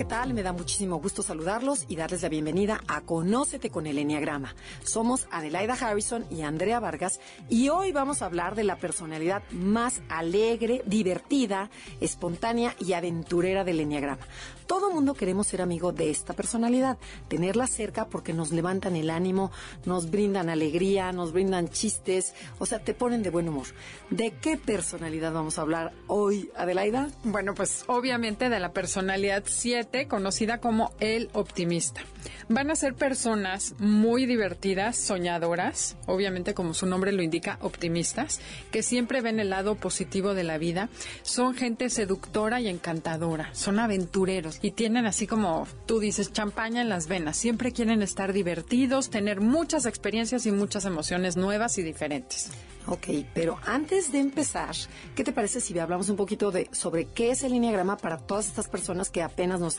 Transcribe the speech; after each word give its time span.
¿Qué 0.00 0.06
tal? 0.06 0.32
Me 0.32 0.42
da 0.42 0.54
muchísimo 0.54 0.98
gusto 0.98 1.22
saludarlos 1.22 1.84
y 1.86 1.94
darles 1.94 2.22
la 2.22 2.30
bienvenida 2.30 2.80
a 2.88 3.02
Conócete 3.02 3.68
con 3.68 3.86
el 3.86 3.98
Enneagrama. 3.98 4.54
Somos 4.82 5.28
Adelaida 5.30 5.74
Harrison 5.74 6.24
y 6.30 6.40
Andrea 6.40 6.80
Vargas 6.80 7.20
y 7.50 7.68
hoy 7.68 7.92
vamos 7.92 8.22
a 8.22 8.24
hablar 8.24 8.54
de 8.54 8.64
la 8.64 8.76
personalidad 8.76 9.42
más 9.50 10.00
alegre, 10.08 10.80
divertida, 10.86 11.68
espontánea 12.00 12.74
y 12.78 12.94
aventurera 12.94 13.62
del 13.62 13.80
Enneagrama. 13.80 14.26
Todo 14.66 14.90
mundo 14.90 15.12
queremos 15.12 15.48
ser 15.48 15.60
amigo 15.60 15.92
de 15.92 16.08
esta 16.08 16.32
personalidad, 16.32 16.96
tenerla 17.28 17.66
cerca 17.66 18.06
porque 18.06 18.32
nos 18.32 18.52
levantan 18.52 18.96
el 18.96 19.10
ánimo, 19.10 19.50
nos 19.84 20.10
brindan 20.10 20.48
alegría, 20.48 21.12
nos 21.12 21.32
brindan 21.32 21.68
chistes, 21.68 22.32
o 22.58 22.64
sea, 22.64 22.78
te 22.78 22.94
ponen 22.94 23.22
de 23.22 23.28
buen 23.28 23.48
humor. 23.48 23.66
¿De 24.08 24.30
qué 24.30 24.56
personalidad 24.56 25.32
vamos 25.32 25.58
a 25.58 25.62
hablar 25.62 25.92
hoy, 26.06 26.50
Adelaida? 26.56 27.10
Bueno, 27.24 27.52
pues 27.52 27.84
obviamente 27.88 28.48
de 28.48 28.60
la 28.60 28.72
personalidad 28.72 29.42
7, 29.44 29.89
conocida 30.08 30.58
como 30.58 30.92
el 31.00 31.28
optimista. 31.32 32.02
Van 32.48 32.70
a 32.70 32.76
ser 32.76 32.94
personas 32.94 33.74
muy 33.78 34.26
divertidas, 34.26 34.96
soñadoras, 34.96 35.96
obviamente 36.06 36.54
como 36.54 36.74
su 36.74 36.86
nombre 36.86 37.12
lo 37.12 37.22
indica, 37.22 37.58
optimistas, 37.62 38.40
que 38.70 38.82
siempre 38.82 39.20
ven 39.20 39.40
el 39.40 39.50
lado 39.50 39.76
positivo 39.76 40.34
de 40.34 40.44
la 40.44 40.58
vida. 40.58 40.88
Son 41.22 41.54
gente 41.54 41.90
seductora 41.90 42.60
y 42.60 42.68
encantadora, 42.68 43.50
son 43.54 43.78
aventureros 43.78 44.58
y 44.62 44.72
tienen 44.72 45.06
así 45.06 45.26
como 45.26 45.66
tú 45.86 46.00
dices, 46.00 46.32
champaña 46.32 46.82
en 46.82 46.88
las 46.88 47.06
venas. 47.06 47.36
Siempre 47.36 47.72
quieren 47.72 48.02
estar 48.02 48.32
divertidos, 48.32 49.10
tener 49.10 49.40
muchas 49.40 49.86
experiencias 49.86 50.46
y 50.46 50.52
muchas 50.52 50.84
emociones 50.84 51.36
nuevas 51.36 51.78
y 51.78 51.82
diferentes. 51.82 52.50
Ok, 52.86 53.08
pero 53.34 53.58
antes 53.66 54.10
de 54.10 54.18
empezar, 54.18 54.74
¿qué 55.14 55.22
te 55.22 55.32
parece 55.32 55.60
si 55.60 55.78
hablamos 55.78 56.08
un 56.08 56.16
poquito 56.16 56.50
de 56.50 56.68
sobre 56.72 57.04
qué 57.06 57.30
es 57.30 57.42
el 57.42 57.52
enneagrama 57.52 57.96
para 57.96 58.16
todas 58.16 58.48
estas 58.48 58.68
personas 58.68 59.10
que 59.10 59.22
apenas 59.22 59.60
nos 59.60 59.76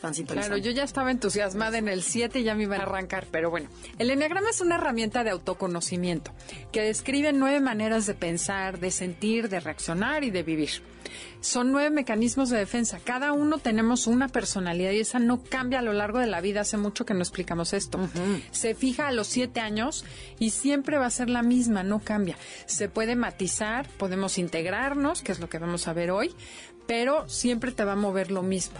Claro, 0.47 0.57
yo 0.57 0.71
ya 0.71 0.83
estaba 0.83 1.11
entusiasmada 1.11 1.77
en 1.77 1.87
el 1.87 2.01
7 2.01 2.39
y 2.39 2.43
ya 2.43 2.55
me 2.55 2.63
iban 2.63 2.81
a 2.81 2.83
arrancar, 2.83 3.27
pero 3.29 3.51
bueno, 3.51 3.69
el 3.99 4.09
enneagrama 4.09 4.49
es 4.49 4.59
una 4.59 4.75
herramienta 4.75 5.23
de 5.23 5.29
autoconocimiento 5.29 6.31
que 6.71 6.81
describe 6.81 7.33
nueve 7.33 7.59
maneras 7.59 8.07
de 8.07 8.15
pensar, 8.15 8.79
de 8.79 8.89
sentir, 8.89 9.47
de 9.47 9.59
reaccionar 9.59 10.23
y 10.23 10.31
de 10.31 10.41
vivir. 10.41 10.81
Son 11.39 11.71
nueve 11.71 11.89
mecanismos 11.89 12.49
de 12.49 12.57
defensa. 12.57 12.99
Cada 13.03 13.31
uno 13.33 13.57
tenemos 13.57 14.07
una 14.07 14.27
personalidad 14.27 14.91
y 14.91 14.99
esa 14.99 15.19
no 15.19 15.43
cambia 15.43 15.79
a 15.79 15.81
lo 15.81 15.93
largo 15.93 16.19
de 16.19 16.27
la 16.27 16.41
vida. 16.41 16.61
Hace 16.61 16.77
mucho 16.77 17.05
que 17.05 17.13
no 17.13 17.21
explicamos 17.21 17.73
esto. 17.73 17.99
Se 18.51 18.75
fija 18.75 19.07
a 19.07 19.11
los 19.11 19.27
siete 19.27 19.59
años 19.59 20.05
y 20.39 20.51
siempre 20.51 20.97
va 20.97 21.07
a 21.07 21.11
ser 21.11 21.29
la 21.29 21.41
misma, 21.41 21.83
no 21.83 21.99
cambia. 21.99 22.37
Se 22.65 22.89
puede 22.89 23.15
matizar, 23.15 23.87
podemos 23.97 24.37
integrarnos, 24.37 25.21
que 25.21 25.31
es 25.31 25.39
lo 25.39 25.49
que 25.49 25.59
vamos 25.59 25.87
a 25.87 25.93
ver 25.93 26.11
hoy, 26.11 26.33
pero 26.87 27.27
siempre 27.27 27.71
te 27.71 27.83
va 27.83 27.93
a 27.93 27.97
mover 27.97 28.31
lo 28.31 28.43
mismo 28.43 28.77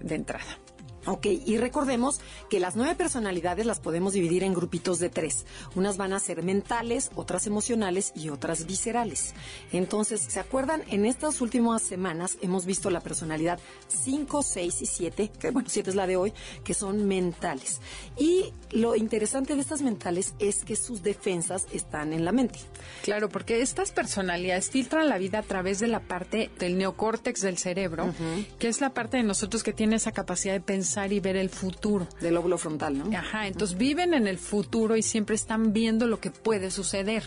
de 0.00 0.14
entrada. 0.14 0.58
Ok, 1.06 1.26
y 1.26 1.56
recordemos 1.58 2.20
que 2.50 2.58
las 2.58 2.74
nueve 2.74 2.96
personalidades 2.96 3.64
las 3.64 3.78
podemos 3.78 4.12
dividir 4.12 4.42
en 4.42 4.54
grupitos 4.54 4.98
de 4.98 5.08
tres. 5.08 5.46
Unas 5.76 5.96
van 5.96 6.12
a 6.12 6.18
ser 6.18 6.42
mentales, 6.42 7.12
otras 7.14 7.46
emocionales 7.46 8.12
y 8.16 8.28
otras 8.30 8.66
viscerales. 8.66 9.32
Entonces, 9.70 10.20
¿se 10.20 10.40
acuerdan? 10.40 10.82
En 10.88 11.06
estas 11.06 11.40
últimas 11.40 11.82
semanas 11.82 12.38
hemos 12.42 12.66
visto 12.66 12.90
la 12.90 13.00
personalidad 13.00 13.60
5, 13.86 14.42
6 14.42 14.82
y 14.82 14.86
7, 14.86 15.30
que 15.38 15.50
bueno, 15.52 15.68
7 15.70 15.90
es 15.90 15.96
la 15.96 16.08
de 16.08 16.16
hoy, 16.16 16.32
que 16.64 16.74
son 16.74 17.06
mentales. 17.06 17.80
Y 18.18 18.52
lo 18.72 18.96
interesante 18.96 19.54
de 19.54 19.60
estas 19.60 19.82
mentales 19.82 20.34
es 20.40 20.64
que 20.64 20.74
sus 20.74 21.04
defensas 21.04 21.66
están 21.72 22.14
en 22.14 22.24
la 22.24 22.32
mente. 22.32 22.58
Claro, 23.04 23.28
porque 23.28 23.62
estas 23.62 23.92
personalidades 23.92 24.70
filtran 24.70 25.08
la 25.08 25.18
vida 25.18 25.38
a 25.38 25.42
través 25.42 25.78
de 25.78 25.86
la 25.86 26.00
parte 26.00 26.50
del 26.58 26.76
neocórtex 26.78 27.42
del 27.42 27.58
cerebro, 27.58 28.12
que 28.58 28.66
es 28.66 28.80
la 28.80 28.90
parte 28.90 29.18
de 29.18 29.22
nosotros 29.22 29.62
que 29.62 29.72
tiene 29.72 29.94
esa 29.94 30.10
capacidad 30.10 30.54
de 30.54 30.60
pensar 30.60 30.95
y 31.04 31.20
ver 31.20 31.36
el 31.36 31.50
futuro. 31.50 32.08
Del 32.20 32.34
lóbulo 32.34 32.56
frontal, 32.58 32.98
¿no? 32.98 33.16
Ajá, 33.16 33.46
entonces 33.46 33.76
viven 33.76 34.14
en 34.14 34.26
el 34.26 34.38
futuro 34.38 34.96
y 34.96 35.02
siempre 35.02 35.36
están 35.36 35.72
viendo 35.72 36.06
lo 36.06 36.20
que 36.20 36.30
puede 36.30 36.70
suceder. 36.70 37.22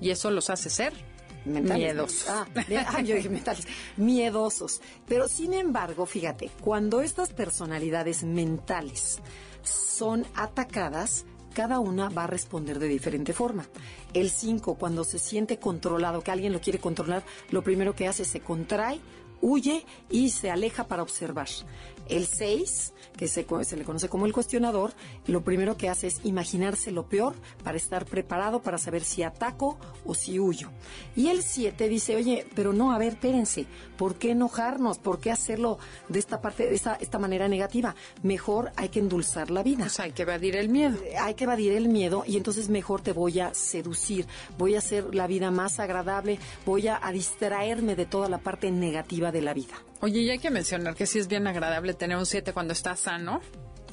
Y 0.00 0.10
eso 0.10 0.30
los 0.30 0.50
hace 0.50 0.70
ser 0.70 0.92
Miedosos. 1.44 2.28
Ah, 2.28 2.46
ah, 2.88 3.00
yo 3.02 3.16
dije 3.16 3.28
mentales. 3.28 3.66
Miedosos. 3.96 4.80
Pero 5.06 5.28
sin 5.28 5.54
embargo, 5.54 6.06
fíjate, 6.06 6.50
cuando 6.60 7.00
estas 7.00 7.32
personalidades 7.32 8.22
mentales 8.22 9.20
son 9.62 10.24
atacadas, 10.34 11.24
cada 11.52 11.80
una 11.80 12.08
va 12.08 12.24
a 12.24 12.28
responder 12.28 12.78
de 12.78 12.88
diferente 12.88 13.32
forma. 13.32 13.66
El 14.14 14.30
5, 14.30 14.76
cuando 14.76 15.04
se 15.04 15.18
siente 15.18 15.58
controlado, 15.58 16.22
que 16.22 16.30
alguien 16.30 16.52
lo 16.52 16.60
quiere 16.60 16.78
controlar, 16.78 17.24
lo 17.50 17.62
primero 17.62 17.94
que 17.94 18.08
hace 18.08 18.22
es 18.22 18.28
se 18.28 18.40
contrae, 18.40 19.00
huye 19.40 19.84
y 20.10 20.30
se 20.30 20.50
aleja 20.50 20.84
para 20.84 21.02
observar. 21.02 21.48
El 22.12 22.26
6, 22.26 22.92
que 23.16 23.26
se, 23.26 23.46
se, 23.64 23.76
le 23.78 23.84
conoce 23.84 24.10
como 24.10 24.26
el 24.26 24.34
cuestionador, 24.34 24.92
lo 25.26 25.42
primero 25.42 25.78
que 25.78 25.88
hace 25.88 26.08
es 26.08 26.20
imaginarse 26.24 26.90
lo 26.90 27.08
peor 27.08 27.34
para 27.64 27.78
estar 27.78 28.04
preparado 28.04 28.60
para 28.60 28.76
saber 28.76 29.02
si 29.02 29.22
ataco 29.22 29.78
o 30.04 30.14
si 30.14 30.38
huyo. 30.38 30.68
Y 31.16 31.28
el 31.28 31.42
7 31.42 31.88
dice, 31.88 32.14
oye, 32.14 32.46
pero 32.54 32.74
no, 32.74 32.92
a 32.92 32.98
ver, 32.98 33.14
espérense, 33.14 33.64
¿por 33.96 34.16
qué 34.16 34.32
enojarnos? 34.32 34.98
¿Por 34.98 35.20
qué 35.20 35.30
hacerlo 35.30 35.78
de 36.10 36.18
esta 36.18 36.42
parte, 36.42 36.66
de 36.66 36.74
esta, 36.74 36.96
esta 36.96 37.18
manera 37.18 37.48
negativa? 37.48 37.94
Mejor 38.22 38.72
hay 38.76 38.90
que 38.90 38.98
endulzar 38.98 39.50
la 39.50 39.62
vida. 39.62 39.84
Pues 39.84 39.98
hay 39.98 40.12
que 40.12 40.22
evadir 40.22 40.56
el 40.56 40.68
miedo. 40.68 40.98
Eh, 41.02 41.16
hay 41.16 41.32
que 41.32 41.44
evadir 41.44 41.72
el 41.72 41.88
miedo 41.88 42.24
y 42.26 42.36
entonces 42.36 42.68
mejor 42.68 43.00
te 43.00 43.12
voy 43.12 43.40
a 43.40 43.54
seducir, 43.54 44.26
voy 44.58 44.74
a 44.74 44.80
hacer 44.80 45.14
la 45.14 45.26
vida 45.26 45.50
más 45.50 45.80
agradable, 45.80 46.38
voy 46.66 46.88
a, 46.88 47.00
a 47.02 47.10
distraerme 47.10 47.96
de 47.96 48.04
toda 48.04 48.28
la 48.28 48.36
parte 48.36 48.70
negativa 48.70 49.32
de 49.32 49.40
la 49.40 49.54
vida. 49.54 49.76
Oye, 50.02 50.20
y 50.20 50.30
hay 50.30 50.40
que 50.40 50.50
mencionar 50.50 50.96
que 50.96 51.06
sí 51.06 51.20
es 51.20 51.28
bien 51.28 51.46
agradable 51.46 51.94
tener 51.94 52.16
un 52.16 52.26
7 52.26 52.52
cuando 52.52 52.72
estás 52.72 52.98
sano. 52.98 53.40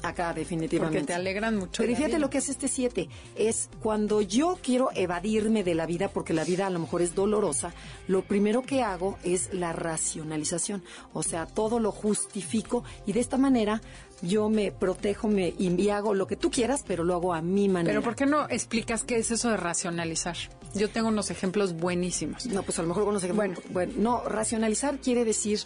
Acá, 0.02 0.32
definitivamente. 0.32 0.98
Porque 0.98 1.06
te 1.06 1.14
alegran 1.14 1.56
mucho. 1.56 1.84
Pero 1.84 1.94
fíjate 1.94 2.18
lo 2.18 2.28
que 2.30 2.38
hace 2.38 2.50
este 2.50 2.66
7. 2.66 3.08
Es 3.36 3.70
cuando 3.80 4.20
yo 4.20 4.58
quiero 4.60 4.90
evadirme 4.94 5.62
de 5.62 5.76
la 5.76 5.86
vida, 5.86 6.08
porque 6.08 6.32
la 6.32 6.42
vida 6.42 6.66
a 6.66 6.70
lo 6.70 6.80
mejor 6.80 7.02
es 7.02 7.14
dolorosa, 7.14 7.72
lo 8.08 8.22
primero 8.22 8.62
que 8.62 8.82
hago 8.82 9.18
es 9.22 9.54
la 9.54 9.72
racionalización. 9.72 10.82
O 11.12 11.22
sea, 11.22 11.46
todo 11.46 11.78
lo 11.78 11.92
justifico 11.92 12.82
y 13.06 13.12
de 13.12 13.20
esta 13.20 13.38
manera 13.38 13.80
yo 14.20 14.48
me 14.48 14.72
protejo 14.72 15.28
me, 15.28 15.54
y 15.56 15.88
hago 15.90 16.14
lo 16.14 16.26
que 16.26 16.34
tú 16.34 16.50
quieras, 16.50 16.84
pero 16.84 17.04
lo 17.04 17.14
hago 17.14 17.34
a 17.34 17.40
mi 17.40 17.68
manera. 17.68 17.92
Pero 17.92 18.02
¿por 18.02 18.16
qué 18.16 18.26
no 18.26 18.48
explicas 18.48 19.04
qué 19.04 19.16
es 19.16 19.30
eso 19.30 19.50
de 19.50 19.58
racionalizar? 19.58 20.36
Yo 20.74 20.88
tengo 20.90 21.08
unos 21.08 21.30
ejemplos 21.30 21.74
buenísimos. 21.74 22.46
No, 22.46 22.62
pues 22.62 22.78
a 22.78 22.82
lo 22.82 22.88
mejor 22.88 23.04
unos 23.04 23.22
ejemplos. 23.22 23.58
Bueno, 23.70 23.70
bueno 23.70 23.92
no, 23.96 24.24
racionalizar 24.28 24.98
quiere 24.98 25.24
decir 25.24 25.60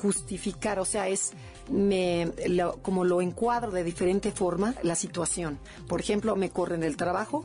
justificar, 0.00 0.78
o 0.78 0.84
sea, 0.84 1.08
es 1.08 1.32
me, 1.70 2.30
como 2.82 3.04
lo 3.04 3.20
encuadro 3.20 3.70
de 3.70 3.84
diferente 3.84 4.32
forma 4.32 4.74
la 4.82 4.94
situación. 4.94 5.58
Por 5.86 6.00
ejemplo, 6.00 6.36
me 6.36 6.50
corren 6.50 6.80
del 6.80 6.96
trabajo 6.96 7.44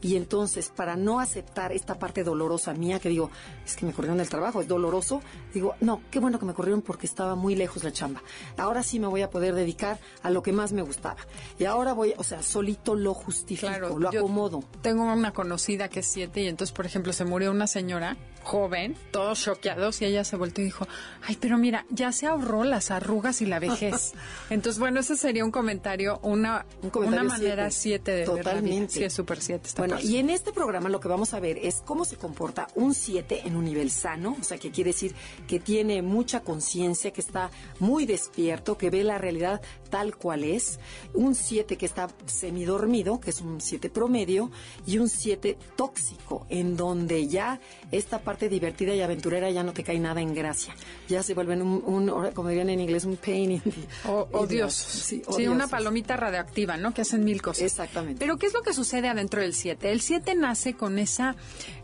y 0.00 0.16
entonces 0.16 0.70
para 0.74 0.96
no 0.96 1.20
aceptar 1.20 1.72
esta 1.72 1.98
parte 1.98 2.24
dolorosa 2.24 2.74
mía, 2.74 2.98
que 2.98 3.08
digo, 3.08 3.30
es 3.64 3.76
que 3.76 3.86
me 3.86 3.92
corrieron 3.92 4.18
del 4.18 4.28
trabajo, 4.28 4.60
es 4.60 4.68
doloroso, 4.68 5.22
digo, 5.52 5.74
no, 5.80 6.02
qué 6.10 6.18
bueno 6.18 6.38
que 6.38 6.46
me 6.46 6.54
corrieron 6.54 6.82
porque 6.82 7.06
estaba 7.06 7.34
muy 7.34 7.54
lejos 7.54 7.84
la 7.84 7.92
chamba. 7.92 8.22
Ahora 8.56 8.82
sí 8.82 8.98
me 8.98 9.06
voy 9.06 9.22
a 9.22 9.30
poder 9.30 9.54
dedicar 9.54 9.98
a 10.22 10.30
lo 10.30 10.42
que 10.42 10.52
más 10.52 10.72
me 10.72 10.82
gustaba. 10.82 11.16
Y 11.58 11.64
ahora 11.64 11.92
voy, 11.92 12.14
o 12.16 12.24
sea, 12.24 12.42
solito 12.42 12.94
lo 12.94 13.14
justifico, 13.14 13.98
lo 13.98 14.08
acomodo. 14.08 14.64
Tengo 14.82 15.04
una 15.04 15.32
conocida 15.32 15.88
que 15.88 16.00
es 16.00 16.06
siete 16.06 16.42
y 16.42 16.48
entonces, 16.48 16.74
por 16.74 16.86
ejemplo, 16.86 17.12
se 17.12 17.24
murió 17.24 17.50
una 17.50 17.66
señora 17.66 18.16
joven, 18.44 18.94
todos 19.10 19.42
choqueados, 19.42 20.00
y 20.02 20.04
ella 20.04 20.22
se 20.22 20.36
volvió 20.36 20.62
y 20.62 20.66
dijo, 20.66 20.86
ay, 21.22 21.36
pero 21.40 21.58
mira, 21.58 21.86
ya 21.90 22.12
se 22.12 22.26
ahorró 22.26 22.62
las 22.62 22.90
arrugas 22.90 23.40
y 23.40 23.46
la 23.46 23.58
vejez. 23.58 24.12
Entonces, 24.50 24.78
bueno, 24.78 25.00
ese 25.00 25.16
sería 25.16 25.44
un 25.44 25.50
comentario, 25.50 26.20
una, 26.22 26.66
una 26.94 27.24
manera 27.24 27.70
siete, 27.70 28.12
de 28.12 28.24
Totalmente. 28.24 28.92
Sí, 28.92 29.04
es 29.04 29.12
súper 29.12 29.40
siete. 29.40 29.66
Bueno, 29.76 29.98
y 30.00 30.16
en 30.18 30.30
este 30.30 30.52
programa 30.52 30.88
lo 30.88 31.00
que 31.00 31.08
vamos 31.08 31.34
a 31.34 31.40
ver 31.40 31.58
es 31.58 31.82
cómo 31.84 32.04
se 32.04 32.16
comporta 32.16 32.68
un 32.74 32.94
siete 32.94 33.42
en 33.44 33.56
un 33.56 33.64
nivel 33.64 33.90
sano, 33.90 34.36
o 34.40 34.44
sea, 34.44 34.58
que 34.58 34.70
quiere 34.70 34.90
decir 34.90 35.14
que 35.48 35.58
tiene 35.58 36.02
mucha 36.02 36.40
conciencia, 36.40 37.12
que 37.12 37.20
está 37.20 37.50
muy 37.80 38.06
despierto, 38.06 38.78
que 38.78 38.90
ve 38.90 39.04
la 39.04 39.18
realidad 39.18 39.60
tal 39.90 40.16
cual 40.16 40.44
es, 40.44 40.80
un 41.12 41.34
siete 41.34 41.76
que 41.76 41.86
está 41.86 42.08
semidormido, 42.26 43.20
que 43.20 43.30
es 43.30 43.40
un 43.40 43.60
siete 43.60 43.90
promedio, 43.90 44.50
y 44.86 44.98
un 44.98 45.08
siete 45.08 45.56
tóxico, 45.76 46.46
en 46.48 46.76
donde 46.76 47.28
ya 47.28 47.60
esta 47.90 48.18
parte 48.20 48.48
divertida 48.48 48.94
y 48.94 49.00
aventurera 49.00 49.50
ya 49.50 49.62
no 49.62 49.72
te 49.72 49.84
cae 49.84 49.98
nada 49.98 50.20
en 50.20 50.34
gracia. 50.34 50.74
Ya 51.08 51.22
se 51.22 51.34
vuelven 51.34 51.62
un, 51.62 51.82
un 51.84 52.32
como 52.32 52.48
dirían 52.48 52.70
en 52.70 52.80
inglés, 52.80 53.04
un 53.04 53.16
pain 53.16 53.52
in 53.52 53.60
the, 53.60 54.08
odiosos. 54.08 54.84
Sí, 54.84 55.22
sí, 55.36 55.46
una 55.46 55.68
palomita 55.68 56.16
radioactiva, 56.16 56.76
¿no? 56.76 56.92
Que 56.92 57.02
hacen 57.02 57.24
mil 57.24 57.40
cosas. 57.40 57.62
Exactamente. 57.62 58.18
Pero 58.18 58.36
¿qué 58.36 58.46
es 58.46 58.54
lo 58.54 58.62
que 58.62 58.72
sucede 58.72 59.08
adentro 59.08 59.40
del 59.40 59.53
7? 59.54 59.92
El 59.92 60.00
7 60.00 60.34
nace 60.34 60.74
con 60.74 60.98
esa 60.98 61.36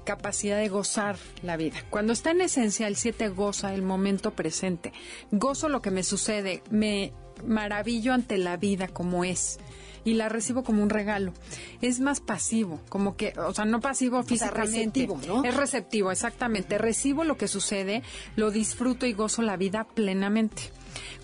capacidad 0.04 0.58
de 0.58 0.68
gozar 0.68 1.16
la 1.42 1.56
vida. 1.56 1.76
Cuando 1.90 2.12
está 2.12 2.30
en 2.32 2.40
esencia, 2.40 2.86
el 2.86 2.96
7 2.96 3.28
goza 3.28 3.74
el 3.74 3.82
momento 3.82 4.32
presente. 4.32 4.92
Gozo 5.30 5.68
lo 5.68 5.82
que 5.82 5.90
me 5.90 6.02
sucede, 6.02 6.62
me 6.70 7.12
maravillo 7.46 8.12
ante 8.12 8.36
la 8.38 8.56
vida 8.56 8.88
como 8.88 9.24
es 9.24 9.58
y 10.04 10.14
la 10.14 10.28
recibo 10.28 10.62
como 10.62 10.82
un 10.82 10.90
regalo. 10.90 11.32
Es 11.80 12.00
más 12.00 12.20
pasivo, 12.20 12.80
como 12.88 13.16
que, 13.16 13.32
o 13.38 13.52
sea, 13.54 13.64
no 13.64 13.80
pasivo 13.80 14.22
físicamente. 14.22 15.06
¿no? 15.26 15.44
Es 15.44 15.56
receptivo, 15.56 16.10
exactamente. 16.10 16.78
Recibo 16.78 17.24
lo 17.24 17.36
que 17.36 17.48
sucede, 17.48 18.02
lo 18.36 18.50
disfruto 18.50 19.06
y 19.06 19.12
gozo 19.12 19.42
la 19.42 19.56
vida 19.56 19.84
plenamente. 19.84 20.70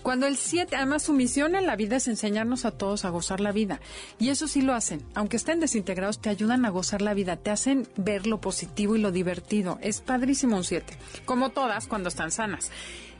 Cuando 0.03 0.27
el 0.27 0.37
7, 0.37 0.75
además 0.75 1.03
su 1.03 1.13
misión 1.13 1.55
en 1.55 1.65
la 1.65 1.75
vida 1.75 1.97
es 1.97 2.07
enseñarnos 2.07 2.65
a 2.65 2.71
todos 2.71 3.05
a 3.05 3.09
gozar 3.09 3.39
la 3.39 3.51
vida. 3.51 3.79
Y 4.19 4.29
eso 4.29 4.47
sí 4.47 4.61
lo 4.61 4.73
hacen. 4.73 5.03
Aunque 5.15 5.37
estén 5.37 5.59
desintegrados, 5.59 6.19
te 6.19 6.29
ayudan 6.29 6.65
a 6.65 6.69
gozar 6.69 7.01
la 7.01 7.13
vida, 7.13 7.35
te 7.37 7.51
hacen 7.51 7.87
ver 7.95 8.27
lo 8.27 8.39
positivo 8.39 8.95
y 8.95 8.99
lo 8.99 9.11
divertido. 9.11 9.79
Es 9.81 10.01
padrísimo 10.01 10.57
un 10.57 10.63
7, 10.63 10.97
como 11.25 11.49
todas 11.49 11.87
cuando 11.87 12.09
están 12.09 12.31
sanas. 12.31 12.71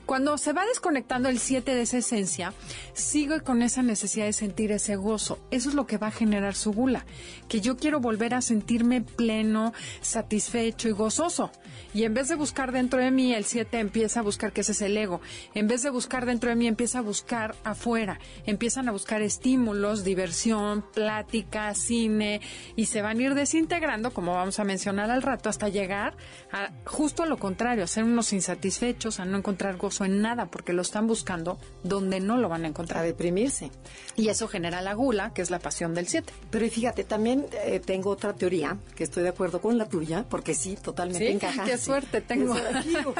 Cuando 0.08 0.38
se 0.38 0.54
va 0.54 0.66
desconectando 0.66 1.28
el 1.28 1.38
7 1.38 1.76
de 1.76 1.82
esa 1.82 1.98
esencia, 1.98 2.54
sigue 2.94 3.42
con 3.42 3.62
esa 3.62 3.84
necesidad 3.84 4.26
de 4.26 4.32
sentir 4.32 4.72
ese 4.72 4.96
gozo. 4.96 5.38
Eso 5.52 5.68
es 5.68 5.76
lo 5.76 5.86
que 5.86 5.98
va 5.98 6.08
a 6.08 6.12
generar 6.12 6.56
su 6.56 6.72
gula, 6.72 7.06
que 7.50 7.60
yo 7.60 7.76
quiero 7.76 8.00
volver 8.00 8.34
a 8.34 8.42
sentirme 8.42 9.02
pleno, 9.02 9.74
satisfecho 10.00 10.88
y 10.88 10.92
gozoso. 10.92 11.52
Y 11.94 12.06
en 12.06 12.14
vez 12.14 12.30
de 12.30 12.36
buscar 12.36 12.72
dentro 12.72 13.02
de 13.02 13.12
mí, 13.12 13.34
el 13.34 13.44
7 13.44 13.80
empieza 13.80 14.22
a 14.22 14.24
buscar 14.24 14.54
que 14.54 14.62
ese 14.62 14.72
es 14.72 14.82
el 14.82 14.96
ego. 14.96 15.20
En 15.54 15.68
vez 15.68 15.84
de 15.84 15.90
buscar 15.90 16.26
dentro 16.26 16.50
de 16.50 16.56
mí, 16.56 16.68
empieza 16.68 17.00
a 17.00 17.02
buscar 17.02 17.56
afuera. 17.66 18.18
Empiezan 18.46 18.88
a 18.88 18.94
buscar 18.94 19.22
estímulos, 19.22 20.06
diversión, 20.06 20.86
plática, 20.94 21.74
cine, 21.74 22.40
y 22.78 22.86
se 22.86 23.02
van 23.02 23.20
a 23.20 23.24
ir 23.24 23.36
desintegrando, 23.36 24.12
como 24.12 24.36
vamos 24.36 24.58
a 24.60 24.64
mencionar 24.64 25.12
al 25.12 25.22
rato, 25.22 25.50
hasta 25.50 25.68
llegar 25.68 26.16
a 26.54 26.72
justo 26.86 27.24
a 27.24 27.26
lo 27.26 27.38
contrario, 27.38 27.84
a 27.84 27.88
ser 27.88 28.06
unos 28.06 28.32
insatisfechos, 28.32 29.20
a 29.20 29.26
no 29.26 29.38
encontrar 29.38 29.76
gozo 29.76 29.97
en 30.06 30.22
nada 30.22 30.48
porque 30.48 30.74
lo 30.74 30.82
están 30.82 31.08
buscando 31.08 31.58
donde 31.84 32.20
no 32.20 32.38
lo 32.38 32.50
van 32.50 32.66
a 32.66 32.68
encontrar. 32.68 33.00
A 33.00 33.04
deprimirse. 33.04 33.72
Y 34.16 34.30
eso 34.30 34.48
genera 34.48 34.82
la 34.82 34.94
gula, 34.94 35.34
que 35.34 35.42
es 35.42 35.50
la 35.50 35.60
pasión 35.60 35.94
del 35.94 36.08
7. 36.08 36.32
Pero 36.50 36.68
fíjate, 36.70 37.04
también 37.04 37.46
eh, 37.66 37.80
tengo 37.80 38.10
otra 38.10 38.34
teoría, 38.34 38.78
que 38.96 39.04
estoy 39.04 39.24
de 39.24 39.30
acuerdo 39.30 39.62
con 39.62 39.78
la 39.78 39.88
tuya, 39.88 40.26
porque 40.30 40.54
sí, 40.54 40.78
totalmente 40.82 41.32
encaja. 41.32 41.64
Qué 41.66 41.78
suerte 41.78 42.22
tengo. 42.22 42.56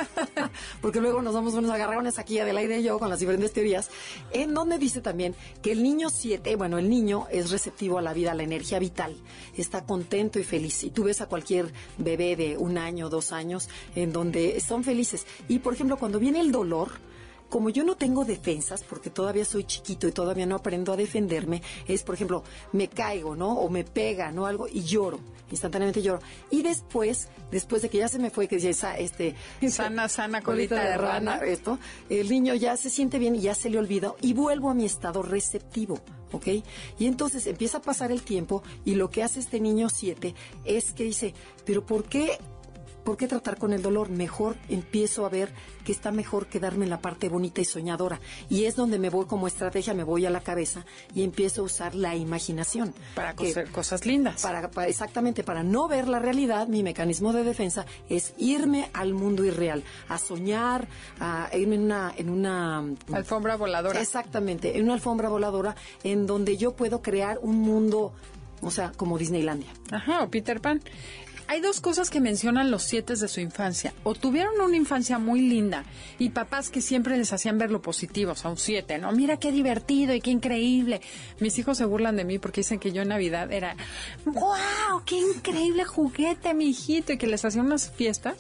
porque 0.82 1.02
luego 1.02 1.22
nos 1.22 1.34
vamos 1.34 1.54
unos 1.54 1.72
agarrones 1.72 2.20
aquí, 2.20 2.40
Adelaide 2.40 2.80
y 2.80 2.84
yo, 2.84 3.00
con 3.00 3.10
las 3.10 3.20
diferentes 3.20 3.54
teorías, 3.54 3.90
en 4.32 4.54
donde 4.54 4.78
dice 4.78 5.02
también 5.02 5.36
que 5.62 5.72
el 5.72 5.84
niño 5.84 6.10
7, 6.10 6.56
bueno, 6.56 6.78
el 6.78 6.90
niño 6.90 7.28
es 7.32 7.52
receptivo 7.52 7.98
a 7.98 8.02
la 8.02 8.14
vida, 8.14 8.32
a 8.32 8.36
la 8.36 8.44
energía 8.44 8.80
vital, 8.80 9.16
está 9.56 9.84
contento 9.86 10.40
y 10.40 10.44
feliz. 10.44 10.84
Y 10.84 10.92
tú 10.92 11.04
ves 11.04 11.22
a 11.22 11.28
cualquier 11.28 11.72
bebé 11.98 12.36
de 12.36 12.58
un 12.58 12.78
año, 12.78 13.10
dos 13.10 13.32
años, 13.32 13.70
en 13.96 14.14
donde 14.14 14.60
son 14.60 14.84
felices. 14.84 15.26
Y, 15.48 15.60
por 15.60 15.74
ejemplo, 15.74 15.98
cuando 15.98 16.20
viene 16.20 16.40
el 16.40 16.52
dolor, 16.52 16.67
como 17.50 17.70
yo 17.70 17.84
no 17.84 17.96
tengo 17.96 18.26
defensas, 18.26 18.84
porque 18.84 19.10
todavía 19.10 19.46
soy 19.46 19.64
chiquito 19.64 20.08
y 20.08 20.12
todavía 20.12 20.46
no 20.46 20.56
aprendo 20.56 20.94
a 20.94 20.98
defenderme, 20.98 21.62
es, 21.88 22.04
por 22.04 22.16
ejemplo, 22.16 22.44
me 22.74 22.88
caigo, 22.88 23.36
¿no? 23.36 23.54
O 23.54 23.70
me 23.70 23.84
pega, 23.84 24.32
¿no? 24.32 24.46
Algo, 24.46 24.68
y 24.68 24.84
lloro, 24.84 25.20
instantáneamente 25.52 26.02
lloro. 26.02 26.20
Y 26.52 26.62
después, 26.62 27.30
después 27.50 27.82
de 27.82 27.90
que 27.90 28.00
ya 28.00 28.10
se 28.10 28.20
me 28.20 28.30
fue, 28.30 28.48
que 28.48 28.60
ya 28.60 28.70
esa, 28.70 28.98
este... 28.98 29.36
Sana, 29.70 30.10
sana, 30.10 30.42
colita, 30.42 30.84
de, 30.84 30.98
rana, 30.98 31.38
esto, 31.38 31.80
el 32.10 32.30
niño 32.30 32.54
ya 32.56 32.76
se 32.76 32.90
siente 32.90 33.20
bien 33.20 33.36
y 33.36 33.42
ya 33.42 33.56
se 33.56 33.70
le 33.70 33.80
olvida 33.80 34.14
y 34.22 34.34
vuelvo 34.34 34.70
a 34.70 34.74
mi 34.74 34.86
estado 34.86 35.22
receptivo. 35.22 36.00
¿ok? 36.34 36.48
Y 37.00 37.06
entonces 37.08 37.48
empieza 37.48 37.78
a 37.78 37.82
pasar 37.82 38.12
el 38.12 38.22
tiempo 38.22 38.62
y 38.84 38.96
lo 38.96 39.10
que 39.10 39.24
hace 39.24 39.40
este 39.40 39.62
niño 39.62 39.88
7 39.90 40.36
es 40.66 40.92
que 40.92 41.06
dice, 41.06 41.34
pero 41.66 41.86
¿por 41.86 42.04
qué 42.04 42.38
¿por 43.08 43.16
qué 43.16 43.30
tratar 43.30 43.58
con 43.58 43.72
el 43.72 43.82
dolor? 43.82 44.10
Mejor 44.10 44.58
empiezo 44.68 45.26
a 45.26 45.30
ver 45.30 45.54
que 45.86 45.94
está 45.94 46.12
mejor 46.12 46.48
quedarme 46.48 46.84
en 46.84 46.90
la 46.90 47.00
parte 47.00 47.30
bonita 47.30 47.62
y 47.62 47.64
soñadora. 47.64 48.20
Y 48.50 48.66
es 48.66 48.76
donde 48.76 49.00
me 49.00 49.10
voy 49.10 49.28
como 49.28 49.48
estrategia, 49.48 49.94
me 49.94 50.04
voy 50.04 50.26
a 50.26 50.30
la 50.30 50.42
cabeza 50.42 50.86
y 51.16 51.24
empiezo 51.24 51.62
a 51.62 51.64
usar 51.64 51.96
la 51.96 52.18
imaginación. 52.18 52.94
Para 53.16 53.30
hacer 53.30 53.72
cosas 53.72 54.06
lindas. 54.06 54.42
Para, 54.42 54.70
exactamente, 54.88 55.46
para 55.46 55.64
no 55.64 55.88
ver 55.88 56.10
la 56.10 56.20
realidad, 56.20 56.68
mi 56.68 56.84
mecanismo 56.84 57.32
de 57.32 57.46
defensa 57.46 57.86
es 58.10 58.34
irme 58.38 58.90
al 58.92 59.14
mundo 59.14 59.46
irreal, 59.46 59.86
a 60.10 60.18
soñar, 60.18 60.90
a 61.22 61.50
irme 61.54 61.76
en 61.76 61.84
una... 61.84 62.14
En 62.18 62.30
una 62.30 62.84
alfombra 63.14 63.56
voladora. 63.56 64.02
Exactamente, 64.02 64.78
en 64.78 64.84
una 64.84 64.96
alfombra 64.96 65.30
voladora 65.30 65.78
en 66.04 66.28
donde 66.28 66.58
yo 66.58 66.76
puedo 66.76 67.02
crear 67.02 67.40
un 67.42 67.56
mundo 67.56 68.12
o 68.62 68.72
sea, 68.72 68.92
como 68.92 69.18
Disneylandia. 69.18 69.70
Ajá, 69.92 70.24
o 70.24 70.30
Peter 70.30 70.60
Pan 70.60 70.82
hay 71.48 71.62
dos 71.62 71.80
cosas 71.82 72.10
que 72.10 72.20
mencionan 72.20 72.72
los 72.72 72.84
siete 72.84 73.16
de 73.16 73.28
su 73.28 73.40
infancia. 73.40 73.94
O 74.04 74.14
tuvieron 74.14 74.60
una 74.60 74.76
infancia 74.76 75.18
muy 75.18 75.42
linda 75.42 75.86
y 76.20 76.30
papás 76.30 76.70
que 76.70 76.82
siempre 76.82 77.18
les 77.18 77.32
hacían 77.34 77.58
ver 77.58 77.72
lo 77.72 77.82
positivo, 77.82 78.34
o 78.44 78.50
un 78.50 78.58
siete, 78.58 78.98
¿no? 78.98 79.12
Mira 79.12 79.38
qué 79.38 79.52
divertido 79.52 80.14
y 80.14 80.22
qué 80.22 80.32
increíble. 80.32 81.02
Mis 81.40 81.58
hijos 81.58 81.78
se 81.78 81.86
burlan 81.86 82.16
de 82.18 82.26
mí 82.26 82.40
porque 82.40 82.62
dicen 82.62 82.80
que 82.80 82.92
yo 82.92 83.02
en 83.02 83.10
Navidad 83.10 83.52
era, 83.52 83.76
¡wow! 84.26 85.04
¡Qué 85.06 85.16
increíble 85.16 85.86
juguete, 85.86 86.54
mi 86.54 86.70
hijito! 86.70 87.14
Y 87.14 87.18
que 87.18 87.28
les 87.28 87.46
hacía 87.46 87.62
unas 87.62 87.92
fiestas 87.92 88.38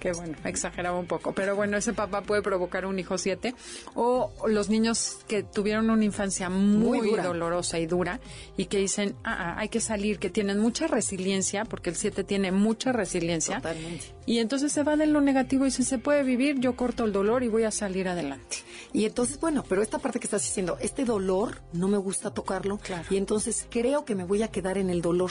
que 0.00 0.12
bueno, 0.12 0.36
exageraba 0.44 0.98
un 0.98 1.06
poco, 1.06 1.32
pero 1.32 1.54
bueno, 1.54 1.76
ese 1.76 1.92
papá 1.92 2.22
puede 2.22 2.42
provocar 2.42 2.86
un 2.86 2.98
hijo 2.98 3.18
siete, 3.18 3.54
o 3.94 4.32
los 4.48 4.68
niños 4.68 5.18
que 5.28 5.42
tuvieron 5.42 5.90
una 5.90 6.04
infancia 6.04 6.48
muy, 6.48 7.10
dolorosa 7.20 7.78
y 7.78 7.86
dura 7.86 8.20
y 8.56 8.66
que 8.66 8.78
dicen, 8.78 9.14
ah, 9.24 9.36
ah, 9.38 9.54
hay 9.58 9.68
que 9.68 9.80
salir, 9.80 10.18
que 10.18 10.30
tienen 10.30 10.58
mucha 10.58 10.86
resiliencia, 10.86 11.64
porque 11.64 11.90
el 11.90 11.96
siete 11.96 12.24
tiene 12.24 12.50
mucha 12.50 12.92
resiliencia. 12.92 13.56
Totalmente. 13.56 14.06
Y 14.26 14.38
entonces 14.38 14.72
se 14.72 14.82
va 14.82 14.96
de 14.96 15.06
lo 15.06 15.20
negativo 15.20 15.64
y 15.64 15.68
dice, 15.68 15.82
se 15.82 15.98
puede 15.98 16.22
vivir, 16.22 16.58
yo 16.60 16.76
corto 16.76 17.04
el 17.04 17.12
dolor 17.12 17.42
y 17.42 17.48
voy 17.48 17.64
a 17.64 17.70
salir 17.70 18.08
adelante. 18.08 18.58
Y 18.92 19.04
entonces, 19.04 19.38
bueno, 19.38 19.64
pero 19.68 19.82
esta 19.82 19.98
parte 19.98 20.18
que 20.18 20.26
estás 20.26 20.42
diciendo, 20.42 20.78
este 20.80 21.04
dolor 21.04 21.60
no 21.72 21.88
me 21.88 21.98
gusta 21.98 22.30
tocarlo, 22.30 22.78
claro. 22.78 23.04
y 23.10 23.16
entonces 23.16 23.66
creo 23.68 24.04
que 24.04 24.14
me 24.14 24.24
voy 24.24 24.42
a 24.42 24.48
quedar 24.48 24.78
en 24.78 24.88
el 24.88 25.02
dolor. 25.02 25.30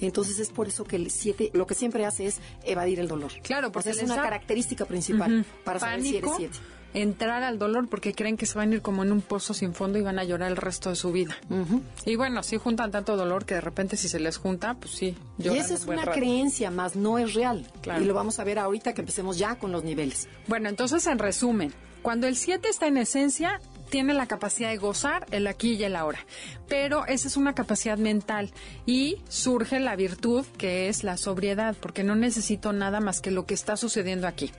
Entonces 0.00 0.38
es 0.38 0.50
por 0.50 0.66
eso 0.68 0.84
que 0.84 0.96
el 0.96 1.10
siete, 1.10 1.50
lo 1.54 1.66
que 1.66 1.74
siempre 1.74 2.04
hace 2.04 2.26
es 2.26 2.40
evadir 2.64 3.00
el 3.00 3.08
dolor. 3.08 3.32
Claro, 3.42 3.70
porque 3.70 3.90
una 4.10 4.22
característica 4.22 4.84
principal 4.84 5.44
para 5.64 5.80
saber 5.80 6.02
si 6.02 6.16
eres 6.16 6.30
siete 6.36 6.58
entrar 6.94 7.42
al 7.42 7.58
dolor 7.58 7.88
porque 7.88 8.14
creen 8.14 8.36
que 8.36 8.46
se 8.46 8.56
van 8.56 8.72
a 8.72 8.76
ir 8.76 8.82
como 8.82 9.02
en 9.02 9.12
un 9.12 9.20
pozo 9.20 9.54
sin 9.54 9.74
fondo 9.74 9.98
y 9.98 10.02
van 10.02 10.18
a 10.18 10.24
llorar 10.24 10.50
el 10.50 10.56
resto 10.56 10.90
de 10.90 10.96
su 10.96 11.12
vida. 11.12 11.36
Y 12.04 12.16
bueno, 12.16 12.42
sí 12.42 12.56
juntan 12.56 12.90
tanto 12.90 13.16
dolor 13.16 13.44
que 13.44 13.54
de 13.54 13.60
repente 13.60 13.96
si 13.96 14.08
se 14.08 14.20
les 14.20 14.36
junta, 14.38 14.74
pues 14.74 14.94
sí. 14.94 15.16
Y 15.38 15.48
esa 15.48 15.74
es 15.74 15.84
una 15.84 16.04
creencia, 16.04 16.70
más 16.70 16.96
no 16.96 17.18
es 17.18 17.34
real. 17.34 17.66
Y 18.00 18.04
lo 18.04 18.14
vamos 18.14 18.38
a 18.38 18.44
ver 18.44 18.58
ahorita 18.58 18.94
que 18.94 19.02
empecemos 19.02 19.38
ya 19.38 19.56
con 19.56 19.72
los 19.72 19.84
niveles. 19.84 20.28
Bueno, 20.46 20.68
entonces 20.68 21.06
en 21.06 21.18
resumen, 21.18 21.72
cuando 22.02 22.26
el 22.26 22.36
7 22.36 22.68
está 22.68 22.86
en 22.86 22.96
esencia, 22.96 23.60
tiene 23.90 24.14
la 24.14 24.26
capacidad 24.26 24.70
de 24.70 24.76
gozar 24.76 25.26
el 25.30 25.46
aquí 25.46 25.74
y 25.74 25.84
el 25.84 25.96
ahora. 25.96 26.18
Pero 26.68 27.06
esa 27.06 27.28
es 27.28 27.36
una 27.36 27.54
capacidad 27.54 27.98
mental 27.98 28.50
y 28.86 29.16
surge 29.28 29.80
la 29.80 29.96
virtud 29.96 30.44
que 30.56 30.88
es 30.88 31.04
la 31.04 31.16
sobriedad, 31.16 31.76
porque 31.80 32.04
no 32.04 32.14
necesito 32.14 32.72
nada 32.72 33.00
más 33.00 33.20
que 33.20 33.30
lo 33.30 33.46
que 33.46 33.54
está 33.54 33.76
sucediendo 33.76 34.26
aquí. 34.26 34.52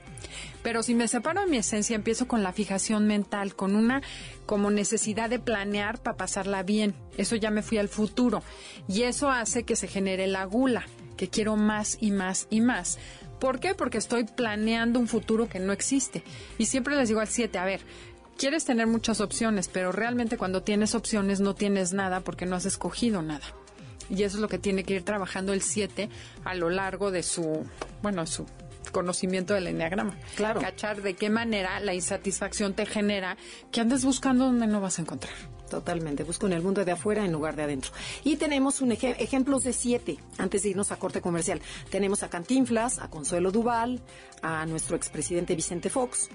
Pero 0.62 0.82
si 0.82 0.94
me 0.94 1.08
separo 1.08 1.40
de 1.40 1.46
mi 1.46 1.56
esencia, 1.56 1.96
empiezo 1.96 2.28
con 2.28 2.42
la 2.42 2.52
fijación 2.52 3.06
mental, 3.06 3.54
con 3.54 3.74
una 3.74 4.02
como 4.46 4.70
necesidad 4.70 5.30
de 5.30 5.38
planear 5.38 5.98
para 5.98 6.16
pasarla 6.16 6.62
bien. 6.62 6.94
Eso 7.16 7.36
ya 7.36 7.50
me 7.50 7.62
fui 7.62 7.78
al 7.78 7.88
futuro. 7.88 8.42
Y 8.88 9.02
eso 9.02 9.30
hace 9.30 9.62
que 9.62 9.76
se 9.76 9.88
genere 9.88 10.26
la 10.26 10.44
gula, 10.44 10.84
que 11.16 11.28
quiero 11.28 11.56
más 11.56 11.96
y 12.00 12.10
más 12.10 12.46
y 12.50 12.60
más. 12.60 12.98
¿Por 13.40 13.58
qué? 13.58 13.74
Porque 13.74 13.96
estoy 13.96 14.24
planeando 14.24 15.00
un 15.00 15.08
futuro 15.08 15.48
que 15.48 15.60
no 15.60 15.72
existe. 15.72 16.22
Y 16.58 16.66
siempre 16.66 16.94
les 16.94 17.08
digo 17.08 17.20
al 17.20 17.28
7, 17.28 17.58
a 17.58 17.64
ver, 17.64 17.80
quieres 18.40 18.64
tener 18.64 18.86
muchas 18.86 19.20
opciones, 19.20 19.68
pero 19.68 19.92
realmente 19.92 20.38
cuando 20.38 20.62
tienes 20.62 20.94
opciones 20.94 21.40
no 21.40 21.54
tienes 21.54 21.92
nada 21.92 22.20
porque 22.20 22.46
no 22.46 22.56
has 22.56 22.64
escogido 22.64 23.20
nada. 23.20 23.44
Y 24.08 24.22
eso 24.22 24.38
es 24.38 24.40
lo 24.40 24.48
que 24.48 24.58
tiene 24.58 24.82
que 24.82 24.94
ir 24.94 25.04
trabajando 25.04 25.52
el 25.52 25.60
7 25.60 26.08
a 26.44 26.54
lo 26.54 26.70
largo 26.70 27.10
de 27.10 27.22
su, 27.22 27.66
bueno, 28.02 28.26
su 28.26 28.46
conocimiento 28.92 29.52
del 29.52 29.66
enneagrama. 29.66 30.16
Claro. 30.36 30.62
Cachar 30.62 31.02
de 31.02 31.14
qué 31.14 31.28
manera 31.28 31.80
la 31.80 31.92
insatisfacción 31.92 32.72
te 32.72 32.86
genera 32.86 33.36
que 33.70 33.82
andes 33.82 34.06
buscando 34.06 34.46
donde 34.46 34.66
no 34.66 34.80
vas 34.80 34.98
a 34.98 35.02
encontrar. 35.02 35.34
Totalmente, 35.70 36.24
busco 36.24 36.46
en 36.48 36.54
el 36.54 36.62
mundo 36.62 36.84
de 36.84 36.90
afuera 36.90 37.24
en 37.24 37.30
lugar 37.30 37.54
de 37.54 37.62
adentro. 37.62 37.92
Y 38.24 38.36
tenemos 38.36 38.80
un 38.80 38.90
ejemplos 38.90 39.62
de 39.62 39.72
siete, 39.72 40.18
antes 40.36 40.64
de 40.64 40.70
irnos 40.70 40.90
a 40.90 40.96
corte 40.96 41.20
comercial. 41.20 41.62
Tenemos 41.90 42.24
a 42.24 42.28
Cantinflas, 42.28 42.98
a 42.98 43.08
Consuelo 43.08 43.52
Duval, 43.52 44.00
a 44.42 44.66
nuestro 44.66 44.96
expresidente 44.96 45.54
Vicente 45.54 45.88
Fox, 45.88 46.28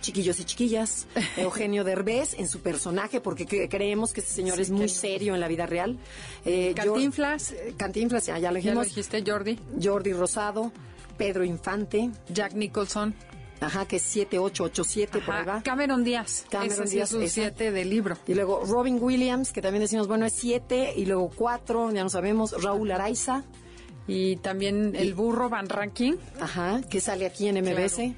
chiquillos 0.00 0.38
y 0.38 0.44
chiquillas, 0.44 1.08
Eugenio 1.36 1.82
Derbez 1.82 2.34
en 2.38 2.46
su 2.46 2.60
personaje, 2.60 3.20
porque 3.20 3.44
creemos 3.68 4.12
que 4.12 4.20
este 4.20 4.32
señor 4.32 4.60
es 4.60 4.70
muy 4.70 4.88
serio 4.88 5.34
en 5.34 5.40
la 5.40 5.48
vida 5.48 5.66
real. 5.66 5.98
Eh, 6.44 6.72
Cantinflas. 6.76 7.54
Cantinflas, 7.76 8.26
ya, 8.26 8.38
lo 8.38 8.54
dijimos. 8.54 8.62
Ya 8.62 8.74
lo 8.74 8.84
dijiste, 8.84 9.24
Jordi. 9.26 9.58
Jordi 9.82 10.12
Rosado. 10.12 10.70
Pedro 11.16 11.44
Infante, 11.44 12.10
Jack 12.28 12.52
Nicholson, 12.52 13.14
ajá, 13.60 13.86
que 13.86 13.96
es 13.96 14.02
7887 14.02 15.20
por 15.20 15.34
ahí 15.34 15.44
va. 15.44 15.62
Cameron 15.62 16.04
Díaz. 16.04 16.44
Cameron 16.50 16.88
Díaz, 16.88 17.10
es 17.10 17.14
un 17.14 17.22
esa. 17.22 17.34
7 17.34 17.70
del 17.70 17.90
libro. 17.90 18.16
Y 18.26 18.34
luego 18.34 18.64
Robin 18.64 18.98
Williams, 19.00 19.52
que 19.52 19.62
también 19.62 19.82
decimos, 19.82 20.08
bueno, 20.08 20.26
es 20.26 20.34
7, 20.34 20.94
y 20.96 21.06
luego 21.06 21.30
4, 21.34 21.90
ya 21.92 22.02
no 22.02 22.10
sabemos, 22.10 22.62
Raúl 22.62 22.90
Araiza, 22.92 23.44
Y 24.08 24.36
también 24.36 24.94
el 24.94 25.14
burro 25.14 25.48
Van 25.48 25.68
Ranking, 25.68 26.14
ajá, 26.40 26.80
que 26.88 27.00
sale 27.00 27.26
aquí 27.26 27.48
en 27.48 27.56
MBS. 27.64 28.14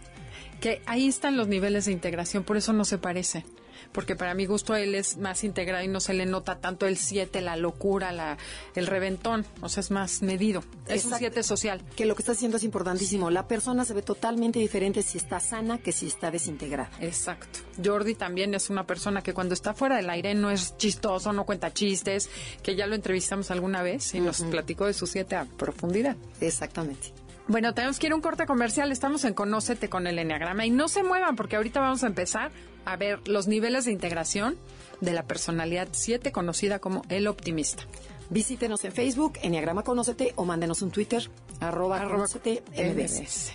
que 0.61 0.83
ahí 0.87 1.09
están 1.09 1.37
los 1.37 1.49
niveles 1.49 1.87
de 1.87 1.93
integración, 1.93 2.45
por 2.45 2.57
eso 2.57 2.73
no 2.73 2.85
se 2.85 2.99
parece. 2.99 3.45
Porque 3.93 4.17
para 4.17 4.35
mi 4.35 4.47
gusto 4.47 4.77
él 4.77 4.95
es 4.95 5.17
más 5.17 5.45
integrado 5.45 5.85
y 5.85 5.89
no 5.89 6.01
se 6.01 6.15
le 6.15 6.27
nota 6.27 6.61
tanto 6.61 6.87
el 6.87 6.97
7, 6.97 7.41
la 7.41 7.57
locura, 7.57 8.13
la, 8.13 8.39
el 8.75 8.87
reventón. 8.87 9.47
O 9.61 9.69
sea, 9.69 9.81
es 9.81 9.91
más 9.91 10.23
medido. 10.23 10.61
Es 10.87 11.05
un 11.05 11.13
Exacto. 11.13 11.19
7 11.19 11.43
social. 11.43 11.83
Que 11.97 12.07
lo 12.07 12.15
que 12.15 12.23
está 12.23 12.33
haciendo 12.33 12.57
es 12.57 12.65
importantísimo. 12.65 13.31
La 13.31 13.49
persona 13.49 13.85
se 13.85 13.95
ve 13.95 14.03
totalmente 14.03 14.59
diferente 14.59 15.03
si 15.03 15.19
está 15.19 15.41
sana 15.41 15.79
que 15.79 15.93
si 15.93 16.07
está 16.07 16.31
desintegrada. 16.31 16.91
Exacto. 17.01 17.61
Jordi 17.83 18.15
también 18.15 18.55
es 18.55 18.71
una 18.71 18.87
persona 18.87 19.23
que 19.23 19.35
cuando 19.35 19.55
está 19.55 19.75
fuera 19.75 19.97
del 19.97 20.11
aire 20.11 20.35
no 20.35 20.51
es 20.51 20.77
chistoso, 20.77 21.33
no 21.33 21.45
cuenta 21.45 21.73
chistes, 21.73 22.29
que 22.63 22.77
ya 22.77 22.87
lo 22.87 22.95
entrevistamos 22.95 23.51
alguna 23.51 23.83
vez 23.83 24.15
y 24.15 24.21
nos 24.21 24.43
platicó 24.43 24.87
de 24.87 24.95
su 24.95 25.07
7 25.07 25.37
a 25.37 25.45
profundidad. 25.45 26.17
Exactamente. 26.41 27.13
Bueno, 27.49 27.73
tenemos 27.73 27.99
que 27.99 28.07
ir 28.07 28.13
a 28.13 28.15
un 28.15 28.21
corte 28.21 28.45
comercial. 28.45 28.93
Estamos 28.93 29.25
en 29.25 29.33
Conócete 29.33 29.89
con 29.89 30.07
el 30.07 30.19
Enneagrama. 30.19 30.67
Y 30.67 30.71
no 30.71 30.87
se 30.87 31.03
muevan 31.03 31.35
porque 31.35 31.57
ahorita 31.57 31.81
vamos 31.81 32.05
a 32.05 32.07
empezar 32.07 32.53
a 32.85 32.97
ver 32.97 33.27
los 33.27 33.49
niveles 33.49 33.87
de 33.87 33.93
integración 33.93 34.59
de 35.01 35.13
la 35.15 35.23
personalidad 35.23 35.89
7, 35.91 36.31
conocida 36.31 36.79
como 36.79 37.03
el 37.09 37.27
optimista. 37.27 37.85
Visítenos 38.29 38.85
en 38.85 38.93
Facebook, 38.93 39.39
Enneagrama 39.41 39.83
Conócete, 39.83 40.35
o 40.37 40.45
mándenos 40.45 40.83
un 40.83 40.91
Twitter, 40.91 41.31
arroba, 41.61 42.05
Conócete 42.05 42.63
MBS. 42.73 43.23
MBS. 43.23 43.53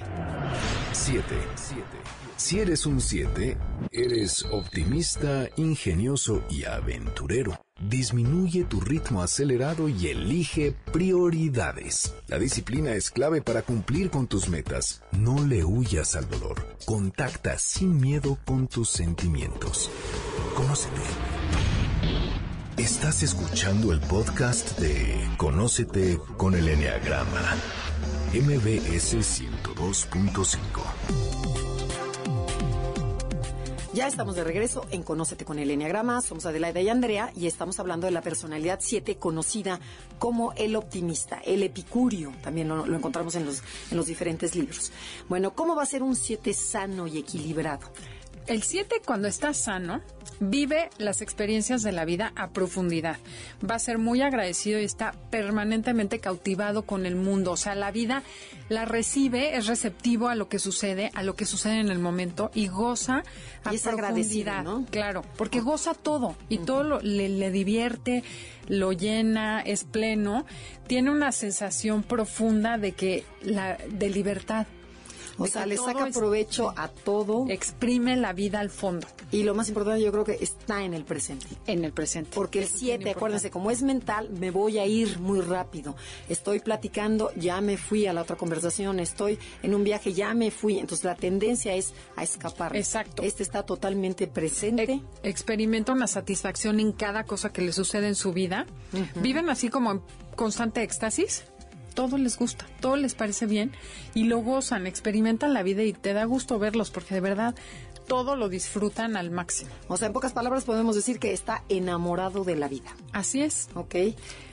7. 0.93 1.23
Si 2.35 2.59
eres 2.59 2.85
un 2.85 2.99
7, 2.99 3.57
eres 3.91 4.43
optimista, 4.51 5.47
ingenioso 5.55 6.43
y 6.49 6.65
aventurero. 6.65 7.57
Disminuye 7.79 8.65
tu 8.65 8.81
ritmo 8.81 9.21
acelerado 9.21 9.87
y 9.87 10.07
elige 10.07 10.75
prioridades. 10.91 12.13
La 12.27 12.39
disciplina 12.39 12.93
es 12.93 13.11
clave 13.11 13.41
para 13.41 13.61
cumplir 13.61 14.09
con 14.09 14.27
tus 14.27 14.49
metas. 14.49 15.03
No 15.11 15.45
le 15.45 15.63
huyas 15.63 16.15
al 16.15 16.29
dolor. 16.29 16.75
Contacta 16.85 17.57
sin 17.59 17.99
miedo 17.99 18.37
con 18.45 18.67
tus 18.67 18.89
sentimientos. 18.89 19.89
Conócete. 20.55 21.01
Estás 22.77 23.23
escuchando 23.23 23.91
el 23.91 23.99
podcast 24.01 24.79
de 24.79 25.29
Conócete 25.37 26.19
con 26.37 26.55
el 26.55 26.67
Enneagrama. 26.67 27.55
MBS 28.33 29.15
102.5. 29.15 31.62
Ya 33.93 34.07
estamos 34.07 34.35
de 34.35 34.43
regreso 34.43 34.87
en 34.89 35.03
Conócete 35.03 35.45
con 35.45 35.59
el 35.59 35.69
Enneagrama. 35.69 36.19
Somos 36.21 36.47
Adelaida 36.47 36.81
y 36.81 36.89
Andrea 36.89 37.31
y 37.35 37.45
estamos 37.45 37.79
hablando 37.79 38.07
de 38.07 38.11
la 38.11 38.23
personalidad 38.23 38.79
7 38.81 39.17
conocida 39.17 39.79
como 40.17 40.51
el 40.53 40.75
optimista, 40.75 41.39
el 41.45 41.61
epicurio. 41.61 42.33
También 42.41 42.69
lo, 42.69 42.87
lo 42.87 42.97
encontramos 42.97 43.35
en 43.35 43.45
los, 43.45 43.61
en 43.91 43.97
los 43.97 44.07
diferentes 44.07 44.55
libros. 44.55 44.91
Bueno, 45.29 45.53
¿cómo 45.53 45.75
va 45.75 45.83
a 45.83 45.85
ser 45.85 46.01
un 46.01 46.15
7 46.15 46.55
sano 46.55 47.05
y 47.05 47.19
equilibrado? 47.19 47.91
El 48.47 48.61
7, 48.61 49.01
cuando 49.05 49.27
está 49.29 49.53
sano, 49.53 50.01
vive 50.41 50.89
las 50.97 51.21
experiencias 51.21 51.81
de 51.81 51.93
la 51.93 52.03
vida 52.03 52.33
a 52.35 52.49
profundidad. 52.49 53.17
Va 53.69 53.75
a 53.75 53.79
ser 53.79 53.97
muy 53.99 54.21
agradecido 54.21 54.79
y 54.79 54.83
está 54.83 55.13
permanentemente 55.29 56.19
cautivado 56.19 56.81
con 56.83 57.05
el 57.05 57.15
mundo. 57.15 57.51
O 57.51 57.57
sea, 57.57 57.73
la 57.75 57.91
vida 57.91 58.21
la 58.67 58.83
recibe, 58.85 59.55
es 59.55 59.67
receptivo 59.67 60.27
a 60.27 60.35
lo 60.35 60.49
que 60.49 60.59
sucede, 60.59 61.09
a 61.15 61.23
lo 61.23 61.35
que 61.35 61.45
sucede 61.45 61.79
en 61.79 61.89
el 61.89 61.99
momento 61.99 62.51
y 62.53 62.67
goza 62.67 63.23
a 63.63 63.71
Y 63.71 63.75
es 63.77 63.83
profundidad. 63.83 64.63
¿no? 64.63 64.85
Claro, 64.91 65.23
porque 65.37 65.61
goza 65.61 65.93
todo 65.93 66.35
y 66.49 66.57
todo 66.57 66.83
lo- 66.83 66.99
le, 66.99 67.29
le 67.29 67.49
divierte, 67.51 68.23
lo 68.67 68.91
llena, 68.91 69.61
es 69.61 69.85
pleno. 69.85 70.45
Tiene 70.87 71.11
una 71.11 71.31
sensación 71.31 72.03
profunda 72.03 72.77
de 72.77 72.91
que 72.91 73.23
la 73.41 73.77
de 73.89 74.09
libertad. 74.09 74.67
O 75.37 75.47
sea, 75.47 75.65
le 75.65 75.77
saca 75.77 76.05
provecho 76.13 76.73
a 76.75 76.87
todo 76.89 77.45
Exprime 77.49 78.15
la 78.17 78.33
vida 78.33 78.59
al 78.59 78.69
fondo, 78.69 79.07
y 79.31 79.43
lo 79.43 79.55
más 79.55 79.67
importante 79.69 80.01
yo 80.03 80.11
creo 80.11 80.23
que 80.25 80.37
está 80.41 80.83
en 80.83 80.93
el 80.93 81.03
presente. 81.05 81.47
en 81.67 81.83
el 81.85 81.91
presente. 81.91 82.29
Porque 82.33 82.59
el 82.59 82.65
Eso 82.65 82.75
es 82.75 82.81
bien 82.81 82.97
7, 82.99 83.11
acuérdense, 83.11 83.49
como 83.51 83.71
es 83.71 83.81
mental, 83.81 84.29
me 84.29 84.51
voy 84.51 84.77
a 84.77 84.85
ir 84.85 85.19
muy 85.19 85.41
rápido. 85.41 85.95
Estoy 86.29 86.59
platicando, 86.59 87.31
ya 87.35 87.59
me 87.61 87.77
fui 87.77 88.05
a 88.05 88.13
la 88.13 88.21
otra 88.21 88.35
conversación, 88.35 88.99
estoy 88.99 89.39
en 89.63 89.73
un 89.73 89.83
viaje, 89.83 90.13
ya 90.13 90.33
me 90.33 90.51
fui. 90.51 90.77
Entonces 90.79 91.03
la 91.05 91.15
tendencia 91.15 91.73
es 91.75 91.93
a 92.15 92.23
escapar. 92.23 92.75
Exacto. 92.75 93.23
Este 93.23 93.41
está 93.43 93.63
totalmente 93.63 94.27
presente. 94.27 94.83
Ex- 94.83 95.03
experimenta 95.23 95.91
una 95.93 96.07
satisfacción 96.07 96.79
en 96.79 96.91
cada 96.91 97.23
cosa 97.25 97.51
que 97.51 97.61
le 97.61 97.73
sucede 97.73 98.07
en 98.07 98.15
su 98.15 98.33
vida. 98.33 98.65
Viven 99.15 99.49
así 99.49 99.69
como 99.69 99.91
en 99.91 100.01
constante 100.35 100.83
éxtasis. 100.83 101.43
Todo 101.93 102.17
les 102.17 102.37
gusta, 102.37 102.65
todo 102.79 102.95
les 102.95 103.13
parece 103.13 103.45
bien 103.45 103.71
y 104.13 104.25
lo 104.25 104.39
gozan, 104.39 104.87
experimentan 104.87 105.53
la 105.53 105.63
vida 105.63 105.83
y 105.83 105.93
te 105.93 106.13
da 106.13 106.25
gusto 106.25 106.57
verlos 106.59 106.89
porque 106.89 107.13
de 107.13 107.21
verdad 107.21 107.55
todo 108.07 108.35
lo 108.35 108.49
disfrutan 108.49 109.15
al 109.17 109.31
máximo. 109.31 109.71
O 109.87 109.97
sea, 109.97 110.07
en 110.07 110.13
pocas 110.13 110.33
palabras 110.33 110.63
podemos 110.63 110.95
decir 110.95 111.19
que 111.19 111.33
está 111.33 111.63
enamorado 111.69 112.43
de 112.43 112.55
la 112.55 112.67
vida. 112.67 112.95
Así 113.11 113.41
es. 113.41 113.69
¿Ok? 113.75 113.95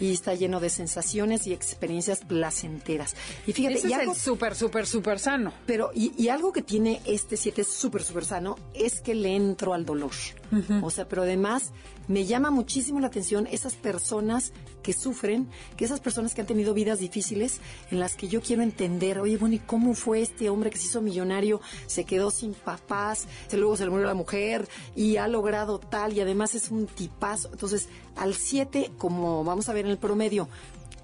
Y 0.01 0.13
está 0.13 0.35
lleno 0.35 0.61
de 0.61 0.71
sensaciones 0.71 1.47
y 1.47 1.53
experiencias 1.53 2.21
placenteras. 2.21 3.15
Y 3.47 3.53
fíjate, 3.53 3.79
Ese 3.79 3.89
y 3.89 3.93
es 3.93 3.99
algo- 3.99 4.13
el 4.13 4.19
súper, 4.19 4.55
súper, 4.55 4.87
súper 4.87 5.19
sano. 5.19 5.53
Pero, 5.67 5.91
y, 5.95 6.13
y 6.17 6.29
algo 6.29 6.53
que 6.53 6.63
tiene 6.63 7.01
este 7.07 7.37
7 7.37 7.65
súper, 7.65 8.03
súper 8.03 8.25
sano 8.25 8.57
es 8.75 9.01
que 9.01 9.15
le 9.15 9.35
entro 9.37 9.75
al 9.75 9.85
dolor. 9.85 10.13
O 10.83 10.91
sea, 10.91 11.07
pero 11.07 11.23
además 11.23 11.71
me 12.09 12.27
llama 12.27 12.51
muchísimo 12.51 12.99
la 12.99 13.07
atención 13.07 13.47
esas 13.53 13.75
personas 13.77 14.53
que 14.83 14.93
sufren, 14.93 15.49
que 15.77 15.85
esas 15.85 16.01
personas 16.01 16.35
que 16.35 16.41
han 16.41 16.47
tenido 16.49 16.75
vidas 16.75 16.99
difíciles 16.99 17.61
en 17.93 18.01
las 18.01 18.17
que 18.17 18.27
yo 18.27 18.41
quiero 18.41 18.63
entender, 18.63 19.21
oye, 19.21 19.37
bueno, 19.37 19.55
¿y 19.55 19.59
cómo 19.61 19.95
fue 19.95 20.23
este 20.23 20.51
hombre 20.51 20.71
que 20.71 20.79
se 20.79 20.87
hizo 20.87 21.03
millonario, 21.03 21.61
se 21.87 22.05
quedó 22.05 22.33
sin 22.33 22.55
papás, 22.55 23.29
se- 23.49 23.57
luego 23.57 23.77
se 23.77 23.85
le 23.85 23.91
murió 23.91 24.07
la 24.07 24.15
mujer 24.15 24.69
y 24.97 25.17
ha 25.17 25.29
logrado 25.29 25.79
tal 25.79 26.13
y 26.13 26.21
además 26.21 26.55
es 26.55 26.71
un 26.71 26.87
tipazo? 26.87 27.49
Entonces, 27.53 27.89
al 28.17 28.35
7, 28.35 28.91
como 28.99 29.45
vamos 29.45 29.69
a 29.69 29.73
ver 29.73 29.85
en 29.85 29.91
el 29.91 29.99
promedio, 29.99 30.49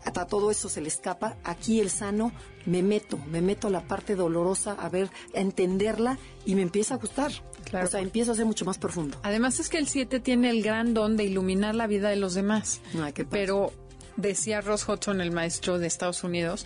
hasta 0.04 0.26
todo 0.26 0.50
eso 0.52 0.68
se 0.68 0.80
le 0.80 0.88
escapa. 0.88 1.36
Aquí 1.42 1.80
el 1.80 1.90
sano 1.90 2.30
me 2.64 2.82
meto, 2.82 3.18
me 3.28 3.40
meto 3.40 3.66
a 3.66 3.70
la 3.70 3.80
parte 3.88 4.14
dolorosa, 4.14 4.72
a 4.78 4.88
ver, 4.88 5.10
a 5.34 5.40
entenderla 5.40 6.18
y 6.44 6.54
me 6.54 6.62
empieza 6.62 6.94
a 6.94 6.98
gustar. 6.98 7.32
Claro. 7.64 7.86
O 7.86 7.90
sea, 7.90 8.00
empiezo 8.00 8.30
a 8.30 8.36
ser 8.36 8.44
mucho 8.46 8.64
más 8.64 8.78
profundo. 8.78 9.18
Además 9.24 9.58
es 9.58 9.68
que 9.68 9.78
el 9.78 9.88
7 9.88 10.20
tiene 10.20 10.50
el 10.50 10.62
gran 10.62 10.94
don 10.94 11.16
de 11.16 11.24
iluminar 11.24 11.74
la 11.74 11.88
vida 11.88 12.08
de 12.08 12.14
los 12.16 12.34
demás. 12.34 12.80
Ay, 13.02 13.12
qué 13.12 13.24
padre. 13.24 13.40
Pero 13.40 13.72
decía 14.16 14.60
Ross 14.60 14.88
Hudson, 14.88 15.20
el 15.20 15.32
maestro 15.32 15.80
de 15.80 15.88
Estados 15.88 16.22
Unidos, 16.22 16.64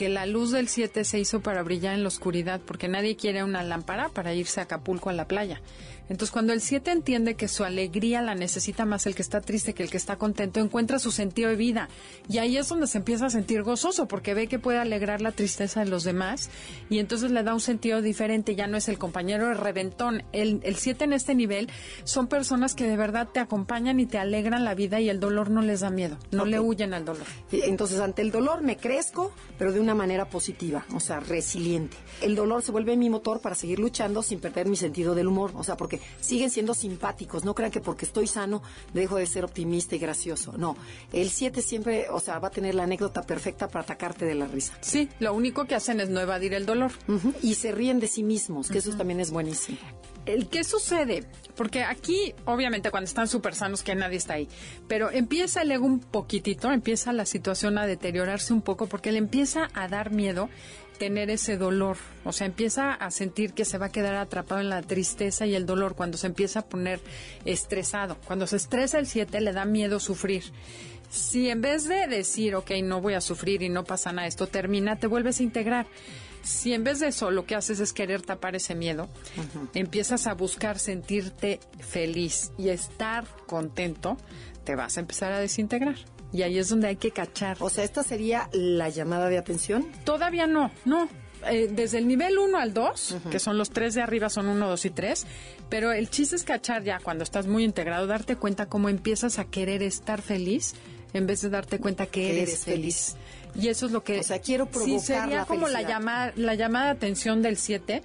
que 0.00 0.08
la 0.08 0.24
luz 0.24 0.50
del 0.50 0.66
7 0.66 1.04
se 1.04 1.18
hizo 1.18 1.40
para 1.40 1.62
brillar 1.62 1.92
en 1.92 2.00
la 2.04 2.08
oscuridad, 2.08 2.62
porque 2.64 2.88
nadie 2.88 3.16
quiere 3.16 3.44
una 3.44 3.62
lámpara 3.62 4.08
para 4.08 4.32
irse 4.32 4.58
a 4.58 4.62
Acapulco 4.62 5.10
a 5.10 5.12
la 5.12 5.28
playa. 5.28 5.60
Entonces, 6.10 6.32
cuando 6.32 6.52
el 6.52 6.60
7 6.60 6.90
entiende 6.90 7.36
que 7.36 7.46
su 7.46 7.62
alegría 7.62 8.20
la 8.20 8.34
necesita 8.34 8.84
más 8.84 9.06
el 9.06 9.14
que 9.14 9.22
está 9.22 9.40
triste 9.40 9.74
que 9.74 9.84
el 9.84 9.90
que 9.90 9.96
está 9.96 10.16
contento, 10.16 10.58
encuentra 10.58 10.98
su 10.98 11.12
sentido 11.12 11.50
de 11.50 11.56
vida. 11.56 11.88
Y 12.28 12.38
ahí 12.38 12.56
es 12.56 12.68
donde 12.68 12.88
se 12.88 12.98
empieza 12.98 13.26
a 13.26 13.30
sentir 13.30 13.62
gozoso, 13.62 14.08
porque 14.08 14.34
ve 14.34 14.48
que 14.48 14.58
puede 14.58 14.78
alegrar 14.78 15.20
la 15.20 15.30
tristeza 15.30 15.84
de 15.84 15.86
los 15.88 16.02
demás 16.02 16.50
y 16.88 16.98
entonces 16.98 17.30
le 17.30 17.44
da 17.44 17.54
un 17.54 17.60
sentido 17.60 18.02
diferente. 18.02 18.56
Ya 18.56 18.66
no 18.66 18.76
es 18.76 18.88
el 18.88 18.98
compañero 18.98 19.46
de 19.46 19.54
reventón. 19.54 20.24
El, 20.32 20.60
el 20.64 20.74
7 20.74 21.04
en 21.04 21.12
este 21.12 21.36
nivel 21.36 21.70
son 22.02 22.26
personas 22.26 22.74
que 22.74 22.88
de 22.88 22.96
verdad 22.96 23.28
te 23.32 23.38
acompañan 23.38 24.00
y 24.00 24.06
te 24.06 24.18
alegran 24.18 24.64
la 24.64 24.74
vida 24.74 25.00
y 25.00 25.08
el 25.08 25.20
dolor 25.20 25.48
no 25.48 25.62
les 25.62 25.80
da 25.80 25.90
miedo. 25.90 26.18
No 26.32 26.44
le 26.44 26.58
huyen 26.58 26.92
al 26.92 27.04
dolor. 27.04 27.26
Entonces, 27.52 28.00
ante 28.00 28.22
el 28.22 28.32
dolor 28.32 28.62
me 28.62 28.76
crezco, 28.76 29.32
pero 29.58 29.72
de 29.72 29.78
una 29.78 29.94
manera 29.94 30.28
positiva, 30.28 30.84
o 30.92 30.98
sea, 30.98 31.20
resiliente. 31.20 31.96
El 32.20 32.34
dolor 32.34 32.62
se 32.62 32.72
vuelve 32.72 32.96
mi 32.96 33.08
motor 33.08 33.40
para 33.40 33.54
seguir 33.54 33.78
luchando 33.78 34.24
sin 34.24 34.40
perder 34.40 34.66
mi 34.66 34.76
sentido 34.76 35.14
del 35.14 35.28
humor, 35.28 35.52
o 35.54 35.62
sea, 35.62 35.76
porque 35.76 35.99
siguen 36.20 36.50
siendo 36.50 36.74
simpáticos. 36.74 37.44
No 37.44 37.54
crean 37.54 37.70
que 37.70 37.80
porque 37.80 38.04
estoy 38.04 38.26
sano 38.26 38.62
dejo 38.92 39.16
de 39.16 39.26
ser 39.26 39.44
optimista 39.44 39.96
y 39.96 39.98
gracioso. 39.98 40.52
No, 40.56 40.76
el 41.12 41.30
7 41.30 41.62
siempre, 41.62 42.06
o 42.10 42.20
sea, 42.20 42.38
va 42.38 42.48
a 42.48 42.50
tener 42.50 42.74
la 42.74 42.84
anécdota 42.84 43.22
perfecta 43.22 43.68
para 43.68 43.82
atacarte 43.82 44.24
de 44.24 44.34
la 44.34 44.46
risa. 44.46 44.74
Sí, 44.80 45.08
lo 45.18 45.34
único 45.34 45.64
que 45.64 45.74
hacen 45.74 46.00
es 46.00 46.08
no 46.08 46.20
evadir 46.20 46.54
el 46.54 46.66
dolor. 46.66 46.92
Y 47.42 47.54
se 47.54 47.72
ríen 47.72 48.00
de 48.00 48.08
sí 48.08 48.22
mismos, 48.22 48.68
que 48.68 48.78
eso 48.78 48.96
también 48.96 49.20
es 49.20 49.30
buenísimo. 49.30 49.78
el 50.26 50.48
qué 50.48 50.64
sucede, 50.64 51.24
porque 51.56 51.82
aquí, 51.84 52.34
obviamente, 52.44 52.90
cuando 52.90 53.06
están 53.06 53.28
súper 53.28 53.54
sanos, 53.54 53.82
que 53.82 53.94
nadie 53.94 54.18
está 54.18 54.34
ahí, 54.34 54.48
pero 54.88 55.10
empieza 55.10 55.62
el 55.62 55.72
ego 55.72 55.86
un 55.86 56.00
poquitito, 56.00 56.70
empieza 56.70 57.12
la 57.12 57.26
situación 57.26 57.78
a 57.78 57.86
deteriorarse 57.86 58.52
un 58.52 58.62
poco, 58.62 58.86
porque 58.86 59.12
le 59.12 59.18
empieza 59.18 59.68
a 59.74 59.88
dar 59.88 60.10
miedo 60.10 60.48
tener 61.00 61.30
ese 61.30 61.56
dolor, 61.56 61.96
o 62.24 62.32
sea, 62.32 62.46
empieza 62.46 62.92
a 62.92 63.10
sentir 63.10 63.54
que 63.54 63.64
se 63.64 63.78
va 63.78 63.86
a 63.86 63.90
quedar 63.90 64.16
atrapado 64.16 64.60
en 64.60 64.68
la 64.68 64.82
tristeza 64.82 65.46
y 65.46 65.54
el 65.54 65.64
dolor 65.64 65.94
cuando 65.96 66.18
se 66.18 66.26
empieza 66.26 66.58
a 66.58 66.66
poner 66.66 67.00
estresado. 67.46 68.18
Cuando 68.26 68.46
se 68.46 68.56
estresa 68.56 68.98
el 68.98 69.06
7 69.06 69.40
le 69.40 69.54
da 69.54 69.64
miedo 69.64 69.98
sufrir. 69.98 70.44
Si 71.08 71.48
en 71.48 71.62
vez 71.62 71.88
de 71.88 72.06
decir, 72.06 72.54
ok, 72.54 72.72
no 72.84 73.00
voy 73.00 73.14
a 73.14 73.22
sufrir 73.22 73.62
y 73.62 73.70
no 73.70 73.82
pasa 73.82 74.12
nada, 74.12 74.28
esto 74.28 74.46
termina, 74.46 74.96
te 74.96 75.06
vuelves 75.06 75.40
a 75.40 75.42
integrar. 75.42 75.86
Si 76.42 76.74
en 76.74 76.84
vez 76.84 77.00
de 77.00 77.08
eso 77.08 77.30
lo 77.30 77.46
que 77.46 77.54
haces 77.54 77.80
es 77.80 77.94
querer 77.94 78.20
tapar 78.20 78.54
ese 78.54 78.74
miedo, 78.74 79.08
empiezas 79.72 80.26
a 80.26 80.34
buscar 80.34 80.78
sentirte 80.78 81.60
feliz 81.78 82.52
y 82.58 82.68
estar 82.68 83.24
contento, 83.46 84.18
te 84.64 84.74
vas 84.76 84.98
a 84.98 85.00
empezar 85.00 85.32
a 85.32 85.40
desintegrar. 85.40 85.96
Y 86.32 86.42
ahí 86.42 86.58
es 86.58 86.68
donde 86.68 86.88
hay 86.88 86.96
que 86.96 87.10
cachar. 87.10 87.56
O 87.60 87.70
sea, 87.70 87.84
esta 87.84 88.02
sería 88.02 88.48
la 88.52 88.88
llamada 88.88 89.28
de 89.28 89.38
atención. 89.38 89.86
Todavía 90.04 90.46
no, 90.46 90.70
no. 90.84 91.08
Eh, 91.48 91.70
desde 91.72 91.98
el 91.98 92.06
nivel 92.06 92.38
1 92.38 92.58
al 92.58 92.74
2, 92.74 93.16
que 93.30 93.38
son 93.38 93.56
los 93.56 93.70
tres 93.70 93.94
de 93.94 94.02
arriba, 94.02 94.28
son 94.28 94.46
1, 94.48 94.68
2 94.68 94.84
y 94.84 94.90
3, 94.90 95.26
pero 95.70 95.92
el 95.92 96.10
chiste 96.10 96.36
es 96.36 96.44
cachar 96.44 96.84
ya 96.84 96.98
cuando 97.02 97.24
estás 97.24 97.46
muy 97.46 97.64
integrado, 97.64 98.06
darte 98.06 98.36
cuenta 98.36 98.66
cómo 98.66 98.90
empiezas 98.90 99.38
a 99.38 99.46
querer 99.46 99.82
estar 99.82 100.20
feliz 100.20 100.74
en 101.14 101.26
vez 101.26 101.40
de 101.40 101.48
darte 101.48 101.78
cuenta 101.78 102.06
que, 102.06 102.42
eres, 102.42 102.64
feliz. 102.64 103.16
Y 103.54 103.68
eso 103.68 103.86
es 103.86 103.92
lo 103.92 104.04
que... 104.04 104.20
O 104.20 104.22
sea, 104.22 104.40
quiero 104.40 104.66
provocar 104.66 105.00
sí, 105.00 105.06
sería 105.06 105.44
como 105.44 105.68
la 105.68 105.82
llamada, 105.82 106.32
la 106.36 106.54
llamada 106.54 106.86
de 106.86 106.92
atención 106.92 107.42
del 107.42 107.56
7, 107.56 108.02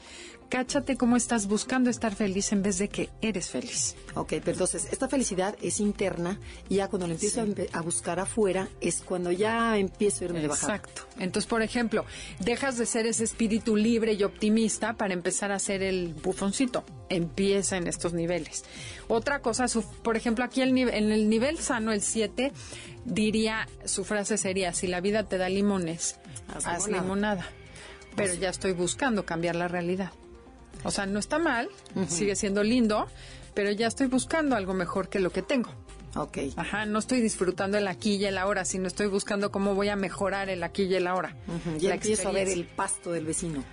cáchate 0.50 0.98
cómo 0.98 1.16
estás 1.16 1.48
buscando 1.48 1.90
estar 1.90 2.16
feliz 2.16 2.52
en 2.52 2.62
vez 2.62 2.78
de 2.78 2.90
que 2.90 3.10
eres 3.22 3.50
feliz. 3.50 3.96
Ok, 4.14 4.30
pero 4.30 4.52
entonces 4.52 4.88
esta 4.92 5.08
felicidad 5.08 5.56
es 5.62 5.80
interna 5.80 6.40
y 6.70 6.76
ya 6.76 6.88
cuando 6.88 7.08
lo 7.08 7.14
empiezo 7.14 7.46
a, 7.74 7.82
buscar 7.82 8.20
afuera 8.20 8.70
es 8.82 9.02
cuando 9.02 9.32
ya 9.32 9.78
empiezo 9.78 10.24
a 10.24 10.28
irme 10.28 10.42
de 10.42 10.48
bajada. 10.48 10.76
Exacto. 10.76 11.02
Entonces, 11.20 11.48
por 11.48 11.62
ejemplo, 11.62 12.06
dejas 12.40 12.78
de 12.78 12.86
ser 12.86 13.06
ese 13.06 13.24
espíritu 13.24 13.76
libre 13.76 14.14
y 14.14 14.24
optimista 14.24 14.94
para 14.94 15.14
empezar 15.14 15.52
a 15.52 15.60
ser 15.60 15.84
el 15.84 16.14
bufoncito. 16.14 16.84
Empieza 17.10 17.78
en 17.78 17.88
estos 17.88 18.14
niveles. 18.14 18.64
Otra 19.08 19.40
cosa, 19.40 19.66
por 20.04 20.18
ejemplo, 20.18 20.44
aquí 20.44 20.62
el 20.62 20.76
en 20.78 21.12
el 21.12 21.30
nivel 21.30 21.60
sano, 21.60 21.92
el 21.92 22.02
7, 22.02 22.52
diría, 23.06 23.68
su 23.86 24.04
frase 24.04 24.38
sería, 24.38 24.74
si 24.74 24.88
la 24.88 25.00
vida 25.02 25.24
te 25.24 25.38
da 25.38 25.48
limones, 25.50 26.20
haz, 26.48 26.88
limonada. 26.88 27.48
Pero 28.16 28.34
ya 28.34 28.50
estoy 28.50 28.72
buscando 28.74 29.26
cambiar 29.26 29.56
la 29.56 29.68
realidad. 29.68 30.12
O 30.84 30.92
sea, 30.92 31.06
no 31.06 31.20
está 31.20 31.40
mal, 31.40 31.70
sigue 32.08 32.36
siendo 32.36 32.64
lindo, 32.64 33.08
pero 33.54 33.72
ya 33.72 33.88
estoy 33.88 34.08
buscando 34.08 34.56
algo 34.56 34.74
mejor 34.74 35.10
que 35.10 35.20
lo 35.20 35.32
que 35.32 35.42
tengo. 35.42 35.70
Ok. 36.16 36.38
Ajá, 36.56 36.86
no 36.86 37.00
estoy 37.00 37.22
disfrutando 37.22 37.78
el 37.78 37.88
aquí 37.88 38.16
y 38.16 38.26
el 38.26 38.38
ahora, 38.38 38.66
sino 38.66 38.88
estoy 38.88 39.08
buscando 39.08 39.52
cómo 39.52 39.76
voy 39.76 39.90
a 39.90 39.96
mejorar 39.96 40.50
el 40.50 40.64
aquí 40.64 40.84
y 40.84 40.96
el 40.96 41.08
ahora. 41.08 41.36
Ya 41.78 41.94
empiezo 41.94 42.30
a 42.30 42.32
ver 42.32 42.48
el 42.48 42.66
pasto 42.66 43.12
del 43.12 43.26
vecino, 43.26 43.64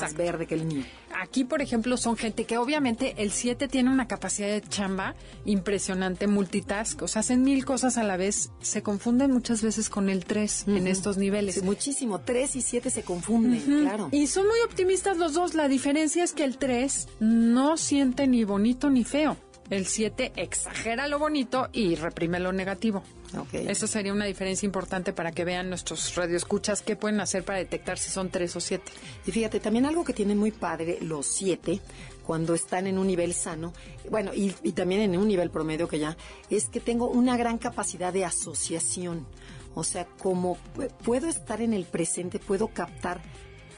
más 0.00 0.14
verde 0.14 0.46
que 0.46 0.54
el 0.54 0.64
mío. 0.64 0.84
Aquí, 1.20 1.44
por 1.44 1.62
ejemplo, 1.62 1.96
son 1.96 2.16
gente 2.16 2.44
que 2.44 2.58
obviamente 2.58 3.14
el 3.16 3.32
7 3.32 3.66
tiene 3.66 3.90
una 3.90 4.06
capacidad 4.06 4.48
de 4.48 4.60
chamba 4.60 5.16
impresionante, 5.44 6.26
multitask, 6.26 7.02
o 7.02 7.08
sea, 7.08 7.20
hacen 7.20 7.42
mil 7.42 7.64
cosas 7.64 7.98
a 7.98 8.04
la 8.04 8.16
vez, 8.16 8.50
se 8.60 8.82
confunden 8.82 9.32
muchas 9.32 9.62
veces 9.62 9.88
con 9.88 10.10
el 10.10 10.24
3 10.24 10.66
en 10.68 10.86
estos 10.86 11.16
niveles. 11.16 11.62
muchísimo, 11.64 12.20
3 12.20 12.56
y 12.56 12.62
7 12.62 12.90
se 12.90 13.02
confunden, 13.02 13.60
claro. 13.82 14.08
Y 14.12 14.26
son 14.28 14.46
muy 14.46 14.58
optimistas 14.66 15.16
los 15.16 15.34
dos, 15.34 15.54
la 15.54 15.66
diferencia 15.66 16.22
es 16.22 16.32
que 16.32 16.44
el 16.44 16.58
3 16.58 17.08
no 17.20 17.76
siente 17.76 18.26
ni 18.26 18.44
bonito 18.44 18.90
ni 18.90 19.02
feo. 19.02 19.36
El 19.70 19.86
7 19.86 20.32
exagera 20.36 21.08
lo 21.08 21.18
bonito 21.18 21.68
y 21.72 21.94
reprime 21.94 22.40
lo 22.40 22.52
negativo. 22.52 23.02
Okay. 23.36 23.68
Eso 23.68 23.86
sería 23.86 24.12
una 24.12 24.24
diferencia 24.24 24.64
importante 24.64 25.12
para 25.12 25.32
que 25.32 25.44
vean 25.44 25.68
nuestros 25.68 26.14
radioescuchas 26.14 26.80
qué 26.80 26.96
pueden 26.96 27.20
hacer 27.20 27.44
para 27.44 27.58
detectar 27.58 27.98
si 27.98 28.10
son 28.10 28.30
3 28.30 28.56
o 28.56 28.60
7. 28.60 28.92
Y 29.26 29.30
fíjate, 29.30 29.60
también 29.60 29.84
algo 29.84 30.04
que 30.04 30.14
tiene 30.14 30.34
muy 30.34 30.50
padre 30.50 30.98
los 31.02 31.26
7 31.26 31.80
cuando 32.24 32.54
están 32.54 32.86
en 32.86 32.98
un 32.98 33.06
nivel 33.06 33.34
sano, 33.34 33.72
bueno, 34.10 34.32
y, 34.34 34.54
y 34.62 34.72
también 34.72 35.00
en 35.00 35.16
un 35.18 35.28
nivel 35.28 35.50
promedio 35.50 35.88
que 35.88 35.98
ya, 35.98 36.16
es 36.50 36.68
que 36.68 36.80
tengo 36.80 37.08
una 37.08 37.36
gran 37.36 37.58
capacidad 37.58 38.12
de 38.12 38.24
asociación. 38.24 39.26
O 39.74 39.84
sea, 39.84 40.06
como 40.18 40.58
puedo 41.04 41.28
estar 41.28 41.62
en 41.62 41.72
el 41.72 41.84
presente, 41.84 42.38
puedo 42.38 42.68
captar 42.68 43.22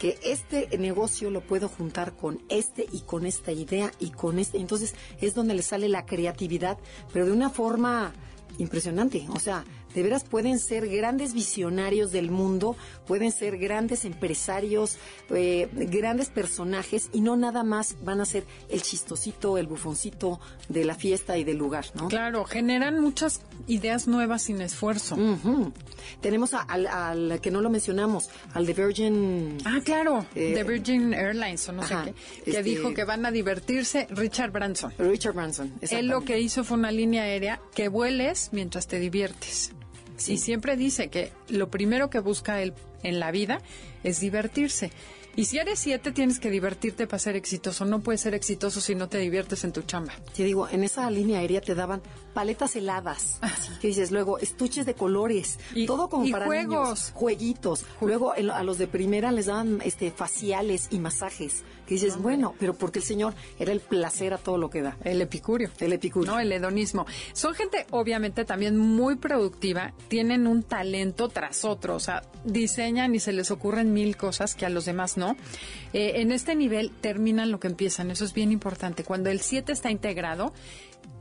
que 0.00 0.18
este 0.22 0.78
negocio 0.78 1.30
lo 1.30 1.42
puedo 1.42 1.68
juntar 1.68 2.16
con 2.16 2.40
este 2.48 2.86
y 2.90 3.00
con 3.02 3.26
esta 3.26 3.52
idea 3.52 3.92
y 4.00 4.10
con 4.10 4.38
este. 4.38 4.56
Entonces 4.56 4.94
es 5.20 5.34
donde 5.34 5.52
le 5.52 5.60
sale 5.60 5.90
la 5.90 6.06
creatividad, 6.06 6.78
pero 7.12 7.26
de 7.26 7.32
una 7.32 7.50
forma 7.50 8.14
impresionante. 8.56 9.26
O 9.34 9.38
sea, 9.38 9.62
de 9.94 10.02
veras 10.02 10.24
pueden 10.24 10.58
ser 10.58 10.88
grandes 10.88 11.34
visionarios 11.34 12.12
del 12.12 12.30
mundo, 12.30 12.76
pueden 13.06 13.32
ser 13.32 13.58
grandes 13.58 14.04
empresarios, 14.04 14.98
eh, 15.30 15.68
grandes 15.72 16.28
personajes 16.30 17.10
y 17.12 17.20
no 17.20 17.36
nada 17.36 17.62
más 17.62 17.96
van 18.02 18.20
a 18.20 18.24
ser 18.24 18.44
el 18.68 18.82
chistosito, 18.82 19.58
el 19.58 19.66
bufoncito 19.66 20.40
de 20.68 20.84
la 20.84 20.94
fiesta 20.94 21.38
y 21.38 21.44
del 21.44 21.56
lugar, 21.56 21.86
¿no? 21.94 22.08
Claro, 22.08 22.44
generan 22.44 23.00
muchas 23.00 23.42
ideas 23.66 24.06
nuevas 24.06 24.42
sin 24.42 24.60
esfuerzo. 24.60 25.16
Tenemos 26.20 26.54
al, 26.54 27.40
que 27.40 27.50
no 27.50 27.60
lo 27.60 27.70
mencionamos, 27.70 28.30
al 28.54 28.66
de 28.66 28.74
Virgin. 28.74 29.58
Ah, 29.64 29.80
claro, 29.84 30.26
de 30.34 30.58
eh, 30.58 30.64
Virgin 30.64 31.14
Airlines 31.14 31.68
o 31.68 31.72
no 31.72 31.82
sé 31.82 31.94
qué, 32.04 32.14
que 32.44 32.50
este 32.50 32.62
dijo 32.62 32.94
que 32.94 33.04
van 33.04 33.26
a 33.26 33.30
divertirse 33.30 34.06
Richard 34.10 34.52
Branson. 34.52 34.92
Richard 34.98 35.34
Branson. 35.34 35.72
Él 35.80 36.06
lo 36.06 36.24
que 36.24 36.40
hizo 36.40 36.64
fue 36.64 36.76
una 36.76 36.90
línea 36.90 37.22
aérea 37.22 37.60
que 37.74 37.88
vueles 37.88 38.50
mientras 38.52 38.86
te 38.86 38.98
diviertes. 38.98 39.72
Y 40.28 40.38
siempre 40.38 40.76
dice 40.76 41.08
que 41.08 41.32
lo 41.48 41.70
primero 41.70 42.10
que 42.10 42.20
busca 42.20 42.62
él 42.62 42.74
en 43.02 43.20
la 43.20 43.30
vida 43.30 43.60
es 44.04 44.20
divertirse. 44.20 44.90
Y 45.36 45.44
si 45.44 45.58
eres 45.58 45.78
siete, 45.78 46.10
tienes 46.10 46.40
que 46.40 46.50
divertirte 46.50 47.06
para 47.06 47.18
ser 47.18 47.36
exitoso. 47.36 47.84
No 47.84 48.00
puedes 48.00 48.20
ser 48.20 48.34
exitoso 48.34 48.80
si 48.80 48.94
no 48.94 49.08
te 49.08 49.18
diviertes 49.18 49.64
en 49.64 49.72
tu 49.72 49.82
chamba. 49.82 50.12
Te 50.34 50.44
digo, 50.44 50.68
en 50.68 50.82
esa 50.82 51.08
línea 51.10 51.38
aérea 51.38 51.60
te 51.60 51.74
daban 51.74 52.02
paletas 52.32 52.76
heladas. 52.76 53.38
Así 53.40 53.72
que 53.80 53.88
dices, 53.88 54.10
luego 54.10 54.38
estuches 54.38 54.86
de 54.86 54.94
colores. 54.94 55.58
Y, 55.74 55.86
todo 55.86 56.08
como 56.08 56.30
para 56.30 56.46
juegos. 56.46 57.12
jueguitos. 57.14 57.84
Luego 58.00 58.32
a 58.32 58.62
los 58.62 58.78
de 58.78 58.86
primera 58.86 59.32
les 59.32 59.46
daban 59.46 59.80
este, 59.84 60.10
faciales 60.10 60.88
y 60.90 60.98
masajes. 60.98 61.62
Que 61.86 61.94
dices, 61.94 62.18
bueno, 62.18 62.54
pero 62.58 62.74
porque 62.74 63.00
el 63.00 63.04
Señor 63.04 63.34
era 63.58 63.72
el 63.72 63.80
placer 63.80 64.32
a 64.32 64.38
todo 64.38 64.58
lo 64.58 64.70
que 64.70 64.82
da. 64.82 64.96
El 65.02 65.20
epicurio. 65.20 65.70
El 65.80 65.92
epicurio. 65.92 66.32
No, 66.32 66.38
el 66.38 66.52
hedonismo. 66.52 67.06
Son 67.32 67.54
gente, 67.54 67.86
obviamente, 67.90 68.44
también 68.44 68.76
muy 68.76 69.16
productiva. 69.16 69.92
Tienen 70.08 70.46
un 70.46 70.62
talento 70.62 71.28
tras 71.28 71.64
otro. 71.64 71.96
O 71.96 72.00
sea, 72.00 72.22
diseñan 72.44 73.14
y 73.14 73.20
se 73.20 73.32
les 73.32 73.50
ocurren 73.50 73.92
mil 73.92 74.16
cosas 74.16 74.54
que 74.54 74.66
a 74.66 74.68
los 74.68 74.84
demás 74.84 75.16
no. 75.16 75.36
Eh, 75.92 76.20
en 76.20 76.32
este 76.32 76.54
nivel 76.54 76.92
terminan 77.00 77.50
lo 77.50 77.58
que 77.58 77.68
empiezan. 77.68 78.10
Eso 78.10 78.24
es 78.24 78.32
bien 78.32 78.52
importante. 78.52 79.04
Cuando 79.04 79.30
el 79.30 79.40
7 79.40 79.72
está 79.72 79.90
integrado, 79.90 80.52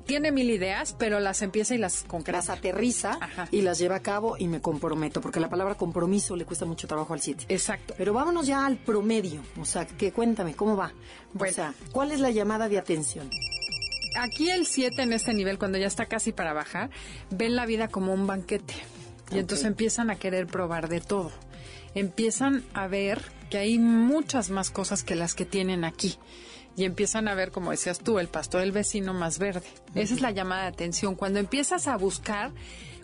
tiene 0.10 0.32
mil 0.32 0.50
ideas, 0.50 0.96
pero 0.98 1.20
las 1.20 1.44
empieza 1.44 1.76
y 1.76 1.78
las 1.78 2.04
concreta. 2.04 2.40
Las 2.40 2.50
aterriza 2.50 3.20
y 3.52 3.62
las 3.62 3.78
lleva 3.78 3.98
a 3.98 4.00
cabo 4.00 4.38
y 4.40 4.48
me 4.48 4.60
comprometo, 4.60 5.22
porque 5.22 5.40
la 5.40 5.52
palabra 5.52 5.76
compromiso 5.76 6.36
le 6.36 6.46
cuesta 6.46 6.66
mucho 6.66 6.88
trabajo 6.88 7.14
al 7.14 7.22
7. 7.22 7.46
Exacto. 7.48 7.94
Pero 7.96 8.12
vámonos 8.12 8.48
ya 8.48 8.66
al 8.66 8.78
promedio, 8.78 9.44
o 9.62 9.66
sea, 9.66 9.86
que 9.86 10.12
cuéntame, 10.12 10.56
¿cómo 10.56 10.76
va? 10.76 10.94
O 11.38 11.46
sea, 11.46 11.76
¿cuál 11.92 12.12
es 12.12 12.22
la 12.22 12.32
llamada 12.32 12.68
de 12.68 12.80
atención? 12.80 13.30
Aquí 14.18 14.50
el 14.50 14.66
7 14.66 15.00
en 15.04 15.14
este 15.14 15.32
nivel, 15.36 15.60
cuando 15.60 15.78
ya 15.78 15.86
está 15.86 16.08
casi 16.08 16.32
para 16.32 16.54
bajar, 16.54 16.90
ven 17.30 17.56
la 17.56 17.68
vida 17.68 17.88
como 17.88 18.12
un 18.12 18.26
banquete. 18.26 18.74
Y 19.32 19.38
entonces 19.38 19.68
empiezan 19.68 20.10
a 20.10 20.16
querer 20.16 20.48
probar 20.48 20.90
de 20.90 21.02
todo. 21.02 21.32
Empiezan 21.94 22.64
a 22.74 22.88
ver 22.88 23.22
que 23.52 23.60
hay 23.60 23.78
muchas 23.78 24.50
más 24.50 24.72
cosas 24.72 25.04
que 25.04 25.14
las 25.14 25.36
que 25.36 25.46
tienen 25.46 25.84
aquí 25.84 26.18
y 26.80 26.86
empiezan 26.86 27.28
a 27.28 27.36
ver, 27.36 27.52
como 27.52 27.72
decías 27.72 28.00
tú, 28.00 28.20
el 28.20 28.30
pasto 28.30 28.58
del 28.58 28.72
vecino 28.72 29.14
más 29.14 29.38
verde. 29.38 29.68
Esa 29.96 30.14
es 30.14 30.22
la 30.22 30.32
llamada 30.32 30.62
de 30.62 30.70
atención. 30.70 31.14
Cuando 31.14 31.38
empiezas 31.38 31.90
a 31.90 31.98
buscar 31.98 32.54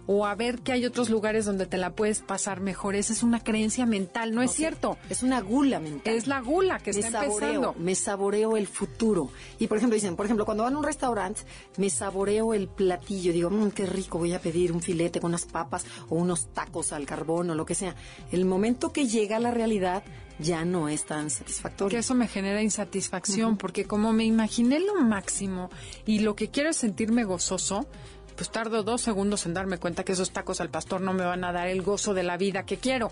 o 0.08 0.26
a 0.26 0.34
ver 0.36 0.60
que 0.60 0.72
hay 0.72 0.86
otros 0.86 1.10
lugares 1.10 1.44
donde 1.44 1.66
te 1.66 1.78
la 1.78 1.92
puedes 1.92 2.20
pasar 2.20 2.62
mejor. 2.62 2.96
Esa 2.96 3.12
es 3.12 3.22
una 3.22 3.44
creencia 3.44 3.86
mental, 3.86 4.34
no 4.34 4.42
es 4.42 4.52
cierto. 4.52 4.98
Es 5.10 5.24
una 5.24 5.42
gula 5.42 5.80
mental. 5.80 6.14
Es 6.14 6.28
la 6.28 6.40
gula 6.40 6.80
que 6.80 6.92
está 6.92 7.26
empezando. 7.26 7.76
Me 7.78 7.96
saboreo 7.96 8.56
el 8.56 8.68
futuro. 8.68 9.30
Y 9.60 9.68
por 9.68 9.78
ejemplo, 9.78 9.96
dicen, 9.96 10.16
por 10.16 10.26
ejemplo, 10.26 10.46
cuando 10.46 10.64
van 10.64 10.76
a 10.76 10.78
un 10.78 10.84
restaurante, 10.84 11.42
me 11.78 11.90
saboreo 11.90 12.54
el 12.54 12.68
platillo. 12.68 13.34
Digo, 13.34 13.50
mmm, 13.50 13.72
qué 13.72 13.86
rico, 13.86 14.20
voy 14.20 14.34
a 14.34 14.40
pedir 14.40 14.72
un 14.72 14.82
filete 14.82 15.20
con 15.20 15.32
unas 15.32 15.46
papas 15.46 15.86
o 16.10 16.16
unos 16.16 16.48
tacos 16.54 16.94
al 16.94 17.06
carbón 17.06 17.50
o 17.50 17.56
lo 17.56 17.66
que 17.66 17.76
sea. 17.76 17.96
El 18.32 18.46
momento 18.46 18.94
que 18.94 19.08
llega 19.08 19.38
a 19.38 19.40
la 19.40 19.52
realidad, 19.52 20.04
ya 20.40 20.66
no 20.66 20.90
es 20.90 21.06
tan 21.06 21.30
satisfactorio. 21.30 21.96
Que 21.96 22.00
eso 22.00 22.16
me 22.16 22.28
genera 22.28 22.62
insatisfacción, 22.62 23.58
porque 23.58 23.86
como 23.86 24.14
me 24.14 24.26
imaginé 24.26 24.80
lo 24.80 24.96
máximo 24.96 25.70
y 26.06 26.20
lo 26.20 26.36
que 26.36 26.50
quiero 26.50 26.70
es 26.70 26.78
sentirme 26.78 27.24
gozoso, 27.24 27.88
pues 28.36 28.50
tardo 28.50 28.84
dos 28.84 29.02
segundos 29.02 29.46
en 29.46 29.54
darme 29.54 29.78
cuenta 29.78 30.04
que 30.04 30.12
esos 30.12 30.32
tacos 30.32 30.60
al 30.60 30.70
pastor 30.70 31.02
no 31.02 31.14
me 31.14 31.24
van 31.24 31.44
a 31.44 31.52
dar 31.52 31.68
el 31.68 31.82
gozo 31.82 32.14
de 32.14 32.24
la 32.24 32.38
vida 32.38 32.66
que 32.66 32.78
quiero. 32.78 33.12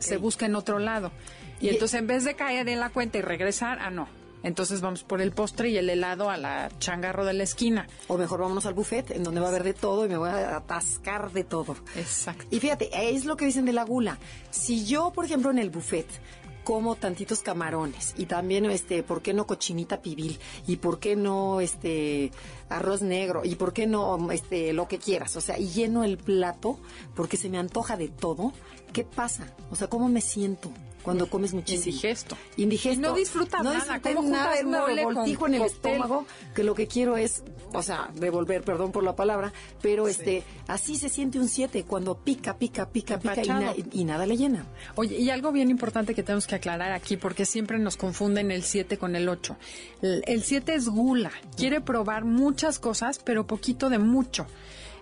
Se 0.00 0.18
busca 0.18 0.46
en 0.46 0.54
otro 0.54 0.78
lado. 0.78 1.10
Y, 1.60 1.68
entonces 1.68 1.98
en 1.98 2.06
vez 2.06 2.24
de 2.24 2.34
caer 2.34 2.68
en 2.68 2.80
la 2.80 2.90
cuenta 2.90 3.18
y 3.18 3.22
regresar, 3.22 3.78
ah, 3.80 3.90
no. 3.90 4.08
Entonces 4.42 4.80
vamos 4.80 5.02
por 5.02 5.20
el 5.20 5.32
postre 5.32 5.70
y 5.70 5.78
el 5.78 5.90
helado 5.90 6.30
a 6.30 6.36
la 6.36 6.70
changarro 6.78 7.24
de 7.24 7.32
la 7.32 7.42
esquina. 7.42 7.88
O 8.06 8.16
mejor 8.16 8.40
vámonos 8.40 8.66
al 8.66 8.74
buffet, 8.74 9.10
en 9.10 9.24
donde 9.24 9.40
va 9.40 9.46
a 9.46 9.50
haber 9.50 9.64
de 9.64 9.74
todo 9.74 10.06
y 10.06 10.08
me 10.08 10.16
voy 10.16 10.28
a 10.28 10.56
atascar 10.56 11.32
de 11.32 11.42
todo. 11.42 11.76
Exacto. 11.96 12.44
Y 12.50 12.60
fíjate, 12.60 12.90
es 13.10 13.24
lo 13.24 13.36
que 13.36 13.46
dicen 13.46 13.64
de 13.64 13.72
la 13.72 13.84
gula. 13.84 14.18
Si 14.50 14.84
yo, 14.86 15.12
por 15.12 15.24
ejemplo, 15.24 15.50
en 15.50 15.58
el 15.58 15.70
buffet 15.70 16.06
como 16.68 16.96
tantitos 16.96 17.40
camarones 17.40 18.12
y 18.18 18.26
también 18.26 18.66
este 18.66 19.02
por 19.02 19.22
qué 19.22 19.32
no 19.32 19.46
cochinita 19.46 20.02
pibil 20.02 20.38
y 20.66 20.76
por 20.76 20.98
qué 20.98 21.16
no 21.16 21.62
este 21.62 22.30
arroz 22.68 23.00
negro 23.00 23.40
y 23.42 23.54
por 23.54 23.72
qué 23.72 23.86
no 23.86 24.30
este 24.30 24.74
lo 24.74 24.86
que 24.86 24.98
quieras 24.98 25.34
o 25.36 25.40
sea 25.40 25.58
y 25.58 25.70
lleno 25.70 26.04
el 26.04 26.18
plato 26.18 26.78
porque 27.16 27.38
se 27.38 27.48
me 27.48 27.56
antoja 27.56 27.96
de 27.96 28.08
todo. 28.08 28.52
Qué 28.92 29.02
pasa 29.02 29.46
o 29.70 29.76
sea 29.76 29.88
cómo 29.88 30.10
me 30.10 30.20
siento 30.20 30.70
cuando 31.08 31.28
comes 31.30 31.52
muchísimo. 31.54 31.86
Indigesto. 31.86 32.36
Indigesto. 32.56 32.98
Y 32.98 33.02
no 33.02 33.12
disfrutas 33.14 33.62
no 33.62 33.72
nada. 33.74 34.00
¿Cómo 34.00 34.22
nada, 34.22 34.56
juntas 34.56 34.64
un 34.64 34.72
con 34.72 34.96
revoltijo 34.96 35.46
en 35.46 35.54
el 35.54 35.62
estómago, 35.62 36.26
que 36.54 36.62
lo 36.64 36.74
que 36.74 36.86
quiero 36.86 37.16
es, 37.16 37.42
o 37.72 37.82
sea, 37.82 38.10
devolver, 38.14 38.62
perdón 38.62 38.92
por 38.92 39.02
la 39.04 39.16
palabra, 39.16 39.52
pero 39.82 40.08
este, 40.08 40.42
así 40.66 40.96
se 40.96 41.08
siente 41.08 41.38
un 41.38 41.48
7 41.48 41.84
cuando 41.84 42.16
pica, 42.16 42.56
pica, 42.58 42.88
pica, 42.88 43.18
pica 43.18 43.42
y, 43.42 43.48
na- 43.48 43.74
y 43.92 44.04
nada 44.04 44.26
le 44.26 44.36
llena. 44.36 44.66
Oye, 44.94 45.16
y 45.18 45.30
algo 45.30 45.52
bien 45.52 45.70
importante 45.70 46.14
que 46.14 46.22
tenemos 46.22 46.46
que 46.46 46.54
aclarar 46.54 46.92
aquí, 46.92 47.16
porque 47.16 47.44
siempre 47.44 47.78
nos 47.78 47.96
confunden 47.96 48.50
el 48.50 48.62
7 48.62 48.98
con 48.98 49.16
el 49.16 49.28
8. 49.28 49.56
El 50.02 50.42
7 50.42 50.74
es 50.74 50.88
gula, 50.88 51.30
quiere 51.56 51.80
probar 51.80 52.24
muchas 52.24 52.78
cosas, 52.78 53.18
pero 53.18 53.46
poquito 53.46 53.88
de 53.90 53.98
mucho. 53.98 54.46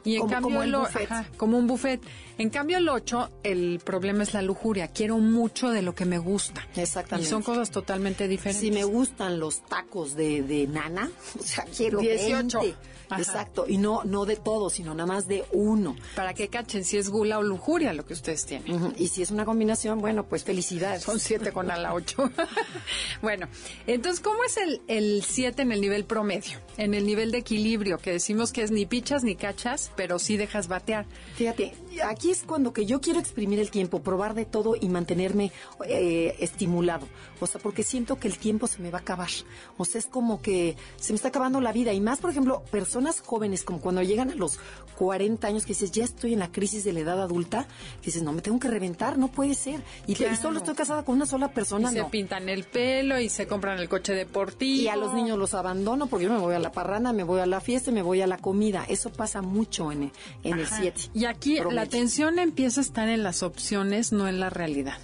Y 0.06 0.14
en 0.14 0.20
Como- 0.20 0.30
cambio 0.32 0.48
como 0.50 0.62
el 0.62 0.74
o- 0.74 0.80
buffet. 0.80 1.10
ajá, 1.10 1.26
como 1.36 1.58
un 1.58 1.66
buffet. 1.66 2.00
En 2.38 2.48
cambio 2.50 2.78
el 2.78 2.88
8, 2.88 3.30
el 3.42 3.80
problema 3.84 4.22
es 4.22 4.32
la 4.34 4.40
lujuria. 4.42 4.88
Quiero 4.88 5.18
mucho 5.18 5.68
de 5.70 5.82
lo 5.82 5.94
que 5.94 6.04
me 6.04 6.18
gusta. 6.18 6.66
Exactamente. 6.76 7.26
Y 7.28 7.30
son 7.30 7.42
cosas 7.42 7.70
totalmente 7.70 8.28
diferentes. 8.28 8.60
Si 8.60 8.70
me 8.70 8.84
gustan 8.84 9.38
los 9.40 9.60
tacos 9.66 10.14
de, 10.14 10.42
de 10.42 10.66
nana, 10.68 11.10
o 11.38 11.42
sea, 11.42 11.64
quiero 11.76 11.98
18. 12.00 12.60
20. 12.60 12.76
Ajá. 13.08 13.20
Exacto, 13.20 13.66
y 13.68 13.78
no 13.78 14.02
no 14.04 14.24
de 14.24 14.36
todo, 14.36 14.70
sino 14.70 14.94
nada 14.94 15.06
más 15.06 15.28
de 15.28 15.44
uno. 15.52 15.96
Para 16.14 16.34
que 16.34 16.48
cachen 16.48 16.84
si 16.84 16.96
es 16.96 17.08
gula 17.08 17.38
o 17.38 17.42
lujuria 17.42 17.92
lo 17.92 18.04
que 18.04 18.14
ustedes 18.14 18.44
tienen. 18.46 18.94
Y 18.98 19.08
si 19.08 19.22
es 19.22 19.30
una 19.30 19.44
combinación, 19.44 20.00
bueno, 20.00 20.24
pues 20.24 20.44
felicidades. 20.44 21.02
Son 21.02 21.20
siete 21.20 21.52
con 21.52 21.70
a 21.70 21.76
la 21.76 21.94
ocho. 21.94 22.30
bueno, 23.22 23.48
entonces, 23.86 24.20
¿cómo 24.20 24.44
es 24.44 24.56
el, 24.56 24.82
el 24.88 25.22
siete 25.22 25.62
en 25.62 25.72
el 25.72 25.80
nivel 25.80 26.04
promedio? 26.04 26.58
En 26.76 26.94
el 26.94 27.06
nivel 27.06 27.30
de 27.30 27.38
equilibrio, 27.38 27.98
que 27.98 28.12
decimos 28.12 28.52
que 28.52 28.62
es 28.62 28.70
ni 28.70 28.86
pichas 28.86 29.24
ni 29.24 29.36
cachas, 29.36 29.90
pero 29.96 30.18
sí 30.18 30.36
dejas 30.36 30.68
batear. 30.68 31.06
Fíjate, 31.36 31.74
aquí 32.00 32.30
es 32.30 32.42
cuando 32.44 32.72
que 32.72 32.86
yo 32.86 33.00
quiero 33.00 33.18
exprimir 33.20 33.58
el 33.58 33.70
tiempo, 33.70 34.02
probar 34.02 34.34
de 34.34 34.44
todo 34.44 34.74
y 34.80 34.88
mantenerme 34.88 35.52
eh, 35.86 36.34
estimulado. 36.40 37.06
O 37.40 37.46
sea, 37.46 37.60
porque 37.60 37.82
siento 37.82 38.18
que 38.18 38.28
el 38.28 38.38
tiempo 38.38 38.66
se 38.66 38.80
me 38.80 38.90
va 38.90 38.98
a 38.98 39.00
acabar. 39.02 39.28
O 39.76 39.84
sea, 39.84 39.98
es 39.98 40.06
como 40.06 40.40
que 40.40 40.76
se 40.96 41.12
me 41.12 41.16
está 41.16 41.28
acabando 41.28 41.60
la 41.60 41.72
vida. 41.72 41.92
Y 41.92 42.00
más, 42.00 42.18
por 42.20 42.30
ejemplo, 42.30 42.62
personas 42.70 43.20
jóvenes, 43.20 43.62
como 43.64 43.80
cuando 43.80 44.02
llegan 44.02 44.30
a 44.30 44.34
los 44.34 44.58
40 44.96 45.46
años, 45.46 45.62
que 45.64 45.68
dices, 45.74 45.90
ya 45.92 46.04
estoy 46.04 46.32
en 46.32 46.38
la 46.38 46.50
crisis 46.50 46.84
de 46.84 46.92
la 46.92 47.00
edad 47.00 47.20
adulta, 47.20 47.66
que 48.00 48.06
dices, 48.06 48.22
no, 48.22 48.32
me 48.32 48.40
tengo 48.42 48.58
que 48.58 48.68
reventar, 48.68 49.18
no 49.18 49.28
puede 49.28 49.54
ser. 49.54 49.82
Y, 50.06 50.14
te- 50.14 50.30
y 50.32 50.36
solo 50.36 50.58
estoy 50.58 50.74
casada 50.74 51.04
con 51.04 51.16
una 51.16 51.26
sola 51.26 51.46
Y 51.46 51.54
persona, 51.54 51.90
se 51.90 51.98
no. 51.98 52.10
pintan 52.10 52.48
el 52.48 52.64
pelo 52.64 53.20
y 53.20 53.28
se 53.28 53.46
compran 53.46 53.78
el 53.78 53.88
coche 53.88 54.14
deportivo. 54.14 54.82
Y 54.82 54.88
a 54.88 54.96
los 54.96 55.12
niños 55.12 55.38
los 55.38 55.54
abandono 55.54 56.06
porque 56.06 56.24
yo 56.26 56.32
me 56.32 56.38
voy 56.38 56.54
a 56.54 56.58
la 56.58 56.72
parranda, 56.72 57.12
me 57.12 57.22
voy 57.24 57.40
a 57.40 57.46
la 57.46 57.60
fiesta, 57.60 57.90
y 57.90 57.94
me 57.94 58.02
voy 58.02 58.22
a 58.22 58.26
la 58.26 58.38
comida. 58.38 58.84
Eso 58.88 59.10
pasa 59.10 59.42
mucho 59.42 59.92
en, 59.92 60.04
el- 60.04 60.12
en 60.44 60.58
el 60.58 60.64
Ajá. 60.66 60.78
7. 60.80 61.00
Y 61.14 61.24
aquí 61.26 61.58
la. 61.70 61.85
Atención 61.86 62.38
empieza 62.38 62.80
a 62.80 62.84
estar 62.84 63.08
en 63.08 63.22
las 63.22 63.42
opciones, 63.42 64.12
no 64.12 64.28
en 64.28 64.40
la 64.40 64.50
realidad. 64.50 64.98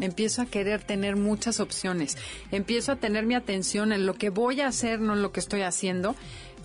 Empiezo 0.00 0.42
a 0.42 0.46
querer 0.46 0.82
tener 0.82 1.16
muchas 1.16 1.60
opciones. 1.60 2.16
Empiezo 2.50 2.92
a 2.92 2.96
tener 2.96 3.24
mi 3.24 3.34
atención 3.34 3.92
en 3.92 4.06
lo 4.06 4.14
que 4.14 4.30
voy 4.30 4.60
a 4.60 4.66
hacer, 4.66 5.00
no 5.00 5.14
en 5.14 5.22
lo 5.22 5.32
que 5.32 5.40
estoy 5.40 5.62
haciendo. 5.62 6.16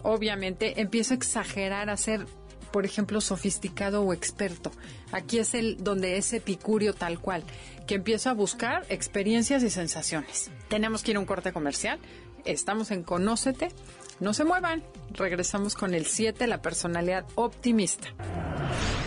Obviamente, 0.01 0.81
empiezo 0.81 1.13
a 1.13 1.17
exagerar, 1.17 1.89
a 1.89 1.97
ser, 1.97 2.25
por 2.71 2.85
ejemplo, 2.85 3.21
sofisticado 3.21 4.01
o 4.01 4.13
experto. 4.13 4.71
Aquí 5.11 5.39
es 5.39 5.53
el 5.53 5.83
donde 5.83 6.17
es 6.17 6.33
epicurio 6.33 6.93
tal 6.93 7.19
cual, 7.19 7.43
que 7.85 7.95
empiezo 7.95 8.29
a 8.29 8.33
buscar 8.33 8.85
experiencias 8.89 9.61
y 9.63 9.69
sensaciones. 9.69 10.49
Tenemos 10.67 11.03
que 11.03 11.11
ir 11.11 11.17
a 11.17 11.19
un 11.19 11.25
corte 11.25 11.53
comercial. 11.53 11.99
Estamos 12.43 12.91
en 12.91 13.03
Conócete. 13.03 13.69
No 14.19 14.33
se 14.33 14.43
muevan. 14.43 14.83
Regresamos 15.11 15.75
con 15.75 15.93
el 15.93 16.05
7, 16.05 16.47
la 16.47 16.61
personalidad 16.61 17.25
optimista. 17.35 18.07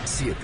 7. 0.05 0.37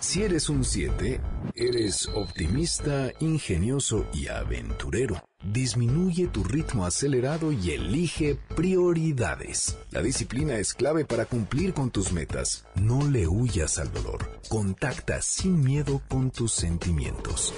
Si 0.00 0.22
eres 0.22 0.48
un 0.48 0.64
7, 0.64 1.20
eres 1.54 2.08
optimista, 2.14 3.12
ingenioso 3.20 4.06
y 4.14 4.28
aventurero. 4.28 5.22
Disminuye 5.42 6.26
tu 6.28 6.44
ritmo 6.44 6.84
acelerado 6.84 7.52
y 7.52 7.70
elige 7.70 8.38
prioridades. 8.56 9.76
La 9.90 10.02
disciplina 10.02 10.56
es 10.56 10.74
clave 10.74 11.04
para 11.04 11.26
cumplir 11.26 11.72
con 11.74 11.90
tus 11.90 12.12
metas. 12.12 12.66
No 12.74 13.08
le 13.08 13.26
huyas 13.26 13.78
al 13.78 13.92
dolor. 13.92 14.40
Contacta 14.48 15.22
sin 15.22 15.62
miedo 15.62 16.02
con 16.08 16.30
tus 16.30 16.52
sentimientos. 16.52 17.54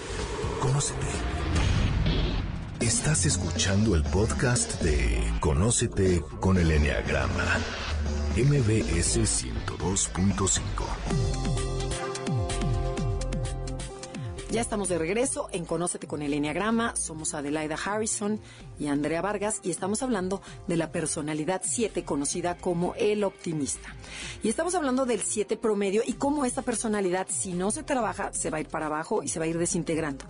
Conócete. 0.61 1.07
Estás 2.83 3.27
escuchando 3.27 3.95
el 3.95 4.03
podcast 4.03 4.83
de 4.83 5.23
Conócete 5.39 6.21
con 6.41 6.59
el 6.59 6.69
Enneagrama. 6.69 7.61
MBS 8.37 9.19
102.5. 9.21 10.61
Ya 14.51 14.61
estamos 14.61 14.89
de 14.89 14.99
regreso 14.99 15.49
en 15.53 15.65
Conócete 15.65 16.09
con 16.09 16.23
el 16.23 16.35
Enneagrama. 16.35 16.97
Somos 16.97 17.35
Adelaida 17.35 17.77
Harrison 17.77 18.41
y 18.79 18.87
Andrea 18.87 19.23
Vargas 19.23 19.61
y 19.63 19.71
estamos 19.71 20.03
hablando 20.03 20.43
de 20.67 20.77
la 20.77 20.93
personalidad 20.93 21.63
7, 21.65 22.05
conocida 22.05 22.57
como 22.57 22.95
el 22.97 23.25
optimista. 23.25 23.95
Y 24.43 24.49
estamos 24.49 24.75
hablando 24.75 25.07
del 25.07 25.23
7 25.23 25.57
promedio 25.57 26.03
y 26.07 26.15
cómo 26.15 26.45
esta 26.45 26.63
personalidad, 26.63 27.27
si 27.31 27.53
no 27.53 27.71
se 27.71 27.83
trabaja, 27.83 28.33
se 28.33 28.51
va 28.51 28.59
a 28.59 28.61
ir 28.61 28.69
para 28.69 28.87
abajo 28.87 29.23
y 29.23 29.29
se 29.29 29.39
va 29.39 29.45
a 29.45 29.49
ir 29.49 29.59
desintegrando. 29.59 30.25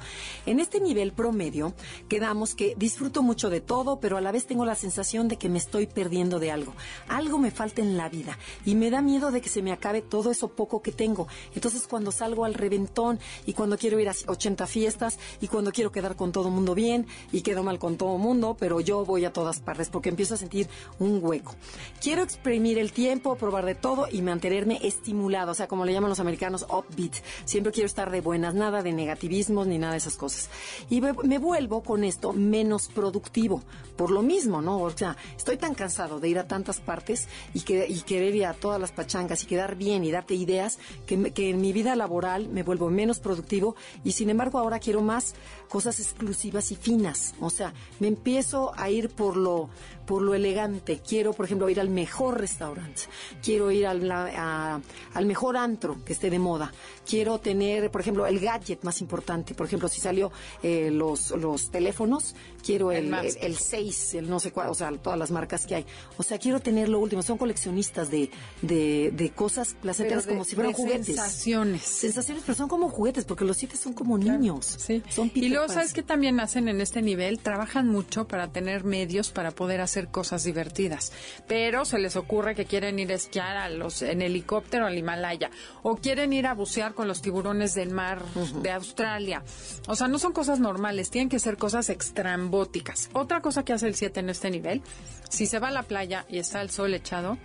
En 0.47 0.61
este 0.61 0.81
nivel 0.81 1.13
promedio, 1.13 1.75
quedamos 2.09 2.55
que 2.55 2.75
disfruto 2.77 3.23
mucho 3.23 3.51
de 3.51 3.61
todo, 3.61 4.01
pero 4.01 4.17
a 4.17 4.21
la 4.21 4.33
vez 4.33 4.47
tengo 4.47 4.65
la 4.65 4.75
sensación 4.75 5.29
de 5.29 5.37
que 5.37 5.49
me 5.49 5.59
estoy 5.59 5.87
perdiendo 5.87 6.39
de 6.39 6.51
algo. 6.51 6.75
Algo 7.09 7.39
me 7.39 7.51
falta 7.51 7.83
en 7.83 7.97
la 7.97 8.09
vida 8.09 8.39
y 8.65 8.75
me 8.75 8.91
da 8.91 9.03
miedo 9.03 9.31
de 9.31 9.41
que 9.41 9.49
se 9.49 9.63
me 9.63 9.73
acabe 9.73 10.03
todo 10.03 10.31
eso 10.31 10.49
poco 10.49 10.83
que 10.83 10.93
tengo. 10.93 11.29
Entonces, 11.55 11.87
cuando 11.87 12.13
salgo 12.13 12.45
al 12.45 12.55
reventón 12.55 13.19
y 13.47 13.53
cuando 13.53 13.79
quiero 13.79 13.99
ir 13.99 14.09
a 14.09 14.15
80 14.27 14.67
fiestas 14.67 15.19
y 15.41 15.49
cuando 15.49 15.73
quiero 15.73 15.93
quedar 15.93 16.17
con 16.17 16.33
todo 16.33 16.51
mundo 16.51 16.75
bien 16.75 17.07
y 17.33 17.43
quedo 17.43 17.63
mal 17.63 17.79
con 17.79 17.97
todo 17.97 18.19
mundo, 18.43 18.57
pero 18.59 18.81
yo 18.81 19.05
voy 19.05 19.25
a 19.25 19.33
todas 19.33 19.61
partes 19.61 19.89
porque 19.89 20.09
empiezo 20.09 20.35
a 20.35 20.37
sentir 20.37 20.69
un 20.99 21.21
hueco. 21.23 21.55
Quiero 22.01 22.23
exprimir 22.23 22.79
el 22.79 22.93
tiempo, 22.93 23.37
probar 23.37 23.65
de 23.65 23.75
todo 23.75 24.07
y 24.11 24.23
mantenerme 24.23 24.81
estimulado, 24.83 25.53
o 25.53 25.55
sea, 25.55 25.69
como 25.69 25.85
le 25.85 25.93
llaman 25.93 26.11
los 26.11 26.21
americanos, 26.21 26.67
upbeat. 26.69 27.15
Siempre 27.45 27.73
quiero 27.73 27.87
estar 27.87 28.11
de 28.11 28.21
buenas, 28.21 28.55
nada 28.55 28.83
de 28.83 28.93
negativismos 28.93 29.67
ni 29.67 29.79
nada 29.79 29.93
de 29.93 29.99
esas 29.99 30.17
cosas. 30.17 30.51
Y 30.91 31.01
me, 31.01 31.39
vuelvo 31.39 31.83
con 31.83 32.05
esto 32.05 32.33
menos 32.33 32.89
productivo, 32.89 33.63
por 33.97 34.11
lo 34.11 34.23
mismo, 34.23 34.61
¿no? 34.61 34.81
O 34.81 34.91
sea, 34.91 35.17
estoy 35.37 35.57
tan 35.57 35.75
cansado 35.75 36.21
de 36.21 36.29
ir 36.29 36.39
a 36.39 36.47
tantas 36.49 36.81
partes 36.81 37.29
y, 37.55 37.61
que, 37.61 37.87
y 37.89 38.01
querer 38.01 38.35
ir 38.35 38.47
a 38.47 38.55
todas 38.55 38.81
las 38.81 38.93
pachangas 38.93 39.43
y 39.45 39.47
quedar 39.47 39.77
bien 39.77 40.05
y 40.05 40.11
darte 40.11 40.35
ideas 40.35 40.79
que, 41.07 41.33
que 41.33 41.51
en 41.51 41.61
mi 41.61 41.73
vida 41.73 41.95
laboral 41.97 42.49
me 42.49 42.63
vuelvo 42.63 42.91
menos 42.91 43.21
productivo 43.21 43.77
y 44.05 44.13
sin 44.13 44.31
embargo 44.31 44.59
ahora 44.59 44.79
quiero 44.79 45.03
más 45.03 45.35
cosas 45.69 46.01
exclusivas 46.01 46.73
y 46.73 46.77
finas. 46.77 47.35
O 47.41 47.51
sea, 47.51 47.73
me 48.01 48.09
empiezo 48.23 48.73
a 48.77 48.89
ir 48.89 49.09
por 49.09 49.37
lo 49.37 49.69
por 50.13 50.21
lo 50.21 50.35
elegante. 50.35 51.01
Quiero, 51.09 51.33
por 51.33 51.47
ejemplo, 51.47 51.71
ir 51.71 51.81
al 51.81 51.89
mejor 51.89 52.39
restaurante. 52.39 53.01
Quiero 53.43 53.71
ir 53.71 53.87
al, 53.87 54.11
a- 54.11 54.79
al 55.15 55.25
mejor 55.25 55.57
antro 55.57 55.97
que 56.05 56.13
esté 56.13 56.29
de 56.29 56.39
moda. 56.39 56.71
Quiero 57.09 57.39
tener, 57.39 57.91
por 57.91 58.03
ejemplo, 58.03 58.27
el 58.27 58.39
gadget 58.39 58.83
más 58.85 59.01
importante. 59.01 59.55
Por 59.55 59.67
ejemplo, 59.67 59.89
si 59.89 60.03
salió 60.03 60.31
eh, 60.63 60.91
los, 60.93 61.31
los 61.31 61.71
teléfonos, 61.71 62.35
quiero 62.63 62.93
El 62.93 63.07
el, 63.15 63.15
el, 63.27 63.37
el 63.41 63.57
6, 63.57 64.15
el 64.17 64.29
no 64.29 64.39
sé 64.39 64.53
cuál, 64.53 64.69
o 64.69 64.75
sea, 64.75 64.93
todas 64.93 65.19
las 65.19 65.31
marcas 65.31 65.65
que 65.67 65.77
hay. 65.77 65.87
O 66.19 66.23
sea, 66.23 66.39
quiero 66.39 66.61
tener 66.61 66.91
lo 66.91 66.99
último. 67.01 67.23
Son 67.23 67.39
coleccionistas 67.39 68.11
de, 68.11 68.31
de, 68.61 69.13
de 69.15 69.31
cosas 69.31 69.75
placenteras 69.81 70.27
como 70.27 70.45
si 70.45 70.55
fueran 70.57 70.73
de 70.73 70.77
juguetes. 70.77 71.07
sensaciones. 71.07 71.81
Sensaciones, 71.81 72.43
pero 72.45 72.55
son 72.55 72.69
como 72.69 72.91
juguetes, 72.91 73.25
porque 73.25 73.47
los 73.47 73.57
siete 73.57 73.79
son 73.79 73.95
como 73.95 74.19
niños. 74.19 74.67
Sí. 74.79 75.03
Son 75.09 75.31
y 75.35 75.49
luego. 75.49 75.73
¿sabes 75.73 75.95
qué 75.95 76.03
también 76.03 76.39
hacen 76.39 76.69
en 76.69 76.83
este 76.83 77.01
nivel? 77.01 77.39
Trabajan 77.39 77.89
mucho 77.89 78.29
para 78.29 78.49
tener 78.53 78.85
medios 78.85 79.31
para 79.31 79.53
poder 79.53 79.81
hacer 79.81 80.02
cosas 80.09 80.45
divertidas. 80.45 81.13
Pero 81.47 81.85
se 81.85 81.99
les 81.99 82.17
ocurre 82.17 82.55
que 82.55 82.65
quieren 82.65 82.99
ir 82.99 83.13
a 83.13 83.15
esquiar 83.15 83.57
a 83.57 83.69
los, 83.69 84.03
en 84.03 84.23
helicóptero 84.23 84.87
al 84.87 84.97
Himalaya. 84.97 85.51
O 85.83 85.97
quieren 85.97 86.33
ir 86.33 86.47
a 86.47 86.55
bucear 86.55 86.95
con 86.95 87.09
los 87.09 87.23
tiburones 87.23 87.75
del 87.75 87.91
mar 87.91 88.25
de 88.63 88.71
Australia. 88.71 89.43
O 89.87 89.97
sea, 89.97 90.09
no 90.09 90.19
son 90.19 90.33
cosas 90.33 90.61
normales. 90.61 91.11
Tienen 91.11 91.29
que 91.29 91.39
ser 91.39 91.57
cosas 91.57 91.91
extrambóticas. 91.91 93.11
Otra 93.13 93.41
cosa 93.41 93.65
que 93.65 93.73
hace 93.73 93.87
el 93.87 93.95
7 93.95 94.21
en 94.21 94.31
este 94.31 94.51
nivel, 94.51 94.83
si 95.29 95.47
se 95.47 95.59
va 95.59 95.69
a 95.69 95.73
la 95.73 95.83
playa 95.83 96.27
y 96.29 96.39
está 96.39 96.63
el 96.63 96.71
sol 96.71 96.95
echado, 96.95 97.39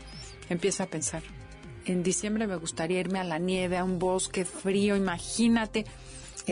empieza 0.50 0.84
a 0.84 0.88
pensar. 0.88 1.24
En 1.86 2.04
diciembre 2.04 2.48
me 2.48 2.58
gustaría 2.58 3.00
irme 3.00 3.20
a 3.20 3.24
la 3.24 3.39
nieve, 3.39 3.78
a 3.78 3.84
un 3.84 3.98
bosque 3.98 4.43
frío, 4.43 4.96
imagínate. 4.98 5.86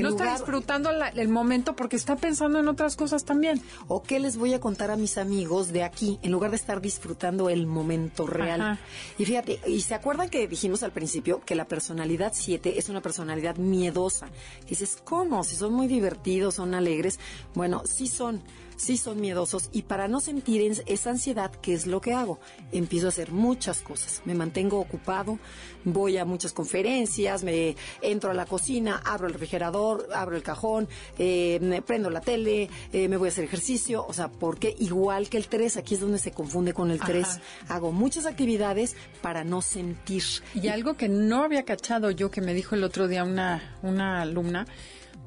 No 0.02 0.10
está 0.10 0.34
disfrutando 0.34 0.92
la- 0.92 1.10
el 1.10 1.30
momento 1.30 1.76
porque 1.76 1.96
está 1.96 2.16
pensando 2.16 2.60
en 2.60 2.68
otras 2.68 2.96
cosas 2.96 3.24
también. 3.26 3.62
¿O 3.88 4.04
qué 4.04 4.20
les 4.20 4.38
voy 4.38 4.54
a 4.54 4.60
contar 4.60 4.92
a 4.92 4.96
mis 4.96 5.18
amigos 5.18 5.72
de 5.72 5.84
aquí 5.84 6.20
en 6.22 6.32
lugar 6.32 6.50
de 6.52 6.58
estar 6.58 6.82
disfrutando 6.82 7.50
el 7.50 7.66
momento 7.68 8.28
real? 8.28 8.62
Ajá. 8.62 8.80
Y 9.18 9.26
fíjate, 9.26 9.60
¿y 9.68 9.82
se 9.82 9.94
acuerdan 9.96 10.30
que 10.30 10.48
dijimos 10.48 10.84
al 10.84 10.92
principio 10.92 11.42
que 11.46 11.56
la 11.56 11.66
personalidad 11.66 12.32
7 12.36 12.78
es 12.78 12.90
una 12.90 13.02
personalidad 13.02 13.56
miedosa? 13.58 14.28
Y 14.66 14.70
dices, 14.72 14.98
¿cómo? 15.04 15.44
Si 15.44 15.56
son 15.56 15.74
muy 15.74 15.88
divertidos, 15.88 16.56
son 16.56 16.74
alegres. 16.76 17.20
Bueno, 17.54 17.82
sí 17.86 18.08
son, 18.08 18.42
sí 18.76 18.98
son 18.98 19.22
miedosos 19.22 19.70
y 19.72 19.84
para 19.84 20.08
no 20.08 20.20
sentir 20.20 20.84
esa 20.86 21.10
ansiedad, 21.10 21.52
¿qué 21.62 21.74
es 21.74 21.88
lo 21.88 22.02
que 22.02 22.14
hago? 22.14 22.40
Empiezo 22.72 23.08
a 23.08 23.10
hacer 23.10 23.32
muchas 23.32 23.82
cosas. 23.82 24.22
Me 24.26 24.34
mantengo 24.34 24.80
ocupado, 24.80 25.40
voy 25.84 26.18
a 26.18 26.26
muchas 26.26 26.54
conferencias, 26.54 27.44
me 27.44 27.76
entro 28.02 28.32
a 28.32 28.34
la 28.34 28.46
cocina, 28.46 29.02
abro 29.06 29.28
el 29.28 29.34
refrigerador, 29.34 30.10
abro 30.14 30.36
el 30.36 30.44
cajón, 30.44 30.88
eh, 31.18 31.60
me 31.62 31.82
prendo 31.82 32.10
la 32.10 32.22
tele, 32.22 32.70
eh, 32.92 33.08
me 33.08 33.18
voy 33.18 33.28
a 33.28 33.32
hacer 33.32 33.44
ejercicio, 33.44 34.06
o 34.08 34.14
sea, 34.14 34.30
porque 34.30 34.76
igual 34.80 35.30
que 35.30 35.38
el 35.38 35.48
3, 35.48 35.78
aquí 35.78 35.96
es 35.96 36.00
donde 36.00 36.20
se 36.20 36.32
confunde 36.32 36.74
con 36.74 36.92
el 36.92 37.00
3, 37.00 37.40
hago 37.70 37.92
muchas 37.92 38.26
actividades 38.26 38.96
para 39.22 39.44
no 39.44 39.62
sentir. 39.62 40.24
Y 40.54 40.68
algo 40.68 40.96
que 40.96 41.10
no 41.10 41.44
había 41.44 41.64
cachado 41.64 42.12
yo, 42.12 42.32
que 42.32 42.42
me 42.42 42.54
dijo 42.54 42.76
el 42.76 42.84
otro 42.84 43.08
día 43.08 43.24
una, 43.24 43.78
una 43.82 44.22
alumna, 44.22 44.66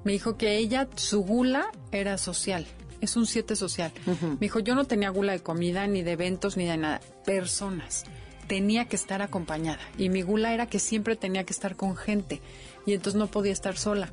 me 0.05 0.13
dijo 0.13 0.37
que 0.37 0.57
ella, 0.57 0.89
su 0.95 1.23
gula 1.23 1.71
era 1.93 2.19
social. 2.19 2.67
Es 3.01 3.17
un 3.17 3.27
7 3.27 3.57
social. 3.57 3.93
Me 4.07 4.37
dijo, 4.41 4.59
yo 4.61 4.75
no 4.75 4.85
tenía 4.85 5.11
gula 5.11 5.33
de 5.33 5.41
comida, 5.41 5.87
ni 5.87 6.03
de 6.03 6.13
eventos, 6.13 6.57
ni 6.57 6.65
de 6.65 6.77
nada. 6.77 7.01
Personas. 7.25 8.05
Tenía 8.47 8.87
que 8.87 8.97
estar 8.97 9.23
acompañada. 9.23 9.81
Y 9.99 10.09
mi 10.09 10.23
gula 10.23 10.55
era 10.55 10.67
que 10.67 10.79
siempre 10.79 11.17
tenía 11.17 11.45
que 11.45 11.53
estar 11.53 11.77
con 11.77 11.97
gente. 11.97 12.41
Y 12.87 12.95
entonces 12.95 13.19
no 13.19 13.27
podía 13.27 13.53
estar 13.53 13.77
sola 13.77 14.13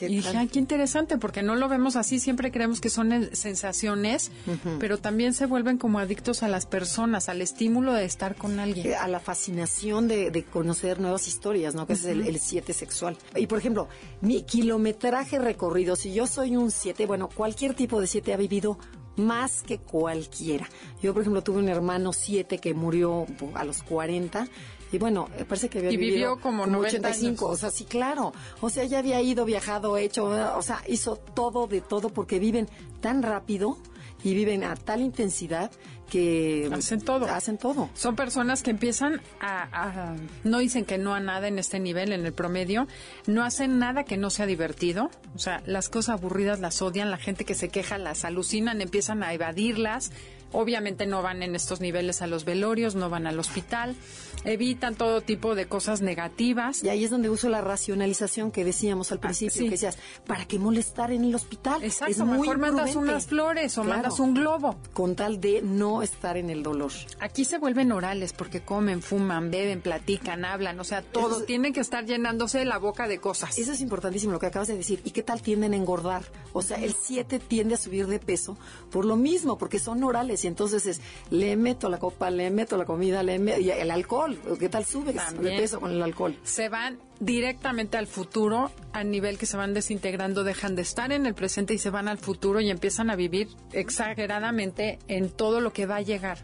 y 0.00 0.06
dije, 0.08 0.48
qué 0.52 0.58
interesante, 0.58 1.18
porque 1.18 1.42
no 1.42 1.56
lo 1.56 1.68
vemos 1.68 1.96
así, 1.96 2.18
siempre 2.18 2.50
creemos 2.50 2.80
que 2.80 2.90
son 2.90 3.30
sensaciones, 3.32 4.30
pero 4.78 4.98
también 4.98 5.32
se 5.34 5.46
vuelven 5.46 5.78
como 5.78 5.98
adictos 5.98 6.42
a 6.42 6.48
las 6.48 6.66
personas, 6.66 7.28
al 7.28 7.40
estímulo 7.40 7.92
de 7.92 8.04
estar 8.04 8.36
con 8.36 8.58
alguien. 8.58 8.94
A 8.94 9.08
la 9.08 9.20
fascinación 9.20 10.08
de, 10.08 10.46
conocer 10.52 11.00
nuevas 11.00 11.26
historias, 11.28 11.74
¿no? 11.74 11.86
Que 11.86 11.94
es 11.94 12.04
el 12.04 12.38
7 12.38 12.72
sexual. 12.72 13.16
Y 13.34 13.46
por 13.46 13.58
ejemplo, 13.58 13.88
mi 14.20 14.42
kilometraje 14.42 15.38
recorrido, 15.38 15.96
si 15.96 16.12
yo 16.12 16.26
soy 16.26 16.56
un 16.56 16.70
7, 16.70 17.06
bueno, 17.06 17.28
cualquier 17.28 17.74
tipo 17.74 18.00
de 18.00 18.06
7 18.06 18.34
ha 18.34 18.36
vivido 18.36 18.78
más 19.16 19.62
que 19.62 19.78
cualquiera. 19.78 20.68
Yo, 21.02 21.12
por 21.12 21.22
ejemplo, 21.22 21.42
tuve 21.42 21.58
un 21.58 21.68
hermano 21.68 22.12
7 22.12 22.58
que 22.58 22.74
murió 22.74 23.26
a 23.54 23.64
los 23.64 23.82
40 23.82 24.48
y 24.92 24.98
bueno, 24.98 25.28
eh, 25.36 25.44
parece 25.44 25.68
que 25.68 25.78
había 25.78 25.90
y 25.90 25.96
vivió 25.96 26.40
como, 26.40 26.64
como 26.64 26.78
85, 26.80 27.46
o 27.46 27.56
sea, 27.56 27.70
sí, 27.70 27.84
claro. 27.84 28.32
O 28.60 28.70
sea, 28.70 28.84
ya 28.84 28.98
había 28.98 29.20
ido, 29.20 29.44
viajado, 29.44 29.96
hecho, 29.96 30.26
o 30.26 30.62
sea, 30.62 30.82
hizo 30.86 31.16
todo 31.16 31.66
de 31.66 31.80
todo 31.80 32.10
porque 32.10 32.38
viven 32.38 32.68
tan 33.00 33.22
rápido 33.22 33.78
y 34.22 34.34
viven 34.34 34.64
a 34.64 34.74
tal 34.74 35.00
intensidad 35.00 35.70
que 36.08 36.70
hacen 36.72 37.00
todo. 37.00 37.26
Hacen 37.26 37.58
todo. 37.58 37.90
Son 37.94 38.16
personas 38.16 38.62
que 38.62 38.70
empiezan 38.70 39.20
a, 39.40 40.14
no 40.44 40.58
dicen 40.58 40.84
que 40.84 40.98
no 40.98 41.14
a 41.14 41.20
nada 41.20 41.48
en 41.48 41.58
este 41.58 41.80
nivel, 41.80 42.12
en 42.12 42.24
el 42.24 42.32
promedio, 42.32 42.86
no 43.26 43.44
hacen 43.44 43.78
nada 43.78 44.04
que 44.04 44.16
no 44.16 44.30
sea 44.30 44.46
divertido. 44.46 45.10
O 45.34 45.38
sea, 45.38 45.62
las 45.66 45.88
cosas 45.88 46.14
aburridas 46.18 46.60
las 46.60 46.80
odian, 46.80 47.10
la 47.10 47.18
gente 47.18 47.44
que 47.44 47.54
se 47.54 47.68
queja 47.68 47.98
las 47.98 48.24
alucinan, 48.24 48.80
empiezan 48.80 49.22
a 49.22 49.32
evadirlas, 49.32 50.12
Obviamente 50.52 51.06
no 51.06 51.22
van 51.22 51.42
en 51.42 51.54
estos 51.54 51.80
niveles 51.80 52.22
a 52.22 52.26
los 52.26 52.44
velorios, 52.44 52.94
no 52.94 53.10
van 53.10 53.26
al 53.26 53.38
hospital, 53.38 53.96
evitan 54.44 54.94
todo 54.94 55.20
tipo 55.20 55.54
de 55.54 55.66
cosas 55.66 56.02
negativas. 56.02 56.82
Y 56.82 56.88
ahí 56.88 57.04
es 57.04 57.10
donde 57.10 57.28
uso 57.28 57.48
la 57.48 57.60
racionalización 57.60 58.50
que 58.50 58.64
decíamos 58.64 59.12
al 59.12 59.18
ah, 59.18 59.22
principio, 59.22 59.64
que 59.64 59.70
decías, 59.70 59.98
¿para 60.26 60.44
qué 60.46 60.58
molestar 60.58 61.10
en 61.10 61.24
el 61.24 61.34
hospital? 61.34 61.82
Exacto, 61.82 62.12
es 62.12 62.18
mejor 62.18 62.58
mandas 62.58 62.96
unas 62.96 63.26
flores 63.26 63.76
o 63.78 63.84
mandas 63.84 64.20
un 64.20 64.34
globo. 64.34 64.76
Con 64.92 65.16
tal 65.16 65.40
de 65.40 65.62
no 65.62 66.02
estar 66.02 66.36
en 66.36 66.50
el 66.50 66.62
dolor. 66.62 66.92
Aquí 67.20 67.44
se 67.44 67.58
vuelven 67.58 67.92
orales 67.92 68.32
porque 68.32 68.60
comen, 68.60 69.02
fuman, 69.02 69.50
beben, 69.50 69.80
platican, 69.80 70.44
hablan, 70.44 70.78
o 70.80 70.84
sea, 70.84 71.02
todo. 71.02 71.42
Tienen 71.42 71.72
que 71.72 71.80
estar 71.80 72.04
llenándose 72.04 72.64
la 72.64 72.78
boca 72.78 73.08
de 73.08 73.18
cosas. 73.18 73.58
Eso 73.58 73.72
es 73.72 73.80
importantísimo 73.80 74.32
lo 74.32 74.38
que 74.38 74.46
acabas 74.46 74.68
de 74.68 74.76
decir. 74.76 75.00
¿Y 75.04 75.10
qué 75.10 75.22
tal 75.22 75.42
tienden 75.42 75.72
a 75.72 75.76
engordar? 75.76 76.24
O 76.52 76.62
sea, 76.62 76.78
el 76.78 76.94
7 76.94 77.38
tiende 77.38 77.74
a 77.74 77.78
subir 77.78 78.06
de 78.06 78.18
peso 78.18 78.56
por 78.90 79.04
lo 79.04 79.16
mismo, 79.16 79.58
porque 79.58 79.78
son 79.78 80.02
orales 80.04 80.35
y 80.44 80.48
entonces 80.48 80.86
es, 80.86 81.00
le 81.30 81.56
meto 81.56 81.88
la 81.88 81.98
copa, 81.98 82.30
le 82.30 82.50
meto 82.50 82.76
la 82.76 82.84
comida, 82.84 83.22
le 83.22 83.38
meto, 83.38 83.60
y 83.60 83.70
el 83.70 83.90
alcohol, 83.90 84.38
¿qué 84.58 84.68
tal 84.68 84.84
sube 84.84 85.12
de 85.12 85.50
peso 85.56 85.80
con 85.80 85.92
el 85.92 86.02
alcohol? 86.02 86.36
Se 86.44 86.68
van 86.68 86.98
directamente 87.20 87.96
al 87.96 88.06
futuro 88.06 88.70
a 88.92 89.04
nivel 89.04 89.38
que 89.38 89.46
se 89.46 89.56
van 89.56 89.74
desintegrando, 89.74 90.44
dejan 90.44 90.76
de 90.76 90.82
estar 90.82 91.12
en 91.12 91.26
el 91.26 91.34
presente 91.34 91.74
y 91.74 91.78
se 91.78 91.90
van 91.90 92.08
al 92.08 92.18
futuro 92.18 92.60
y 92.60 92.70
empiezan 92.70 93.10
a 93.10 93.16
vivir 93.16 93.48
exageradamente 93.72 94.98
en 95.08 95.30
todo 95.30 95.60
lo 95.60 95.72
que 95.72 95.86
va 95.86 95.96
a 95.96 96.02
llegar. 96.02 96.38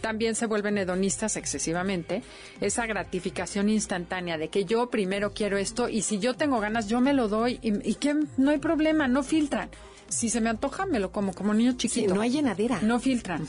También 0.00 0.34
se 0.34 0.44
vuelven 0.44 0.76
hedonistas 0.76 1.36
excesivamente, 1.36 2.22
esa 2.60 2.84
gratificación 2.86 3.70
instantánea 3.70 4.36
de 4.36 4.48
que 4.48 4.66
yo 4.66 4.90
primero 4.90 5.32
quiero 5.32 5.56
esto 5.56 5.88
y 5.88 6.02
si 6.02 6.18
yo 6.18 6.34
tengo 6.34 6.60
ganas 6.60 6.88
yo 6.88 7.00
me 7.00 7.14
lo 7.14 7.28
doy 7.28 7.58
y, 7.62 7.88
y 7.88 7.94
que 7.94 8.14
no 8.36 8.50
hay 8.50 8.58
problema, 8.58 9.08
no 9.08 9.22
filtran 9.22 9.70
si 10.08 10.30
se 10.30 10.40
me 10.40 10.50
antoja, 10.50 10.86
me 10.86 11.00
lo 11.00 11.10
como, 11.10 11.34
como 11.34 11.54
niño 11.54 11.72
chiquito. 11.72 12.14
no 12.14 12.20
hay 12.20 12.30
llenadera. 12.30 12.80
No 12.82 13.00
filtran. 13.00 13.48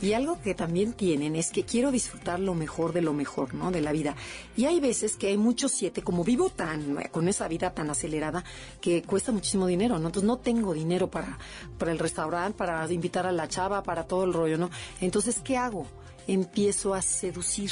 Y 0.00 0.12
algo 0.12 0.40
que 0.40 0.54
también 0.54 0.92
tienen 0.92 1.36
es 1.36 1.50
que 1.50 1.64
quiero 1.64 1.90
disfrutar 1.90 2.40
lo 2.40 2.54
mejor 2.54 2.92
de 2.92 3.02
lo 3.02 3.12
mejor, 3.12 3.54
¿no? 3.54 3.70
De 3.70 3.80
la 3.80 3.92
vida. 3.92 4.14
Y 4.56 4.64
hay 4.66 4.80
veces 4.80 5.16
que 5.16 5.28
hay 5.28 5.36
muchos 5.36 5.72
siete, 5.72 6.02
como 6.02 6.24
vivo 6.24 6.50
tan, 6.50 6.96
con 7.10 7.28
esa 7.28 7.48
vida 7.48 7.70
tan 7.72 7.90
acelerada, 7.90 8.44
que 8.80 9.02
cuesta 9.02 9.32
muchísimo 9.32 9.66
dinero, 9.66 9.98
¿no? 9.98 10.06
Entonces 10.06 10.26
no 10.26 10.38
tengo 10.38 10.74
dinero 10.74 11.10
para, 11.10 11.38
para 11.78 11.92
el 11.92 11.98
restaurante, 11.98 12.56
para 12.56 12.90
invitar 12.92 13.26
a 13.26 13.32
la 13.32 13.48
chava, 13.48 13.82
para 13.82 14.04
todo 14.04 14.24
el 14.24 14.32
rollo, 14.32 14.58
¿no? 14.58 14.70
Entonces, 15.00 15.40
¿qué 15.42 15.56
hago? 15.56 15.86
Empiezo 16.26 16.94
a 16.94 17.02
seducir 17.02 17.70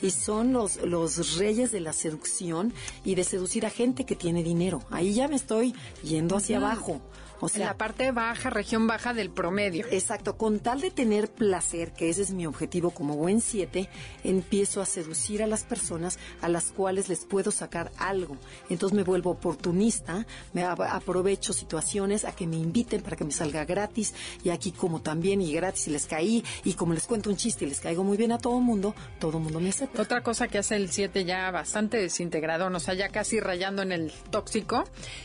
y 0.00 0.10
son 0.10 0.52
los, 0.52 0.76
los 0.82 1.38
reyes 1.38 1.72
de 1.72 1.80
la 1.80 1.92
seducción 1.92 2.72
y 3.04 3.14
de 3.14 3.24
seducir 3.24 3.66
a 3.66 3.70
gente 3.70 4.04
que 4.04 4.16
tiene 4.16 4.42
dinero. 4.42 4.82
Ahí 4.90 5.12
ya 5.12 5.28
me 5.28 5.36
estoy 5.36 5.74
yendo 6.02 6.36
hacia 6.36 6.58
abajo. 6.58 7.00
O 7.44 7.48
sea, 7.48 7.66
la 7.66 7.76
parte 7.76 8.12
baja, 8.12 8.50
región 8.50 8.86
baja 8.86 9.14
del 9.14 9.28
promedio. 9.28 9.84
Exacto, 9.90 10.36
con 10.36 10.60
tal 10.60 10.80
de 10.80 10.92
tener 10.92 11.28
placer, 11.28 11.92
que 11.92 12.08
ese 12.08 12.22
es 12.22 12.30
mi 12.30 12.46
objetivo 12.46 12.92
como 12.92 13.16
buen 13.16 13.40
7, 13.40 13.88
empiezo 14.22 14.80
a 14.80 14.86
seducir 14.86 15.42
a 15.42 15.48
las 15.48 15.64
personas 15.64 16.20
a 16.40 16.48
las 16.48 16.70
cuales 16.70 17.08
les 17.08 17.24
puedo 17.24 17.50
sacar 17.50 17.90
algo. 17.98 18.36
Entonces 18.70 18.96
me 18.96 19.02
vuelvo 19.02 19.30
oportunista, 19.30 20.24
me 20.52 20.62
aprovecho 20.62 21.52
situaciones 21.52 22.24
a 22.24 22.30
que 22.30 22.46
me 22.46 22.54
inviten 22.54 23.02
para 23.02 23.16
que 23.16 23.24
me 23.24 23.32
salga 23.32 23.64
gratis 23.64 24.14
y 24.44 24.50
aquí 24.50 24.70
como 24.70 25.02
también 25.02 25.42
y 25.42 25.52
gratis 25.52 25.88
y 25.88 25.90
les 25.90 26.06
caí 26.06 26.44
y 26.62 26.74
como 26.74 26.94
les 26.94 27.08
cuento 27.08 27.28
un 27.28 27.36
chiste 27.36 27.64
y 27.64 27.68
les 27.68 27.80
caigo 27.80 28.04
muy 28.04 28.16
bien 28.16 28.30
a 28.30 28.38
todo 28.38 28.58
el 28.58 28.64
mundo, 28.64 28.94
todo 29.18 29.38
el 29.38 29.42
mundo 29.42 29.58
me 29.58 29.70
acepta. 29.70 30.00
Otra 30.00 30.22
cosa 30.22 30.46
que 30.46 30.58
hace 30.58 30.76
el 30.76 30.92
7 30.92 31.24
ya 31.24 31.50
bastante 31.50 31.96
desintegrado, 31.96 32.68
o 32.68 32.78
sea, 32.78 32.94
ya 32.94 33.08
casi 33.08 33.40
rayando 33.40 33.82
en 33.82 33.90
el 33.90 34.12
tóxico, 34.30 34.84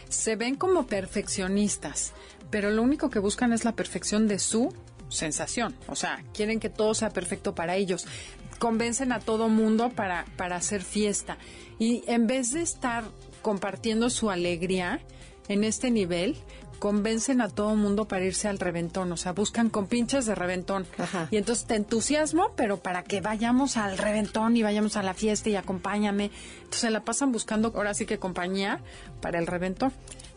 se 0.10 0.36
ven 0.36 0.56
como 0.56 0.88
perfeccionistas 0.88 2.07
pero 2.50 2.72
lo 2.72 2.82
único 2.82 3.10
que 3.10 3.20
buscan 3.20 3.54
es 3.54 3.65
la 3.65 3.74
perfección 3.74 4.28
de 4.28 4.39
su 4.39 4.74
sensación. 5.10 5.76
O 5.88 5.96
sea, 5.96 6.24
quieren 6.34 6.60
que 6.60 6.70
todo 6.70 6.93
sea 6.93 7.10
perfecto 7.10 7.56
para 7.56 7.76
ellos. 7.76 8.06
Convencen 8.60 9.12
a 9.12 9.20
todo 9.20 9.50
mundo 9.50 9.89
para, 9.89 10.26
para 10.36 10.56
hacer 10.56 10.84
fiesta. 10.84 11.38
Y 11.80 12.04
en 12.08 12.28
vez 12.28 12.54
de 12.54 12.62
estar 12.62 13.04
compartiendo 13.41 14.10
su 14.10 14.30
alegría 14.30 15.00
en 15.48 15.63
este 15.63 15.91
nivel, 15.91 16.36
convencen 16.80 17.41
a 17.41 17.50
todo 17.50 17.76
mundo 17.76 18.06
para 18.06 18.26
irse 18.26 18.48
al 18.48 18.60
reventón, 18.60 19.12
o 19.12 19.17
sea, 19.17 19.34
buscan 19.34 19.70
con 19.70 19.88
pinches 19.88 20.26
de 20.26 20.36
reventón. 20.36 20.86
Y 21.32 21.38
entonces 21.38 21.65
te 21.65 21.76
entusiasmo, 21.76 22.52
pero 22.56 22.78
para 22.78 23.04
que 23.04 23.22
vayamos 23.22 23.78
al 23.78 23.98
reventón 23.98 24.56
y 24.58 24.63
vayamos 24.63 24.96
a 24.96 25.04
la 25.04 25.13
fiesta 25.13 25.50
y 25.50 25.56
acompáñame. 25.56 26.32
Entonces 26.63 26.91
la 26.91 27.02
pasan 27.02 27.32
buscando 27.32 27.72
ahora 27.76 27.93
sí 27.93 28.06
que 28.06 28.20
compañía 28.20 28.80
para 29.22 29.39
el 29.39 29.48
reventón. 29.48 29.91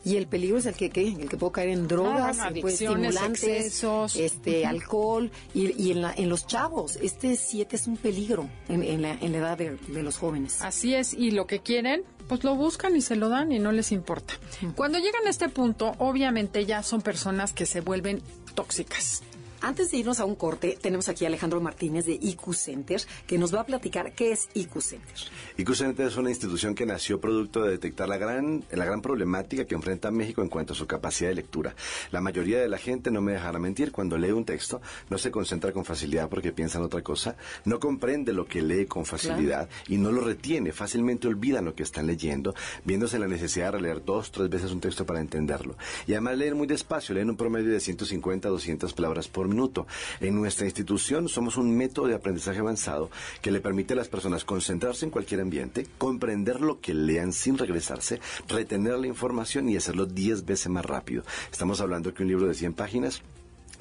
Y 0.05 0.17
el 0.17 0.27
peligro 0.27 0.59
es 0.59 0.67
el 0.67 0.75
que, 0.75 0.87
el 0.87 1.29
que 1.29 1.37
puedo 1.37 1.53
caer 1.53 1.71
en 1.71 1.87
drogas, 1.87 2.39
pues, 2.61 2.81
estimulantes, 2.81 3.85
este, 4.17 4.65
alcohol 4.65 5.31
y, 5.53 5.91
en, 5.91 6.03
la, 6.03 6.15
en, 6.15 6.29
los 6.29 6.47
chavos. 6.47 6.97
Este 7.03 7.37
7 7.37 7.77
es 7.77 7.87
un 7.87 7.97
peligro 7.99 8.49
en, 8.69 9.03
la, 9.03 9.13
edad 9.15 9.59
de, 9.59 9.77
de, 9.77 10.03
los 10.03 10.17
jóvenes. 10.17 10.63
Así 10.63 10.95
es, 10.95 11.13
y 11.13 11.33
lo 11.33 11.47
que 11.47 11.61
quieren, 11.61 12.05
pues 12.29 12.45
lo 12.45 12.55
buscan 12.55 12.97
y 12.97 13.03
se 13.03 13.17
lo 13.17 13.29
dan 13.29 13.53
y 13.53 13.59
no 13.59 13.73
les 13.73 13.93
importa. 13.93 14.35
Cuando 14.75 14.99
llegan 14.99 15.27
a 15.27 15.31
este 15.31 15.49
punto, 15.49 15.95
obviamente 15.99 16.65
ya 16.65 16.83
son 16.83 17.03
personas 17.03 17.53
que 17.53 17.67
se 17.67 17.81
vuelven 17.81 18.23
tóxicas. 18.55 19.23
Antes 19.63 19.91
de 19.91 19.99
irnos 19.99 20.21
a 20.21 20.25
un 20.25 20.37
corte, 20.37 20.79
tenemos 20.81 21.11
aquí 21.11 21.27
a 21.27 21.29
Alejandro 21.29 21.61
Martínez 21.61 22.07
de 22.07 22.15
IQ 22.15 22.55
Center, 22.55 23.03
que 23.27 23.37
nos 23.37 23.55
va 23.55 23.61
a 23.61 23.67
platicar 23.67 24.13
qué 24.13 24.33
es 24.33 24.49
IQ 24.55 24.81
Center. 24.81 25.17
IQ 25.59 25.75
Center 25.75 26.07
es 26.07 26.17
una 26.17 26.31
institución 26.31 26.75
que 26.75 26.87
nació 26.87 27.21
producto 27.21 27.63
de 27.63 27.73
detectar 27.73 28.09
la 28.09 28.17
gran, 28.17 28.65
la 28.71 28.87
gran 28.87 29.03
problemática 29.03 29.67
que 29.67 29.75
enfrenta 29.75 30.11
México 30.11 30.41
en 30.41 30.49
cuanto 30.49 30.73
a 30.73 30.77
su 30.77 30.87
capacidad 30.87 31.29
de 31.29 31.35
lectura. 31.35 31.75
La 32.11 32.23
mayoría 32.23 32.59
de 32.59 32.69
la 32.69 32.79
gente, 32.79 33.11
no 33.11 33.21
me 33.21 33.33
dejará 33.33 33.59
mentir, 33.59 33.93
cuando 33.93 34.17
lee 34.17 34.31
un 34.31 34.47
texto, 34.47 34.81
no 35.11 35.19
se 35.19 35.31
concentra 35.31 35.73
con 35.73 35.85
facilidad 35.85 36.31
porque 36.31 36.53
piensa 36.53 36.79
en 36.79 36.85
otra 36.85 37.03
cosa, 37.03 37.37
no 37.67 37.79
comprende 37.79 38.33
lo 38.33 38.47
que 38.47 38.63
lee 38.63 38.87
con 38.87 39.05
facilidad 39.05 39.69
y 39.89 39.99
no 39.99 40.11
lo 40.11 40.23
retiene, 40.23 40.73
fácilmente 40.73 41.29
olvidan 41.29 41.67
lo 41.67 41.75
que 41.75 41.83
están 41.83 42.07
leyendo, 42.07 42.55
viéndose 42.87 43.19
la 43.19 43.29
necesidad 43.29 43.67
de 43.67 43.73
releer 43.73 44.03
dos, 44.07 44.33
tres 44.33 44.49
veces 44.49 44.73
un 44.73 44.81
texto 44.81 45.05
para 45.05 45.21
entenderlo. 45.21 45.77
Y 46.07 46.13
además 46.13 46.39
leen 46.39 46.57
muy 46.57 46.67
despacio, 46.67 47.15
leen 47.15 47.29
un 47.29 47.37
promedio 47.37 47.71
de 47.71 47.81
150 47.81 48.49
a 48.49 48.51
200 48.51 48.95
palabras 48.95 49.29
por 49.29 49.50
minuto. 49.51 49.87
En 50.21 50.35
nuestra 50.35 50.65
institución 50.65 51.29
somos 51.29 51.57
un 51.57 51.77
método 51.77 52.07
de 52.07 52.15
aprendizaje 52.15 52.61
avanzado 52.61 53.11
que 53.43 53.51
le 53.51 53.61
permite 53.61 53.93
a 53.93 53.97
las 53.97 54.09
personas 54.09 54.45
concentrarse 54.45 55.05
en 55.05 55.11
cualquier 55.11 55.41
ambiente, 55.41 55.87
comprender 55.99 56.61
lo 56.61 56.81
que 56.81 56.95
lean 56.95 57.33
sin 57.33 57.59
regresarse, 57.59 58.21
retener 58.49 58.99
la 58.99 59.07
información 59.07 59.69
y 59.69 59.77
hacerlo 59.77 60.07
10 60.07 60.45
veces 60.47 60.69
más 60.69 60.85
rápido. 60.85 61.23
Estamos 61.51 61.81
hablando 61.81 62.15
que 62.15 62.23
un 62.23 62.29
libro 62.29 62.47
de 62.47 62.55
100 62.55 62.73
páginas 62.75 63.23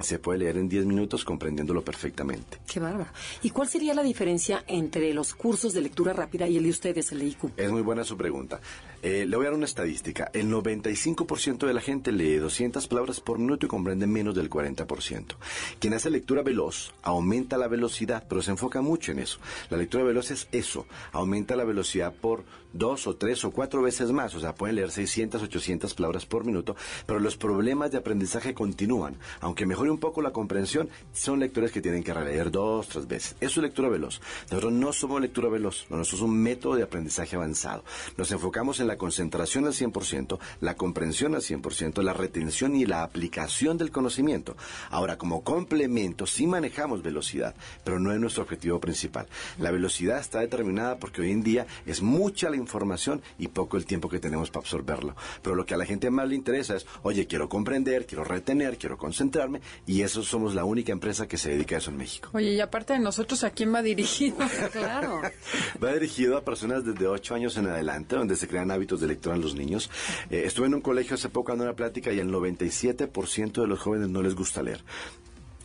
se 0.00 0.18
puede 0.18 0.40
leer 0.40 0.56
en 0.56 0.68
10 0.68 0.86
minutos 0.86 1.24
comprendiéndolo 1.24 1.82
perfectamente. 1.82 2.58
Qué 2.66 2.80
bárbaro. 2.80 3.10
¿Y 3.42 3.50
cuál 3.50 3.68
sería 3.68 3.94
la 3.94 4.02
diferencia 4.02 4.64
entre 4.66 5.12
los 5.12 5.34
cursos 5.34 5.72
de 5.72 5.82
lectura 5.82 6.12
rápida 6.12 6.48
y 6.48 6.56
el 6.56 6.64
de 6.64 6.70
ustedes, 6.70 7.12
el 7.12 7.22
IQ? 7.22 7.50
Es 7.56 7.70
muy 7.70 7.82
buena 7.82 8.04
su 8.04 8.16
pregunta. 8.16 8.60
Eh, 9.02 9.24
le 9.26 9.36
voy 9.36 9.46
a 9.46 9.48
dar 9.48 9.56
una 9.56 9.64
estadística. 9.64 10.30
El 10.34 10.50
95% 10.50 11.66
de 11.66 11.74
la 11.74 11.80
gente 11.80 12.12
lee 12.12 12.36
200 12.36 12.86
palabras 12.86 13.20
por 13.20 13.38
minuto 13.38 13.66
y 13.66 13.68
comprende 13.68 14.06
menos 14.06 14.34
del 14.34 14.50
40%. 14.50 15.36
Quien 15.78 15.94
hace 15.94 16.10
lectura 16.10 16.42
veloz 16.42 16.92
aumenta 17.02 17.56
la 17.56 17.68
velocidad, 17.68 18.24
pero 18.28 18.42
se 18.42 18.50
enfoca 18.50 18.82
mucho 18.82 19.12
en 19.12 19.20
eso. 19.20 19.38
La 19.70 19.76
lectura 19.76 20.04
veloz 20.04 20.30
es 20.30 20.48
eso, 20.52 20.86
aumenta 21.12 21.56
la 21.56 21.64
velocidad 21.64 22.12
por 22.12 22.44
dos 22.72 23.06
o 23.06 23.16
tres 23.16 23.44
o 23.44 23.50
cuatro 23.50 23.82
veces 23.82 24.12
más, 24.12 24.34
o 24.34 24.40
sea, 24.40 24.54
pueden 24.54 24.76
leer 24.76 24.90
600, 24.90 25.42
800 25.42 25.94
palabras 25.94 26.26
por 26.26 26.44
minuto, 26.44 26.76
pero 27.06 27.18
los 27.18 27.36
problemas 27.36 27.90
de 27.90 27.98
aprendizaje 27.98 28.54
continúan. 28.54 29.16
Aunque 29.40 29.66
mejore 29.66 29.90
un 29.90 29.98
poco 29.98 30.22
la 30.22 30.30
comprensión, 30.30 30.88
son 31.12 31.40
lectores 31.40 31.72
que 31.72 31.80
tienen 31.80 32.02
que 32.02 32.14
releer 32.14 32.50
dos, 32.50 32.88
tres 32.88 33.08
veces. 33.08 33.36
Eso 33.40 33.60
es 33.60 33.64
lectura 33.64 33.88
veloz. 33.88 34.20
Nosotros 34.50 34.72
no 34.72 34.92
somos 34.92 35.20
lectura 35.20 35.48
veloz, 35.48 35.86
nosotros 35.90 36.08
somos 36.08 36.22
un 36.24 36.42
método 36.42 36.76
de 36.76 36.82
aprendizaje 36.82 37.36
avanzado. 37.36 37.84
Nos 38.16 38.30
enfocamos 38.30 38.80
en 38.80 38.86
la 38.90 38.96
concentración 38.96 39.66
al 39.66 39.72
100%, 39.72 40.40
la 40.60 40.74
comprensión 40.74 41.36
al 41.36 41.42
100%, 41.42 42.02
la 42.02 42.12
retención 42.12 42.74
y 42.74 42.86
la 42.86 43.04
aplicación 43.04 43.78
del 43.78 43.92
conocimiento. 43.92 44.56
Ahora, 44.90 45.16
como 45.16 45.44
complemento, 45.44 46.26
sí 46.26 46.48
manejamos 46.48 47.00
velocidad, 47.02 47.54
pero 47.84 48.00
no 48.00 48.12
es 48.12 48.18
nuestro 48.18 48.42
objetivo 48.42 48.80
principal. 48.80 49.28
La 49.58 49.70
velocidad 49.70 50.18
está 50.18 50.40
determinada 50.40 50.98
porque 50.98 51.22
hoy 51.22 51.30
en 51.30 51.44
día 51.44 51.68
es 51.86 52.02
mucha 52.02 52.50
la 52.50 52.56
información 52.56 53.22
y 53.38 53.46
poco 53.46 53.76
el 53.76 53.86
tiempo 53.86 54.08
que 54.08 54.18
tenemos 54.18 54.50
para 54.50 54.62
absorberlo. 54.62 55.14
Pero 55.40 55.54
lo 55.54 55.64
que 55.64 55.74
a 55.74 55.76
la 55.76 55.86
gente 55.86 56.10
más 56.10 56.28
le 56.28 56.34
interesa 56.34 56.74
es, 56.74 56.84
oye, 57.02 57.28
quiero 57.28 57.48
comprender, 57.48 58.06
quiero 58.06 58.24
retener, 58.24 58.76
quiero 58.76 58.98
concentrarme, 58.98 59.60
y 59.86 60.02
eso 60.02 60.24
somos 60.24 60.56
la 60.56 60.64
única 60.64 60.90
empresa 60.90 61.28
que 61.28 61.38
se 61.38 61.50
dedica 61.50 61.76
a 61.76 61.78
eso 61.78 61.92
en 61.92 61.96
México. 61.96 62.30
Oye, 62.32 62.54
y 62.54 62.60
aparte 62.60 62.94
de 62.94 62.98
nosotros, 62.98 63.44
¿a 63.44 63.50
quién 63.50 63.72
va 63.72 63.82
dirigido? 63.82 64.36
claro. 64.72 65.20
Va 65.82 65.92
dirigido 65.92 66.36
a 66.36 66.44
personas 66.44 66.84
desde 66.84 67.06
8 67.06 67.34
años 67.34 67.56
en 67.56 67.68
adelante, 67.68 68.16
donde 68.16 68.36
se 68.36 68.48
crean 68.48 68.70
hábitos 68.80 69.00
de 69.00 69.08
lectura 69.08 69.36
en 69.36 69.42
los 69.42 69.54
niños. 69.54 69.90
Eh, 70.30 70.42
estuve 70.46 70.66
en 70.66 70.74
un 70.74 70.80
colegio 70.80 71.14
hace 71.14 71.28
poco 71.28 71.52
dando 71.52 71.64
una 71.64 71.74
plática 71.74 72.12
y 72.12 72.18
el 72.18 72.30
97% 72.30 73.60
de 73.60 73.66
los 73.66 73.78
jóvenes 73.78 74.08
no 74.08 74.22
les 74.22 74.34
gusta 74.34 74.62
leer. 74.62 74.82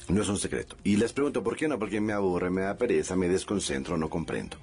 No 0.07 0.21
es 0.21 0.29
un 0.29 0.37
secreto. 0.37 0.75
Y 0.83 0.97
les 0.97 1.13
pregunto, 1.13 1.43
¿por 1.43 1.55
qué 1.55 1.67
no? 1.67 1.79
Porque 1.79 1.99
me 1.99 2.13
aburre, 2.13 2.49
me 2.49 2.61
da 2.61 2.77
pereza, 2.77 3.15
me 3.15 3.27
desconcentro, 3.27 3.97
no 3.97 4.09
comprendo. 4.09 4.57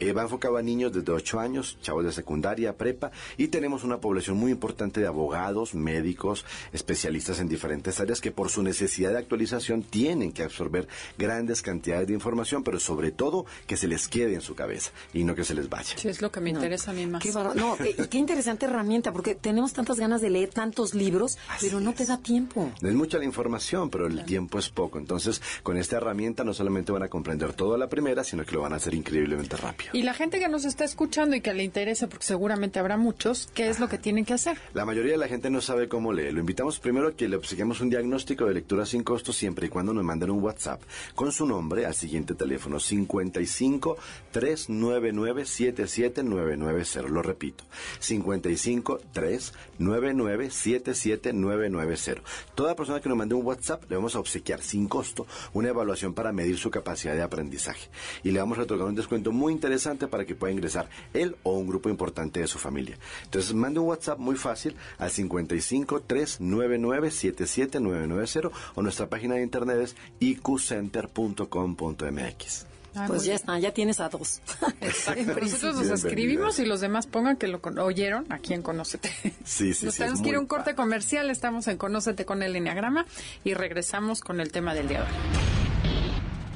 Eh, 0.00 0.12
va 0.12 0.22
enfocado 0.22 0.56
a 0.56 0.62
niños 0.62 0.92
desde 0.92 1.10
8 1.12 1.40
años, 1.40 1.76
chavos 1.82 2.04
de 2.04 2.12
secundaria, 2.12 2.76
prepa, 2.76 3.10
y 3.36 3.48
tenemos 3.48 3.82
una 3.82 3.98
población 3.98 4.36
muy 4.36 4.52
importante 4.52 5.00
de 5.00 5.08
abogados, 5.08 5.74
médicos, 5.74 6.44
especialistas 6.72 7.40
en 7.40 7.48
diferentes 7.48 7.98
áreas 7.98 8.20
que 8.20 8.30
por 8.30 8.48
su 8.48 8.62
necesidad 8.62 9.10
de 9.10 9.18
actualización 9.18 9.82
tienen 9.82 10.32
que 10.32 10.44
absorber 10.44 10.86
grandes 11.18 11.62
cantidades 11.62 12.06
de 12.06 12.14
información, 12.14 12.62
pero 12.62 12.78
sobre 12.78 13.10
todo 13.10 13.44
que 13.66 13.76
se 13.76 13.88
les 13.88 14.06
quede 14.06 14.34
en 14.34 14.40
su 14.40 14.54
cabeza 14.54 14.92
y 15.12 15.24
no 15.24 15.34
que 15.34 15.44
se 15.44 15.54
les 15.54 15.68
vaya. 15.68 15.96
Sí, 15.96 16.08
es 16.08 16.22
lo 16.22 16.30
que 16.30 16.40
me 16.40 16.50
interesa 16.50 16.92
a 16.92 16.94
mí 16.94 17.06
más. 17.06 17.22
Qué, 17.22 17.32
no, 17.32 17.76
y 17.80 18.06
qué 18.06 18.18
interesante 18.18 18.66
herramienta, 18.66 19.12
porque 19.12 19.34
tenemos 19.34 19.72
tantas 19.72 19.98
ganas 19.98 20.20
de 20.20 20.30
leer 20.30 20.50
tantos 20.50 20.94
libros, 20.94 21.38
pero 21.60 21.80
no 21.80 21.92
te 21.92 22.06
da 22.06 22.18
tiempo. 22.18 22.70
Es 22.80 22.94
mucha 22.94 23.18
la 23.18 23.24
información, 23.24 23.90
pero 23.90 24.06
el 24.06 24.24
tiempo 24.24 24.60
es 24.60 24.68
poco. 24.78 24.98
Entonces, 24.98 25.42
con 25.64 25.76
esta 25.76 25.96
herramienta 25.96 26.44
no 26.44 26.54
solamente 26.54 26.92
van 26.92 27.02
a 27.02 27.08
comprender 27.08 27.52
todo 27.52 27.74
a 27.74 27.78
la 27.78 27.88
primera, 27.88 28.22
sino 28.22 28.44
que 28.44 28.52
lo 28.52 28.60
van 28.60 28.72
a 28.74 28.76
hacer 28.76 28.94
increíblemente 28.94 29.56
rápido. 29.56 29.90
Y 29.92 30.02
la 30.02 30.14
gente 30.14 30.38
que 30.38 30.48
nos 30.48 30.64
está 30.64 30.84
escuchando 30.84 31.34
y 31.34 31.40
que 31.40 31.52
le 31.52 31.64
interesa, 31.64 32.06
porque 32.06 32.24
seguramente 32.24 32.78
habrá 32.78 32.96
muchos, 32.96 33.48
¿qué 33.54 33.68
es 33.68 33.80
lo 33.80 33.88
que 33.88 33.98
tienen 33.98 34.24
que 34.24 34.34
hacer? 34.34 34.56
La 34.74 34.84
mayoría 34.84 35.12
de 35.12 35.18
la 35.18 35.26
gente 35.26 35.50
no 35.50 35.60
sabe 35.60 35.88
cómo 35.88 36.12
leer. 36.12 36.32
Lo 36.32 36.38
invitamos 36.38 36.78
primero 36.78 37.08
a 37.08 37.16
que 37.16 37.28
le 37.28 37.34
obsequiemos 37.34 37.80
un 37.80 37.90
diagnóstico 37.90 38.44
de 38.44 38.54
lectura 38.54 38.86
sin 38.86 39.02
costo 39.02 39.32
siempre 39.32 39.66
y 39.66 39.68
cuando 39.68 39.92
nos 39.92 40.04
manden 40.04 40.30
un 40.30 40.40
WhatsApp 40.44 40.80
con 41.16 41.32
su 41.32 41.44
nombre 41.44 41.84
al 41.84 41.94
siguiente 41.94 42.34
teléfono 42.34 42.78
55 42.78 43.96
399 44.30 45.44
77990. 45.44 47.08
Lo 47.08 47.22
repito, 47.22 47.64
55 47.98 49.00
399 49.12 50.50
77990. 50.50 52.22
Toda 52.54 52.76
persona 52.76 53.00
que 53.00 53.08
nos 53.08 53.18
mande 53.18 53.34
un 53.34 53.44
WhatsApp 53.44 53.82
le 53.90 53.96
vamos 53.96 54.14
a 54.14 54.20
obsequiar 54.20 54.60
sin 54.68 54.88
costo 54.88 55.26
una 55.52 55.70
evaluación 55.70 56.14
para 56.14 56.32
medir 56.32 56.58
su 56.58 56.70
capacidad 56.70 57.14
de 57.14 57.22
aprendizaje 57.22 57.88
y 58.22 58.30
le 58.30 58.38
vamos 58.40 58.58
a 58.58 58.62
otorgar 58.62 58.88
un 58.88 58.94
descuento 58.94 59.32
muy 59.32 59.52
interesante 59.52 60.06
para 60.06 60.24
que 60.24 60.34
pueda 60.34 60.52
ingresar 60.52 60.88
él 61.14 61.36
o 61.42 61.52
un 61.52 61.66
grupo 61.66 61.88
importante 61.88 62.40
de 62.40 62.46
su 62.46 62.58
familia. 62.58 62.98
Entonces, 63.24 63.54
mande 63.54 63.80
un 63.80 63.88
WhatsApp 63.88 64.18
muy 64.18 64.36
fácil 64.36 64.76
al 64.98 65.10
55 65.10 66.02
399 66.02 67.10
77990 67.10 68.50
o 68.74 68.82
nuestra 68.82 69.08
página 69.08 69.36
de 69.36 69.42
internet 69.42 69.78
es 69.80 69.96
iqcenter.com.mx. 70.20 72.67
Ah, 72.94 73.04
pues 73.06 73.24
ya 73.24 73.34
está, 73.34 73.58
ya 73.58 73.72
tienes 73.72 74.00
a 74.00 74.08
dos. 74.08 74.40
Exacto. 74.80 75.36
Nosotros 75.40 75.76
nos 75.76 75.90
escribimos 76.04 76.58
y 76.58 76.64
los 76.64 76.80
demás 76.80 77.06
pongan 77.06 77.36
que 77.36 77.46
lo 77.46 77.60
oyeron 77.84 78.24
aquí 78.30 78.54
en 78.54 78.62
Conócete. 78.62 79.10
Sí, 79.44 79.74
sí, 79.74 79.84
Nos 79.86 79.94
sí. 79.94 80.00
tenemos 80.00 80.22
que 80.22 80.30
ir 80.30 80.34
a 80.36 80.40
un 80.40 80.46
corte 80.46 80.74
comercial, 80.74 81.30
estamos 81.30 81.68
en 81.68 81.76
Conócete 81.76 82.24
con 82.24 82.42
el 82.42 82.56
Enneagrama 82.56 83.06
y 83.44 83.54
regresamos 83.54 84.20
con 84.20 84.40
el 84.40 84.50
tema 84.52 84.74
del 84.74 84.88
día 84.88 85.02
de 85.02 85.04
hoy. 85.04 85.12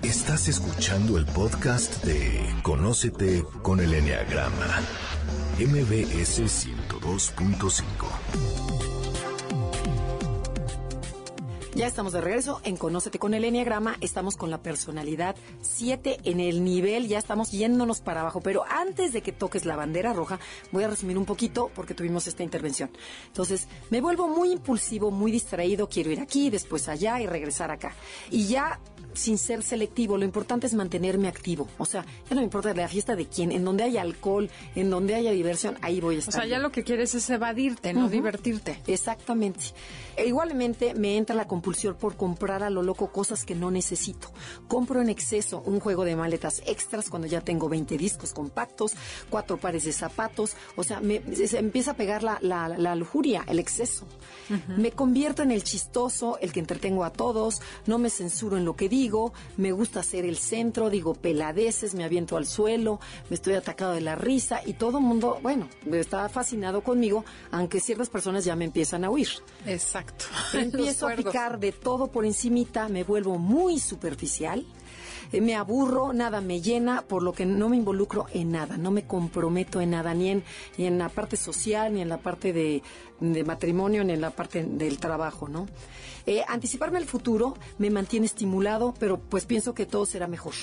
Estás 0.03 0.49
escuchando 0.49 1.17
el 1.17 1.27
podcast 1.27 2.03
de 2.05 2.45
Conócete 2.63 3.45
con 3.63 3.79
el 3.79 3.95
Enneagrama, 3.95 4.81
MBS 5.59 6.41
102.5. 6.41 8.92
Ya 11.75 11.87
estamos 11.87 12.13
de 12.13 12.21
regreso 12.21 12.61
en 12.65 12.77
Conócete 12.77 13.19
con 13.19 13.33
el 13.33 13.45
Enneagrama. 13.45 13.97
Estamos 14.03 14.37
con 14.37 14.51
la 14.51 14.63
personalidad 14.63 15.37
7 15.63 16.19
en 16.25 16.39
el 16.39 16.65
nivel. 16.65 17.09
Ya 17.09 17.17
estamos 17.17 17.51
yéndonos 17.51 18.03
para 18.03 18.21
abajo. 18.21 18.43
Pero 18.43 18.65
antes 18.69 19.15
de 19.15 19.23
que 19.23 19.33
toques 19.33 19.65
la 19.65 19.75
bandera 19.75 20.13
roja, 20.13 20.39
voy 20.71 20.85
a 20.85 20.89
resumir 20.89 21.17
un 21.17 21.25
poquito 21.25 21.71
porque 21.75 21.95
tuvimos 21.95 22.27
esta 22.27 22.43
intervención. 22.43 22.91
Entonces, 23.27 23.69
me 23.89 24.03
vuelvo 24.03 24.29
muy 24.29 24.53
impulsivo, 24.53 25.11
muy 25.11 25.33
distraído. 25.33 25.89
Quiero 25.89 26.11
ir 26.11 26.21
aquí, 26.21 26.51
después 26.51 26.89
allá 26.89 27.23
y 27.23 27.27
regresar 27.27 27.71
acá. 27.71 27.95
Y 28.31 28.49
ya 28.49 28.79
sin 29.15 29.39
ser 29.39 29.63
selectivo, 29.63 30.17
lo 30.17 30.25
importante 30.25 30.67
es 30.67 30.75
mantenerme 30.75 31.29
activo. 31.29 31.69
O 31.79 31.85
sea, 31.85 32.05
ya 32.29 32.35
no 32.35 32.37
me 32.37 32.45
importa 32.45 32.75
la 32.75 32.89
fiesta 32.89 33.17
de 33.17 33.27
quién, 33.27 33.53
en 33.53 33.65
donde 33.65 33.85
haya 33.85 34.03
alcohol, 34.03 34.51
en 34.75 34.91
donde 34.91 35.15
haya 35.15 35.33
diversión, 35.33 35.77
ahí 35.83 36.01
voy 36.01 36.17
a 36.17 36.19
estar. 36.19 36.35
O 36.35 36.39
sea, 36.39 36.47
ya 36.47 36.59
lo 36.59 36.73
que 36.73 36.85
quieres 36.85 37.15
es 37.15 37.29
evadirte, 37.31 37.93
no 37.93 38.09
divertirte. 38.09 38.81
Exactamente. 38.87 39.65
E 40.17 40.27
igualmente 40.27 40.95
me 40.95 41.17
entra 41.17 41.35
la 41.35 41.47
compulsión 41.47 41.95
por 41.95 42.17
comprar 42.17 42.63
a 42.63 42.71
lo 42.71 42.83
loco 42.83 43.13
cosas 43.13 43.45
que 43.45 43.55
no 43.55 43.71
necesito. 43.71 44.31
Compro 44.69 45.01
en 45.01 45.09
exceso 45.09 45.63
un 45.65 45.81
juego 45.81 46.05
de 46.05 46.17
maletas 46.17 46.63
extras 46.67 47.09
cuando 47.09 47.27
ya 47.29 47.41
tengo 47.41 47.69
20 47.69 47.97
discos 47.97 48.33
compactos, 48.33 48.93
cuatro 49.31 49.57
pares 49.57 49.85
de 49.85 49.93
zapatos. 49.93 50.55
O 50.77 50.85
sea, 50.85 51.01
me, 51.01 51.23
se 51.35 51.59
empieza 51.59 51.93
a 51.93 51.95
pegar 51.95 52.23
la, 52.23 52.39
la, 52.41 52.69
la 52.69 52.95
lujuria, 52.95 53.45
el 53.49 53.59
exceso. 53.59 54.07
Me 54.77 54.91
convierto 54.91 55.43
en 55.43 55.51
el 55.51 55.63
chistoso, 55.63 56.39
el 56.41 56.53
que 56.53 56.61
entretengo 56.61 57.05
a 57.05 57.11
todos, 57.11 57.63
no 57.87 57.99
me 57.99 58.11
censuro 58.11 58.59
en 58.59 58.65
lo 58.65 58.77
que 58.77 58.89
digo, 58.89 59.02
me 59.57 59.73
gusta 59.73 60.03
ser 60.03 60.25
el 60.25 60.37
centro, 60.37 60.91
digo 60.91 61.15
peladeces, 61.15 61.95
me 61.95 62.05
aviento 62.05 62.37
al 62.37 62.47
suelo, 62.47 63.01
me 63.31 63.37
estoy 63.37 63.55
atacado 63.55 63.93
de 63.93 64.01
la 64.01 64.15
risa 64.15 64.61
y 64.65 64.75
todo 64.75 64.99
el 64.99 65.05
mundo, 65.05 65.39
bueno, 65.43 65.69
está 65.93 66.29
fascinado 66.29 66.83
conmigo, 66.83 67.25
aunque 67.51 67.81
ciertas 67.81 68.09
personas 68.09 68.45
ya 68.45 68.55
me 68.57 68.65
empiezan 68.65 69.05
a 69.05 69.11
huir. 69.11 69.29
Exacto. 69.67 70.27
Empiezo 70.55 71.09
a 71.09 71.15
picar 71.17 71.59
de 71.59 71.73
todo 71.73 72.09
por 72.09 72.25
encimita, 72.25 72.89
me 72.89 73.05
vuelvo 73.05 73.39
muy 73.39 73.79
superficial. 73.79 74.65
Eh, 75.33 75.41
Me 75.41 75.55
aburro, 75.55 76.13
nada 76.13 76.41
me 76.41 76.61
llena, 76.61 77.03
por 77.03 77.23
lo 77.23 77.33
que 77.33 77.47
no 77.47 77.69
me 77.69 77.77
involucro 77.77 78.27
en 78.33 78.53
nada, 78.53 78.77
no 78.77 78.91
me 78.91 79.07
comprometo 79.07 79.81
en 79.81 79.91
nada, 79.91 80.15
ni 80.15 80.31
en, 80.31 80.45
ni 80.79 80.87
en 80.87 80.99
la 80.99 81.09
parte 81.09 81.37
social, 81.37 81.93
ni 81.95 82.01
en 82.01 82.09
la 82.09 82.19
parte 82.19 82.53
de, 82.53 82.83
de 83.21 83.45
matrimonio, 83.45 84.05
ni 84.05 84.13
en 84.13 84.21
la 84.21 84.31
parte 84.31 84.63
del 84.65 84.99
trabajo, 84.99 85.49
¿no? 85.49 85.67
Eh, 86.25 86.45
anticiparme 86.47 86.99
al 86.99 87.05
futuro 87.05 87.57
me 87.79 87.91
mantiene 87.91 88.27
estimulado, 88.27 88.95
pero 89.01 89.19
pues 89.19 89.45
pienso 89.45 89.75
que 89.75 89.87
todo 89.87 90.07
será 90.07 90.29
mejor. 90.29 90.55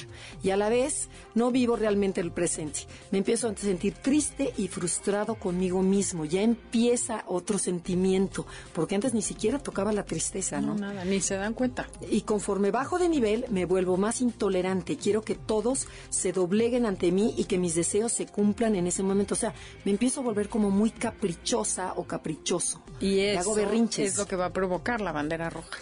Y 0.42 0.52
a 0.52 0.58
la 0.58 0.70
vez 0.70 1.10
no 1.36 1.52
vivo 1.52 1.76
realmente 1.76 2.22
el 2.22 2.32
presente. 2.32 2.82
Me 3.12 3.18
empiezo 3.18 3.50
a 3.50 3.56
sentir 3.58 3.96
triste 3.96 4.54
y 4.58 4.70
frustrado 4.70 5.36
conmigo 5.36 5.82
mismo. 5.82 6.24
Ya 6.24 6.42
empieza 6.44 7.26
otro 7.28 7.58
sentimiento, 7.58 8.46
porque 8.74 8.96
antes 8.96 9.14
ni 9.14 9.22
siquiera 9.22 9.60
tocaba 9.60 9.92
la 9.92 10.04
tristeza, 10.06 10.62
No, 10.62 10.68
¿no? 10.68 10.76
nada, 10.76 11.04
ni 11.04 11.20
se 11.20 11.36
dan 11.36 11.54
cuenta. 11.54 11.88
Y 12.10 12.22
conforme 12.22 12.72
bajo 12.72 12.98
de 12.98 13.10
nivel, 13.10 13.44
me 13.50 13.66
vuelvo 13.66 13.98
más 13.98 14.22
intolerante. 14.22 14.59
Quiero 14.98 15.22
que 15.22 15.36
todos 15.36 15.88
se 16.10 16.32
dobleguen 16.32 16.86
ante 16.86 17.12
mí 17.12 17.34
y 17.38 17.46
que 17.46 17.58
mis 17.58 17.76
deseos 17.76 18.12
se 18.12 18.26
cumplan 18.26 18.76
en 18.76 18.88
ese 18.88 19.04
momento. 19.04 19.34
O 19.34 19.38
sea, 19.38 19.54
me 19.86 19.92
empiezo 19.92 20.22
a 20.22 20.24
volver 20.24 20.50
como 20.50 20.70
muy 20.70 20.92
caprichosa 20.92 21.94
o 21.96 22.04
caprichoso. 22.06 22.82
Y 23.00 23.20
eso 23.20 23.40
hago 23.40 23.56
berrinches. 23.56 24.14
es 24.14 24.18
lo 24.18 24.26
que 24.26 24.36
va 24.36 24.46
a 24.46 24.54
provocar 24.54 25.02
la 25.02 25.12
bandera 25.12 25.50
roja. 25.50 25.80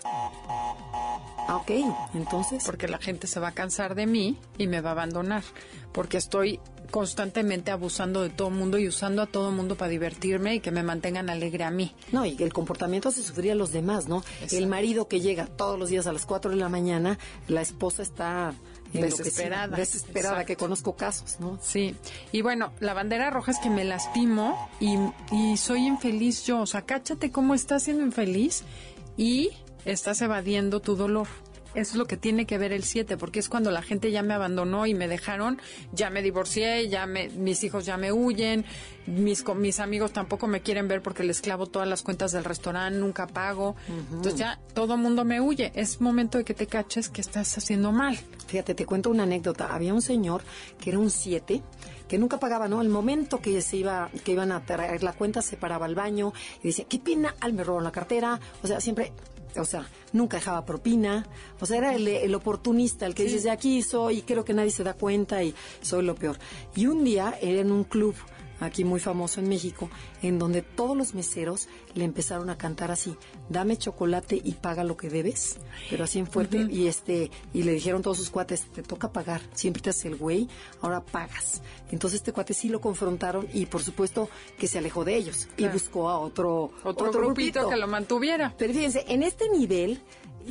Ah, 1.47 1.57
ok. 1.57 1.71
Entonces. 2.13 2.63
Porque 2.65 2.87
la 2.87 2.97
gente 2.97 3.27
se 3.27 3.39
va 3.39 3.49
a 3.49 3.53
cansar 3.53 3.95
de 3.95 4.05
mí 4.05 4.37
y 4.57 4.67
me 4.67 4.81
va 4.81 4.89
a 4.89 4.93
abandonar. 4.93 5.43
Porque 5.93 6.17
estoy 6.17 6.59
constantemente 6.91 7.71
abusando 7.71 8.21
de 8.21 8.29
todo 8.29 8.47
el 8.49 8.55
mundo 8.55 8.77
y 8.77 8.87
usando 8.87 9.21
a 9.21 9.25
todo 9.27 9.49
el 9.49 9.55
mundo 9.55 9.75
para 9.75 9.89
divertirme 9.89 10.55
y 10.55 10.59
que 10.59 10.71
me 10.71 10.83
mantengan 10.83 11.29
alegre 11.29 11.63
a 11.63 11.71
mí. 11.71 11.93
No, 12.11 12.25
y 12.25 12.35
el 12.39 12.53
comportamiento 12.53 13.09
hace 13.09 13.23
sufrir 13.23 13.51
a 13.51 13.55
los 13.55 13.71
demás, 13.71 14.07
¿no? 14.07 14.23
El 14.51 14.67
marido 14.67 15.07
que 15.07 15.19
llega 15.19 15.47
todos 15.47 15.77
los 15.77 15.89
días 15.89 16.07
a 16.07 16.13
las 16.13 16.25
4 16.25 16.51
de 16.51 16.57
la 16.57 16.69
mañana, 16.69 17.17
la 17.47 17.61
esposa 17.61 18.03
está 18.03 18.53
desesperada. 18.93 19.75
Desesperada, 19.75 20.45
que 20.45 20.55
conozco 20.55 20.95
casos, 20.95 21.39
¿no? 21.39 21.59
Sí. 21.61 21.95
Y 22.31 22.41
bueno, 22.41 22.71
la 22.79 22.93
bandera 22.93 23.29
roja 23.29 23.51
es 23.51 23.59
que 23.59 23.69
me 23.69 23.83
lastimo 23.83 24.69
y, 24.79 24.97
y 25.31 25.57
soy 25.57 25.87
infeliz 25.87 26.45
yo. 26.45 26.61
O 26.61 26.65
sea, 26.65 26.83
cáchate 26.83 27.31
cómo 27.31 27.53
estás 27.53 27.83
siendo 27.83 28.03
infeliz 28.03 28.63
y 29.17 29.51
estás 29.91 30.21
evadiendo 30.21 30.79
tu 30.79 30.95
dolor. 30.95 31.27
Eso 31.73 31.91
es 31.91 31.95
lo 31.97 32.05
que 32.05 32.17
tiene 32.17 32.47
que 32.47 32.57
ver 32.57 32.71
el 32.71 32.83
7, 32.83 33.17
porque 33.17 33.39
es 33.39 33.49
cuando 33.49 33.69
la 33.69 33.83
gente 33.83 34.09
ya 34.09 34.23
me 34.23 34.33
abandonó 34.33 34.87
y 34.87 34.95
me 34.95 35.07
dejaron, 35.07 35.61
ya 35.91 36.09
me 36.09 36.23
divorcié, 36.23 36.89
ya 36.89 37.05
me, 37.05 37.29
mis 37.29 37.63
hijos 37.63 37.85
ya 37.85 37.97
me 37.97 38.11
huyen, 38.11 38.65
mis, 39.05 39.45
mis 39.55 39.79
amigos 39.79 40.11
tampoco 40.11 40.47
me 40.47 40.61
quieren 40.61 40.87
ver 40.87 41.03
porque 41.03 41.23
les 41.23 41.39
clavo 41.39 41.67
todas 41.67 41.87
las 41.87 42.01
cuentas 42.01 42.31
del 42.31 42.45
restaurante, 42.45 42.97
nunca 42.97 43.27
pago. 43.27 43.75
Entonces 43.87 44.35
ya 44.35 44.59
todo 44.73 44.97
mundo 44.97 45.23
me 45.23 45.39
huye. 45.39 45.71
Es 45.75 46.01
momento 46.01 46.39
de 46.39 46.45
que 46.45 46.55
te 46.55 46.65
caches 46.65 47.09
que 47.09 47.21
estás 47.21 47.55
haciendo 47.57 47.91
mal. 47.91 48.17
Fíjate, 48.47 48.73
te 48.73 48.85
cuento 48.85 49.11
una 49.11 49.23
anécdota. 49.23 49.73
Había 49.73 49.93
un 49.93 50.01
señor 50.01 50.41
que 50.79 50.89
era 50.89 50.99
un 50.99 51.11
7 51.11 51.61
que 52.07 52.17
nunca 52.17 52.39
pagaba, 52.39 52.67
¿no? 52.67 52.81
El 52.81 52.89
momento 52.89 53.39
que 53.39 53.61
se 53.61 53.77
iba, 53.77 54.09
que 54.23 54.31
iban 54.31 54.51
a 54.51 54.65
traer 54.65 55.03
la 55.03 55.13
cuenta, 55.13 55.41
se 55.41 55.57
paraba 55.57 55.85
al 55.85 55.93
baño 55.93 56.33
y 56.63 56.67
decía, 56.67 56.85
qué 56.89 56.99
pena, 56.99 57.35
al 57.39 57.53
me 57.53 57.63
robaron 57.63 57.83
la 57.83 57.91
cartera. 57.91 58.39
O 58.63 58.67
sea, 58.67 58.79
siempre 58.79 59.11
o 59.61 59.65
sea, 59.65 59.87
nunca 60.13 60.37
dejaba 60.37 60.65
propina, 60.65 61.25
o 61.59 61.65
sea, 61.65 61.77
era 61.77 61.95
el, 61.95 62.35
oportunista, 62.35 63.05
el 63.05 63.15
que 63.15 63.23
dice, 63.23 63.41
de 63.41 63.51
aquí 63.51 63.81
soy 63.81 64.19
y 64.19 64.21
creo 64.21 64.45
que 64.45 64.53
nadie 64.53 64.71
se 64.71 64.83
da 64.83 64.93
cuenta 64.93 65.43
y 65.43 65.53
soy 65.81 66.03
lo 66.03 66.15
peor. 66.15 66.37
Y 66.75 66.87
un 66.87 67.03
día 67.03 67.37
era 67.41 67.61
en 67.61 67.71
un 67.71 67.83
club 67.83 68.15
aquí 68.59 68.83
muy 68.83 68.99
famoso 68.99 69.39
en 69.39 69.49
México, 69.49 69.89
en 70.21 70.39
donde 70.39 70.61
todos 70.61 70.95
los 70.95 71.13
meseros 71.13 71.67
le 71.93 72.03
empezaron 72.03 72.49
a 72.49 72.57
cantar 72.57 72.91
así, 72.91 73.15
dame 73.49 73.77
chocolate 73.77 74.39
y 74.43 74.53
paga 74.53 74.83
lo 74.83 74.97
que 74.97 75.09
debes, 75.09 75.59
pero 75.89 76.03
así 76.03 76.19
en 76.19 76.27
fuerte, 76.27 76.67
y 76.69 76.87
este, 76.87 77.31
y 77.53 77.63
le 77.63 77.73
dijeron 77.73 78.01
todos 78.01 78.17
sus 78.17 78.29
cuates, 78.29 78.65
te 78.71 78.83
toca 78.83 79.11
pagar, 79.11 79.41
siempre 79.53 79.81
te 79.81 79.89
haces 79.89 80.05
el 80.05 80.15
güey, 80.15 80.47
ahora 80.81 81.03
pagas. 81.03 81.61
Entonces 81.91 82.19
este 82.19 82.33
cuate 82.33 82.53
sí 82.53 82.69
lo 82.69 82.81
confrontaron 82.81 83.47
y 83.53 83.65
por 83.65 83.81
supuesto 83.81 84.29
que 84.57 84.67
se 84.67 84.77
alejó 84.77 85.05
de 85.05 85.15
ellos 85.15 85.47
y 85.57 85.67
buscó 85.67 86.09
a 86.09 86.19
otro, 86.19 86.71
otro, 86.83 87.11
grupito, 87.11 87.69
que 87.69 87.77
lo 87.77 87.87
mantuviera. 87.87 88.53
Pero 88.57 88.73
fíjense, 88.73 89.05
en 89.07 89.23
este 89.23 89.49
nivel 89.49 90.01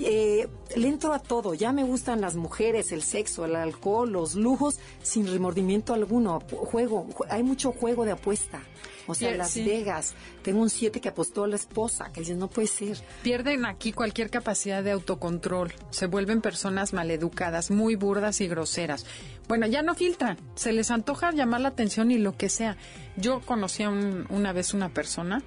eh, 0.04 0.48
le 0.76 0.88
entro 0.88 1.12
a 1.12 1.18
todo. 1.18 1.54
Ya 1.54 1.72
me 1.72 1.84
gustan 1.84 2.20
las 2.20 2.36
mujeres, 2.36 2.92
el 2.92 3.02
sexo, 3.02 3.44
el 3.44 3.56
alcohol, 3.56 4.10
los 4.12 4.34
lujos, 4.34 4.78
sin 5.02 5.26
remordimiento 5.26 5.94
alguno. 5.94 6.40
Juego, 6.50 7.06
hay 7.28 7.42
mucho 7.42 7.72
juego 7.72 8.04
de 8.04 8.12
apuesta. 8.12 8.62
O 9.06 9.14
sea, 9.14 9.36
Las 9.36 9.54
Vegas. 9.54 10.14
Tengo 10.42 10.60
un 10.60 10.70
7 10.70 11.00
que 11.00 11.08
apostó 11.08 11.44
a 11.44 11.48
la 11.48 11.56
esposa, 11.56 12.10
que 12.12 12.20
dices, 12.20 12.36
no 12.36 12.48
puede 12.48 12.68
ser. 12.68 12.98
Pierden 13.22 13.64
aquí 13.64 13.92
cualquier 13.92 14.30
capacidad 14.30 14.82
de 14.82 14.90
autocontrol. 14.90 15.72
Se 15.90 16.06
vuelven 16.06 16.40
personas 16.40 16.92
maleducadas, 16.92 17.70
muy 17.70 17.94
burdas 17.94 18.40
y 18.40 18.48
groseras. 18.48 19.06
Bueno, 19.48 19.66
ya 19.66 19.82
no 19.82 19.94
filtran. 19.94 20.38
Se 20.56 20.72
les 20.72 20.90
antoja 20.90 21.30
llamar 21.32 21.60
la 21.60 21.68
atención 21.68 22.10
y 22.10 22.18
lo 22.18 22.36
que 22.36 22.48
sea. 22.48 22.76
Yo 23.16 23.40
conocí 23.40 23.84
a 23.84 23.90
una 23.90 24.52
vez 24.52 24.74
una 24.74 24.88
persona 24.88 25.42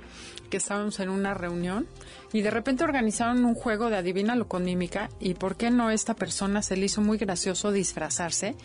que 0.49 0.57
estábamos 0.57 0.99
en 0.99 1.09
una 1.09 1.33
reunión 1.33 1.87
y 2.31 2.41
de 2.41 2.51
repente 2.51 2.83
organizaron 2.83 3.45
un 3.45 3.55
juego 3.55 3.89
de 3.89 3.97
adivínalo 3.97 4.47
con 4.47 4.63
mímica 4.63 5.09
y 5.19 5.33
por 5.33 5.55
qué 5.55 5.71
no 5.71 5.91
esta 5.91 6.13
persona 6.13 6.61
se 6.61 6.77
le 6.77 6.85
hizo 6.85 7.01
muy 7.01 7.17
gracioso 7.17 7.71
disfrazarse. 7.71 8.55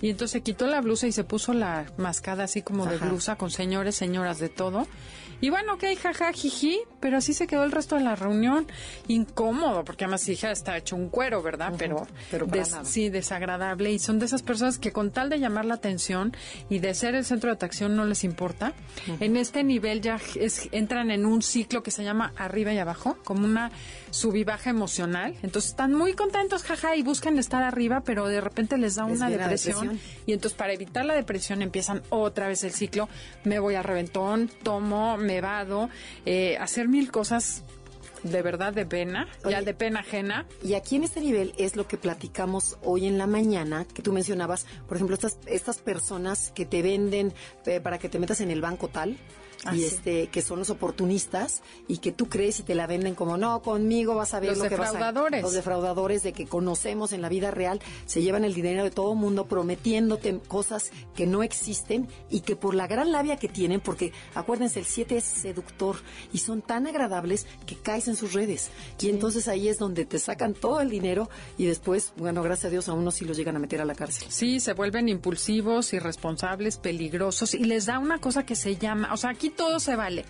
Y 0.00 0.10
entonces 0.10 0.32
se 0.32 0.42
quitó 0.42 0.68
la 0.68 0.80
blusa 0.80 1.08
y 1.08 1.12
se 1.12 1.24
puso 1.24 1.52
la 1.52 1.86
mascada 1.96 2.44
así 2.44 2.62
como 2.62 2.86
de 2.86 2.98
blusa 2.98 3.34
con 3.34 3.50
señores, 3.50 3.96
señoras 3.96 4.38
de 4.38 4.48
todo 4.48 4.86
y 5.40 5.50
bueno, 5.50 5.74
ok, 5.74 5.84
jaja, 6.00 6.32
jiji, 6.32 6.80
pero 7.00 7.18
así 7.18 7.32
se 7.32 7.46
quedó 7.46 7.64
el 7.64 7.72
resto 7.72 7.96
de 7.96 8.02
la 8.02 8.16
reunión. 8.16 8.66
Incómodo, 9.06 9.84
porque 9.84 10.04
además 10.04 10.28
hija 10.28 10.50
está 10.50 10.76
hecho 10.76 10.96
un 10.96 11.08
cuero, 11.08 11.42
¿verdad? 11.42 11.74
Pero, 11.78 12.06
pero 12.30 12.46
sí, 12.84 13.08
desagradable. 13.08 13.92
Y 13.92 13.98
son 13.98 14.18
de 14.18 14.26
esas 14.26 14.42
personas 14.42 14.78
que 14.78 14.92
con 14.92 15.10
tal 15.10 15.30
de 15.30 15.38
llamar 15.38 15.64
la 15.64 15.74
atención 15.74 16.36
y 16.68 16.80
de 16.80 16.94
ser 16.94 17.14
el 17.14 17.24
centro 17.24 17.50
de 17.50 17.54
atracción 17.54 17.94
no 17.94 18.04
les 18.04 18.24
importa. 18.24 18.72
En 19.20 19.36
este 19.36 19.62
nivel 19.64 20.00
ya 20.00 20.18
entran 20.72 21.10
en 21.10 21.24
un 21.24 21.42
ciclo 21.42 21.82
que 21.82 21.90
se 21.90 22.02
llama 22.04 22.32
arriba 22.36 22.72
y 22.72 22.78
abajo, 22.78 23.16
como 23.24 23.44
una 23.44 23.70
subibaja 24.10 24.70
emocional. 24.70 25.34
Entonces 25.42 25.70
están 25.70 25.94
muy 25.94 26.14
contentos, 26.14 26.62
jaja, 26.62 26.96
y 26.96 27.02
buscan 27.02 27.38
estar 27.38 27.62
arriba, 27.62 28.02
pero 28.04 28.26
de 28.26 28.40
repente 28.40 28.76
les 28.76 28.96
da 28.96 29.04
una 29.04 29.30
depresión, 29.30 30.00
Y 30.26 30.32
entonces 30.32 30.56
para 30.56 30.72
evitar 30.72 31.04
la 31.04 31.14
depresión 31.14 31.62
empiezan 31.62 32.02
otra 32.10 32.48
vez 32.48 32.64
el 32.64 32.72
ciclo. 32.72 33.08
Me 33.44 33.58
voy 33.58 33.74
a 33.74 33.82
reventón, 33.82 34.50
tomo, 34.62 35.16
me 35.28 35.42
vado, 35.42 35.90
eh, 36.24 36.56
hacer 36.58 36.88
mil 36.88 37.10
cosas 37.10 37.62
de 38.22 38.40
verdad 38.42 38.72
de 38.72 38.86
pena, 38.86 39.28
ya 39.48 39.60
de 39.60 39.74
pena 39.74 40.00
ajena. 40.00 40.46
Y 40.62 40.72
aquí 40.74 40.96
en 40.96 41.04
este 41.04 41.20
nivel 41.20 41.52
es 41.58 41.76
lo 41.76 41.86
que 41.86 41.98
platicamos 41.98 42.78
hoy 42.82 43.06
en 43.06 43.18
la 43.18 43.26
mañana, 43.26 43.84
que 43.84 44.02
tú 44.02 44.12
mencionabas, 44.12 44.66
por 44.88 44.96
ejemplo, 44.96 45.14
estas, 45.14 45.38
estas 45.46 45.78
personas 45.78 46.50
que 46.54 46.64
te 46.64 46.82
venden 46.82 47.34
eh, 47.66 47.80
para 47.80 47.98
que 47.98 48.08
te 48.08 48.18
metas 48.18 48.40
en 48.40 48.50
el 48.50 48.62
banco 48.62 48.88
tal, 48.88 49.18
Ah, 49.64 49.74
y 49.74 49.82
este 49.82 50.28
que 50.28 50.40
son 50.40 50.60
los 50.60 50.70
oportunistas 50.70 51.62
y 51.88 51.98
que 51.98 52.12
tú 52.12 52.28
crees 52.28 52.60
y 52.60 52.62
te 52.62 52.76
la 52.76 52.86
venden 52.86 53.16
como 53.16 53.36
no 53.36 53.60
conmigo 53.60 54.14
vas 54.14 54.32
a 54.32 54.40
ver 54.40 54.50
los 54.50 54.58
lo 54.58 54.64
que 54.64 54.70
defraudadores. 54.70 55.42
los 55.42 55.52
defraudadores 55.52 56.22
de 56.22 56.32
que 56.32 56.46
conocemos 56.46 57.12
en 57.12 57.22
la 57.22 57.28
vida 57.28 57.50
real 57.50 57.80
se 58.06 58.22
llevan 58.22 58.44
el 58.44 58.54
dinero 58.54 58.84
de 58.84 58.92
todo 58.92 59.16
mundo 59.16 59.46
prometiéndote 59.46 60.38
cosas 60.46 60.92
que 61.16 61.26
no 61.26 61.42
existen 61.42 62.06
y 62.30 62.40
que 62.42 62.54
por 62.54 62.76
la 62.76 62.86
gran 62.86 63.10
labia 63.10 63.36
que 63.36 63.48
tienen 63.48 63.80
porque 63.80 64.12
acuérdense 64.34 64.78
el 64.78 64.86
7 64.86 65.16
es 65.16 65.24
seductor 65.24 65.96
y 66.32 66.38
son 66.38 66.62
tan 66.62 66.86
agradables 66.86 67.46
que 67.66 67.74
caes 67.74 68.06
en 68.06 68.14
sus 68.14 68.34
redes. 68.34 68.70
Y 69.00 69.08
entonces 69.08 69.48
ahí 69.48 69.66
es 69.66 69.78
donde 69.78 70.04
te 70.04 70.20
sacan 70.20 70.54
todo 70.54 70.80
el 70.80 70.88
dinero 70.88 71.28
y 71.56 71.66
después 71.66 72.12
bueno 72.16 72.44
gracias 72.44 72.66
a 72.66 72.70
Dios 72.70 72.88
a 72.88 72.92
unos 72.92 73.16
sí 73.16 73.24
los 73.24 73.36
llegan 73.36 73.56
a 73.56 73.58
meter 73.58 73.80
a 73.80 73.84
la 73.84 73.96
cárcel. 73.96 74.28
Sí 74.30 74.60
se 74.60 74.72
vuelven 74.72 75.08
impulsivos 75.08 75.92
irresponsables 75.92 76.76
peligrosos 76.76 77.54
y 77.54 77.64
les 77.64 77.86
da 77.86 77.98
una 77.98 78.20
cosa 78.20 78.46
que 78.46 78.54
se 78.54 78.76
llama 78.76 79.12
o 79.12 79.16
sea 79.16 79.30
aquí 79.30 79.47
todo 79.50 79.80
se 79.80 79.96
vale. 79.96 80.24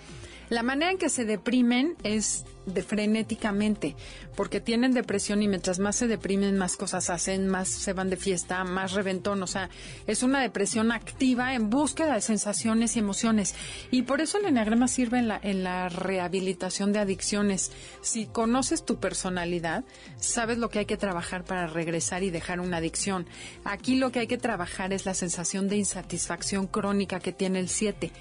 La 0.50 0.62
manera 0.62 0.90
en 0.90 0.98
que 0.98 1.10
se 1.10 1.26
deprimen 1.26 1.96
es 2.04 2.44
de 2.64 2.82
frenéticamente, 2.82 3.96
porque 4.34 4.60
tienen 4.60 4.92
depresión 4.92 5.42
y 5.42 5.48
mientras 5.48 5.78
más 5.78 5.96
se 5.96 6.06
deprimen, 6.06 6.56
más 6.56 6.76
cosas 6.76 7.10
hacen, 7.10 7.48
más 7.48 7.68
se 7.68 7.92
van 7.92 8.10
de 8.10 8.16
fiesta, 8.16 8.62
más 8.64 8.92
reventón. 8.92 9.42
O 9.42 9.46
sea, 9.46 9.68
es 10.06 10.22
una 10.22 10.40
depresión 10.40 10.92
activa 10.92 11.54
en 11.54 11.70
búsqueda 11.70 12.14
de 12.14 12.20
sensaciones 12.20 12.96
y 12.96 13.00
emociones. 13.00 13.54
Y 13.90 14.02
por 14.02 14.20
eso 14.20 14.38
el 14.38 14.46
enneagrama 14.46 14.88
sirve 14.88 15.18
en 15.18 15.28
la, 15.28 15.40
en 15.42 15.64
la 15.64 15.88
rehabilitación 15.88 16.92
de 16.92 17.00
adicciones. 17.00 17.72
Si 18.00 18.26
conoces 18.26 18.84
tu 18.84 18.98
personalidad, 18.98 19.84
sabes 20.16 20.58
lo 20.58 20.70
que 20.70 20.80
hay 20.80 20.86
que 20.86 20.96
trabajar 20.96 21.44
para 21.44 21.66
regresar 21.66 22.22
y 22.22 22.30
dejar 22.30 22.60
una 22.60 22.78
adicción. 22.78 23.26
Aquí 23.64 23.96
lo 23.96 24.12
que 24.12 24.20
hay 24.20 24.26
que 24.26 24.38
trabajar 24.38 24.92
es 24.92 25.04
la 25.04 25.14
sensación 25.14 25.68
de 25.68 25.76
insatisfacción 25.76 26.66
crónica 26.66 27.20
que 27.20 27.32
tiene 27.32 27.60
el 27.60 27.68
7 27.68 28.12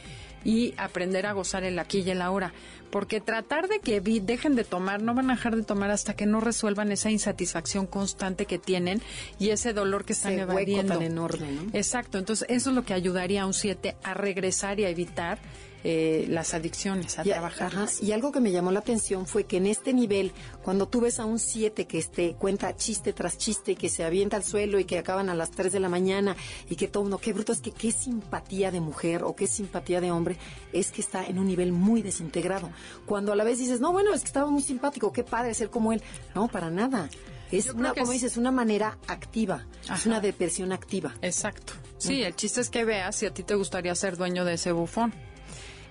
y 0.48 0.74
aprender 0.78 1.26
a 1.26 1.34
gozar 1.34 1.66
el 1.66 1.78
aquí 1.78 2.00
y 2.00 2.10
el 2.10 2.22
ahora. 2.22 2.54
Porque 2.90 3.20
tratar 3.20 3.68
de 3.68 3.80
que 3.80 4.00
dejen 4.00 4.56
de 4.56 4.64
tomar, 4.64 5.02
no 5.02 5.14
van 5.14 5.30
a 5.30 5.36
dejar 5.36 5.58
de 5.58 5.64
tomar 5.64 5.92
hasta 5.92 6.16
que 6.16 6.26
no 6.26 6.40
resuelvan 6.40 6.90
esa 6.90 7.12
insatisfacción 7.12 7.86
constante 7.86 8.46
que 8.46 8.58
tienen 8.58 9.02
y 9.40 9.50
ese 9.50 9.74
dolor 9.74 10.06
que 10.06 10.14
están 10.14 10.40
evadiendo. 10.40 10.94
tan 10.94 11.04
enorme, 11.04 11.52
¿no? 11.52 11.64
Exacto, 11.74 12.18
entonces 12.18 12.48
eso 12.50 12.70
es 12.70 12.76
lo 12.78 12.86
que 12.86 12.94
ayudaría 12.94 13.42
a 13.42 13.46
un 13.46 13.54
7 13.54 13.98
a 14.02 14.14
regresar 14.14 14.80
y 14.80 14.86
a 14.86 14.90
evitar 14.90 15.38
eh, 15.90 16.26
las 16.28 16.54
adicciones, 16.54 17.18
a 17.18 17.24
trabajar. 17.24 17.72
Y 18.02 18.12
algo 18.12 18.34
que 18.34 18.42
me 18.42 18.52
llamó 18.52 18.74
la 18.74 18.80
atención 18.80 19.26
fue 19.26 19.46
que 19.46 19.56
en 19.56 19.68
este 19.68 19.94
nivel, 19.94 20.34
cuando 20.62 20.90
tú 20.90 21.00
ves 21.00 21.18
a 21.18 21.24
un 21.24 21.40
7 21.40 21.88
que 21.88 21.98
este, 21.98 22.34
cuenta 22.34 22.76
chiste 22.76 23.14
tras 23.14 23.38
chiste, 23.38 23.78
que 23.78 23.88
se 23.88 24.04
avienta 24.04 24.36
al 24.36 24.44
suelo 24.44 24.80
y 24.80 24.84
que 24.84 24.98
acaban 24.98 25.30
a 25.30 25.34
las 25.34 25.50
3 25.52 25.72
de 25.72 25.80
la 25.80 25.88
mañana 25.88 26.36
y 26.70 26.76
que 26.76 26.90
todo 26.90 27.04
uno, 27.04 27.20
qué 27.20 27.32
bruto, 27.32 27.54
es 27.54 27.62
que 27.62 27.72
qué 27.72 27.94
simpatía 27.94 28.70
de 28.70 28.82
mujer 28.82 29.24
o 29.24 29.34
qué 29.34 29.48
simpatía 29.48 30.02
de 30.02 30.12
hombre, 30.12 30.36
es 30.74 30.92
que 30.92 31.00
está 31.00 31.26
en 31.26 31.40
un 31.40 31.48
nivel 31.48 31.72
muy 31.72 32.02
desintegrado. 32.02 32.70
Cuando 33.06 33.32
a 33.32 33.38
la 33.38 33.46
vez 33.46 33.58
dices, 33.58 33.80
no, 33.80 33.94
bueno, 33.94 34.14
es 34.14 34.24
que 34.24 34.28
estaba 34.28 34.52
muy 34.52 34.64
simpático, 34.64 35.14
qué 35.14 35.24
padre 35.24 35.54
ser 35.54 35.70
como 35.70 35.94
él. 35.94 36.02
No, 36.36 36.50
para 36.50 36.70
nada. 36.70 37.10
Es 37.50 37.70
una, 37.70 37.94
como 37.94 38.12
dices, 38.12 38.36
una 38.36 38.52
manera 38.52 38.98
activa. 39.08 39.66
Es 39.90 40.06
una 40.06 40.20
depresión 40.20 40.74
activa. 40.74 41.16
Exacto. 41.22 41.72
Sí, 41.98 42.24
el 42.24 42.36
chiste 42.36 42.60
es 42.60 42.70
que 42.70 42.84
veas 42.84 43.16
si 43.16 43.26
a 43.26 43.34
ti 43.34 43.44
te 43.44 43.56
gustaría 43.56 43.96
ser 43.96 44.18
dueño 44.18 44.44
de 44.44 44.56
ese 44.56 44.74
bufón. 44.74 45.14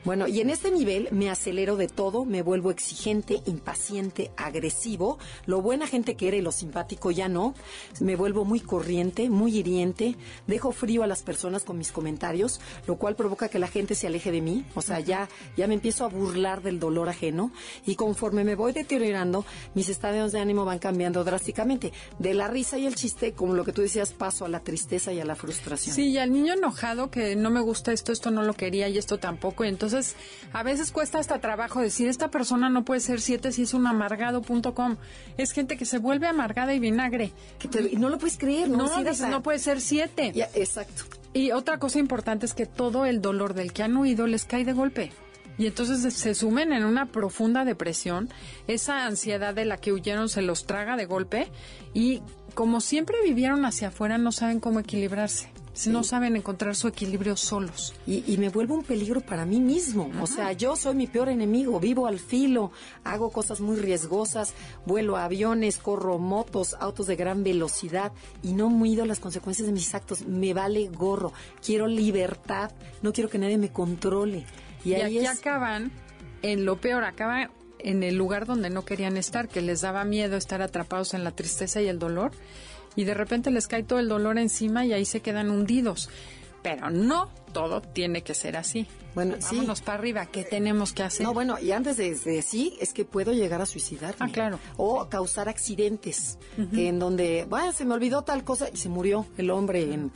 Bueno, 0.06 0.28
y 0.28 0.40
en 0.40 0.50
este 0.50 0.70
nivel 0.70 1.08
me 1.10 1.30
acelero 1.30 1.74
de 1.74 1.88
todo, 1.88 2.24
me 2.24 2.40
vuelvo 2.42 2.70
exigente, 2.70 3.42
impaciente, 3.44 4.30
agresivo, 4.36 5.18
lo 5.46 5.60
buena 5.60 5.88
gente 5.88 6.14
que 6.14 6.28
era 6.28 6.36
y 6.36 6.42
lo 6.42 6.52
simpático 6.52 7.10
ya 7.10 7.28
no, 7.28 7.54
me 7.98 8.14
vuelvo 8.14 8.44
muy 8.44 8.60
corriente, 8.60 9.28
muy 9.28 9.58
hiriente, 9.58 10.14
dejo 10.46 10.70
frío 10.70 11.02
a 11.02 11.08
las 11.08 11.24
personas 11.24 11.64
con 11.64 11.76
mis 11.76 11.90
comentarios, 11.90 12.60
lo 12.86 12.94
cual 12.98 13.16
provoca 13.16 13.48
que 13.48 13.58
la 13.58 13.66
gente 13.66 13.96
se 13.96 14.06
aleje 14.06 14.30
de 14.30 14.42
mí, 14.42 14.64
o 14.76 14.80
sea, 14.80 15.00
ya, 15.00 15.28
ya 15.56 15.66
me 15.66 15.74
empiezo 15.74 16.04
a 16.04 16.08
burlar 16.08 16.62
del 16.62 16.78
dolor 16.78 17.08
ajeno 17.08 17.50
y 17.84 17.96
conforme 17.96 18.44
me 18.44 18.54
voy 18.54 18.72
deteriorando, 18.72 19.44
mis 19.74 19.88
estados 19.88 20.30
de 20.30 20.38
ánimo 20.38 20.64
van 20.64 20.78
cambiando 20.78 21.24
drásticamente. 21.24 21.92
De 22.20 22.32
la 22.32 22.46
risa 22.46 22.78
y 22.78 22.86
el 22.86 22.94
chiste, 22.94 23.32
como 23.32 23.54
lo 23.54 23.64
que 23.64 23.72
tú 23.72 23.82
decías, 23.82 24.12
paso 24.12 24.44
a 24.44 24.48
la 24.48 24.60
tristeza 24.60 25.12
y 25.12 25.18
a 25.18 25.24
la 25.24 25.34
frustración. 25.34 25.96
Sí, 25.96 26.10
y 26.10 26.18
al 26.18 26.30
niño 26.30 26.54
enojado 26.54 27.10
que 27.10 27.34
no 27.34 27.50
me 27.50 27.60
gusta 27.60 27.92
esto, 27.92 28.12
esto 28.12 28.30
no 28.30 28.44
lo 28.44 28.54
quería 28.54 28.88
y 28.88 28.98
esto 28.98 29.18
tampoco. 29.18 29.64
Entonces 29.64 29.95
a 30.52 30.62
veces 30.62 30.92
cuesta 30.92 31.18
hasta 31.18 31.40
trabajo 31.40 31.80
decir, 31.80 32.08
esta 32.08 32.30
persona 32.30 32.68
no 32.68 32.84
puede 32.84 33.00
ser 33.00 33.20
siete 33.20 33.52
si 33.52 33.62
es 33.62 33.74
un 33.74 33.86
amargado.com. 33.86 34.96
Es 35.36 35.52
gente 35.52 35.76
que 35.76 35.84
se 35.84 35.98
vuelve 35.98 36.26
amargada 36.26 36.74
y 36.74 36.78
vinagre. 36.78 37.32
Que 37.58 37.90
y 37.92 37.96
no 37.96 38.08
lo 38.08 38.18
puedes 38.18 38.38
creer, 38.38 38.68
¿no? 38.68 38.86
No, 38.86 39.28
no 39.28 39.42
puede 39.42 39.58
ser 39.58 39.80
siete. 39.80 40.32
exacto. 40.54 41.04
Y 41.32 41.52
otra 41.52 41.78
cosa 41.78 41.98
importante 41.98 42.46
es 42.46 42.54
que 42.54 42.66
todo 42.66 43.04
el 43.04 43.20
dolor 43.20 43.54
del 43.54 43.72
que 43.72 43.82
han 43.82 43.96
huido 43.96 44.26
les 44.26 44.44
cae 44.44 44.64
de 44.64 44.72
golpe. 44.72 45.12
Y 45.58 45.66
entonces 45.66 46.14
se 46.14 46.34
sumen 46.34 46.72
en 46.72 46.84
una 46.84 47.06
profunda 47.06 47.64
depresión, 47.64 48.28
esa 48.66 49.06
ansiedad 49.06 49.54
de 49.54 49.64
la 49.64 49.78
que 49.78 49.92
huyeron 49.92 50.28
se 50.28 50.42
los 50.42 50.66
traga 50.66 50.96
de 50.96 51.06
golpe 51.06 51.48
y 51.94 52.20
como 52.54 52.80
siempre 52.80 53.16
vivieron 53.22 53.64
hacia 53.64 53.88
afuera 53.88 54.18
no 54.18 54.32
saben 54.32 54.60
cómo 54.60 54.80
equilibrarse. 54.80 55.48
No 55.84 56.02
saben 56.02 56.36
encontrar 56.36 56.74
su 56.74 56.88
equilibrio 56.88 57.36
solos. 57.36 57.94
Y, 58.06 58.36
me 58.38 58.48
vuelvo 58.48 58.74
un 58.74 58.82
peligro 58.82 59.20
para 59.20 59.44
mí 59.44 59.60
mismo. 59.60 60.10
O 60.22 60.26
sea, 60.26 60.52
yo 60.52 60.74
soy 60.74 60.94
mi 60.94 61.06
peor 61.06 61.28
enemigo. 61.28 61.78
Vivo 61.78 62.06
al 62.06 62.18
filo, 62.18 62.72
hago 63.04 63.30
cosas 63.30 63.60
muy 63.60 63.76
riesgosas, 63.76 64.54
vuelo 64.86 65.16
aviones, 65.16 65.78
corro 65.78 66.18
motos, 66.18 66.74
autos 66.80 67.06
de 67.06 67.16
gran 67.16 67.44
velocidad 67.44 68.12
y 68.42 68.52
no 68.54 68.70
mido 68.70 69.04
las 69.04 69.20
consecuencias 69.20 69.66
de 69.66 69.72
mis 69.72 69.94
actos. 69.94 70.26
Me 70.26 70.54
vale 70.54 70.88
gorro. 70.88 71.32
Quiero 71.64 71.86
libertad. 71.86 72.70
No 73.02 73.12
quiero 73.12 73.28
que 73.28 73.38
nadie 73.38 73.58
me 73.58 73.70
controle. 73.70 74.46
Y, 74.84 74.94
aquí 74.94 75.26
acaban 75.26 75.92
en 76.42 76.64
lo 76.64 76.80
peor, 76.80 77.04
acaban 77.04 77.50
en 77.78 78.02
el 78.02 78.16
lugar 78.16 78.46
donde 78.46 78.70
no 78.70 78.84
querían 78.84 79.16
estar, 79.16 79.48
que 79.48 79.60
les 79.60 79.82
daba 79.82 80.04
miedo 80.04 80.36
estar 80.36 80.62
atrapados 80.62 81.14
en 81.14 81.24
la 81.24 81.32
tristeza 81.32 81.80
y 81.82 81.88
el 81.88 81.98
dolor, 81.98 82.32
y 82.96 83.04
de 83.04 83.14
repente 83.14 83.50
les 83.50 83.68
cae 83.68 83.82
todo 83.82 83.98
el 83.98 84.08
dolor 84.08 84.38
encima 84.38 84.84
y 84.84 84.92
ahí 84.92 85.04
se 85.04 85.20
quedan 85.20 85.50
hundidos. 85.50 86.08
Pero 86.62 86.90
no 86.90 87.30
todo 87.52 87.80
tiene 87.80 88.22
que 88.22 88.34
ser 88.34 88.56
así. 88.56 88.86
Bueno, 89.14 89.36
Vámonos 89.40 89.80
para 89.80 89.98
arriba, 89.98 90.26
¿qué 90.26 90.44
tenemos 90.44 90.92
que 90.92 91.02
hacer? 91.02 91.24
No, 91.24 91.32
bueno, 91.32 91.58
y 91.58 91.72
antes 91.72 91.96
de, 91.96 92.10
decir 92.10 92.42
sí, 92.42 92.76
es 92.80 92.92
que 92.92 93.06
puedo 93.06 93.32
llegar 93.32 93.62
a 93.62 93.66
suicidarme. 93.66 94.16
Ah, 94.18 94.28
claro. 94.30 94.58
O 94.76 95.08
causar 95.08 95.48
accidentes, 95.48 96.38
en 96.58 96.98
donde, 96.98 97.46
bueno, 97.48 97.72
se 97.72 97.86
me 97.86 97.94
olvidó 97.94 98.22
tal 98.22 98.44
cosa 98.44 98.68
y 98.70 98.76
se 98.76 98.90
murió 98.90 99.24
el 99.38 99.50
hombre 99.50 99.94
en, 99.94 100.12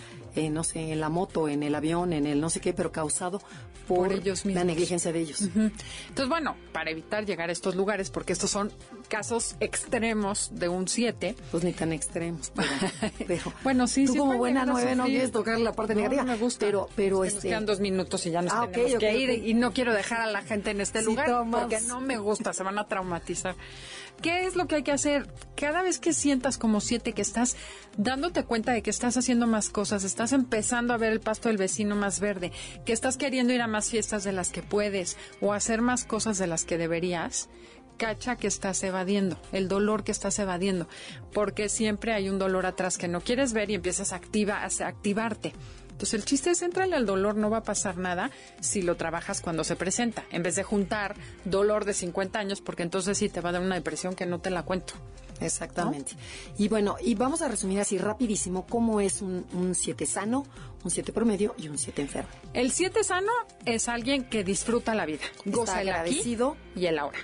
no 0.50 0.64
sé, 0.64 0.92
en 0.92 1.00
la 1.00 1.08
moto, 1.08 1.48
en 1.48 1.62
el 1.62 1.74
avión, 1.74 2.12
en 2.12 2.26
el 2.26 2.40
no 2.40 2.50
sé 2.50 2.60
qué, 2.60 2.72
pero 2.72 2.92
causado 2.92 3.40
por, 3.86 4.12
ellos 4.12 4.44
mismos. 4.44 4.60
la 4.60 4.64
negligencia 4.64 5.12
de 5.12 5.20
ellos. 5.20 5.42
Entonces, 5.42 6.28
bueno, 6.28 6.56
para 6.72 6.90
evitar 6.90 7.26
llegar 7.26 7.48
a 7.48 7.52
estos 7.52 7.74
lugares, 7.74 8.10
porque 8.10 8.32
estos 8.32 8.50
son 8.50 8.72
casos 9.08 9.56
extremos 9.60 10.50
de 10.52 10.68
un 10.68 10.86
7. 10.86 11.34
Pues 11.50 11.64
ni 11.64 11.72
tan 11.72 11.92
extremos, 11.92 12.52
pero, 13.26 13.52
bueno, 13.64 13.86
sí, 13.86 14.06
tú 14.06 14.12
sí. 14.12 14.18
como 14.18 14.36
buena 14.36 14.64
nueve 14.64 14.94
no 14.94 15.06
quieres 15.06 15.32
tocar 15.32 15.58
la 15.58 15.72
parte 15.72 15.94
negativa. 15.94 16.22
me 16.24 16.36
gusta. 16.36 16.66
Pero, 16.66 16.88
pero 16.94 17.24
este... 17.24 17.36
Nos 17.36 17.44
quedan 17.44 17.66
dos 17.66 17.80
minutos 17.80 18.26
y 18.26 18.30
ya 18.30 18.42
nos 18.42 18.52
ah, 18.52 18.68
tenemos 18.70 18.98
que 18.98 19.18
ir 19.18 19.30
y 19.30 19.54
no 19.54 19.72
quiero 19.72 19.92
dejar 19.92 20.20
a 20.20 20.26
la 20.26 20.42
gente 20.42 20.70
en 20.70 20.80
este 20.80 21.02
lugar 21.02 21.44
porque 21.50 21.80
no 21.82 22.00
me 22.00 22.18
gusta, 22.18 22.52
se 22.52 22.62
van 22.62 22.78
a 22.78 22.86
traumatizar. 22.86 23.56
¿Qué 24.22 24.44
es 24.44 24.54
lo 24.54 24.66
que 24.66 24.76
hay 24.76 24.82
que 24.82 24.92
hacer? 24.92 25.26
Cada 25.56 25.82
vez 25.82 25.98
que 25.98 26.12
sientas 26.12 26.58
como 26.58 26.80
siete 26.80 27.14
que 27.14 27.22
estás 27.22 27.56
dándote 27.96 28.44
cuenta 28.44 28.72
de 28.72 28.82
que 28.82 28.90
estás 28.90 29.16
haciendo 29.16 29.46
más 29.46 29.70
cosas, 29.70 30.04
estás 30.04 30.32
empezando 30.32 30.92
a 30.92 30.98
ver 30.98 31.12
el 31.12 31.20
pasto 31.20 31.48
del 31.48 31.56
vecino 31.56 31.96
más 31.96 32.20
verde, 32.20 32.52
que 32.84 32.92
estás 32.92 33.16
queriendo 33.16 33.54
ir 33.54 33.62
a 33.62 33.66
más 33.66 33.88
fiestas 33.88 34.22
de 34.22 34.32
las 34.32 34.50
que 34.50 34.62
puedes 34.62 35.16
o 35.40 35.54
hacer 35.54 35.80
más 35.80 36.04
cosas 36.04 36.36
de 36.36 36.46
las 36.46 36.66
que 36.66 36.76
deberías, 36.76 37.48
cacha 37.96 38.36
que 38.36 38.46
estás 38.46 38.82
evadiendo, 38.82 39.40
el 39.52 39.68
dolor 39.68 40.04
que 40.04 40.12
estás 40.12 40.38
evadiendo, 40.38 40.86
porque 41.32 41.70
siempre 41.70 42.12
hay 42.12 42.28
un 42.28 42.38
dolor 42.38 42.66
atrás 42.66 42.98
que 42.98 43.08
no 43.08 43.22
quieres 43.22 43.54
ver 43.54 43.70
y 43.70 43.74
empiezas 43.74 44.12
a, 44.12 44.16
activa, 44.16 44.62
a 44.62 44.86
activarte. 44.86 45.52
Entonces 46.00 46.18
el 46.18 46.24
chiste 46.24 46.48
es 46.48 46.62
entrarle 46.62 46.96
al 46.96 47.04
dolor, 47.04 47.36
no 47.36 47.50
va 47.50 47.58
a 47.58 47.62
pasar 47.62 47.98
nada 47.98 48.30
si 48.58 48.80
lo 48.80 48.96
trabajas 48.96 49.42
cuando 49.42 49.64
se 49.64 49.76
presenta, 49.76 50.24
en 50.30 50.42
vez 50.42 50.56
de 50.56 50.62
juntar 50.62 51.14
dolor 51.44 51.84
de 51.84 51.92
50 51.92 52.38
años, 52.38 52.62
porque 52.62 52.82
entonces 52.82 53.18
sí 53.18 53.28
te 53.28 53.42
va 53.42 53.50
a 53.50 53.52
dar 53.52 53.60
una 53.60 53.74
depresión 53.74 54.14
que 54.14 54.24
no 54.24 54.38
te 54.38 54.48
la 54.48 54.62
cuento. 54.62 54.94
Exactamente. 55.42 56.12
Y 56.56 56.68
bueno, 56.68 56.96
y 57.02 57.16
vamos 57.16 57.42
a 57.42 57.48
resumir 57.48 57.80
así 57.80 57.98
rapidísimo 57.98 58.64
cómo 58.64 59.02
es 59.02 59.20
un 59.20 59.74
7 59.74 60.06
sano, 60.06 60.46
un 60.82 60.90
7 60.90 61.12
promedio 61.12 61.54
y 61.58 61.68
un 61.68 61.76
7 61.76 62.00
enfermo. 62.00 62.30
El 62.54 62.72
7 62.72 63.04
sano 63.04 63.32
es 63.66 63.86
alguien 63.86 64.24
que 64.24 64.42
disfruta 64.42 64.94
la 64.94 65.04
vida, 65.04 65.24
goza 65.44 65.82
el 65.82 65.90
agradecido 65.90 66.56
y 66.74 66.86
el 66.86 66.98
ahora 66.98 67.18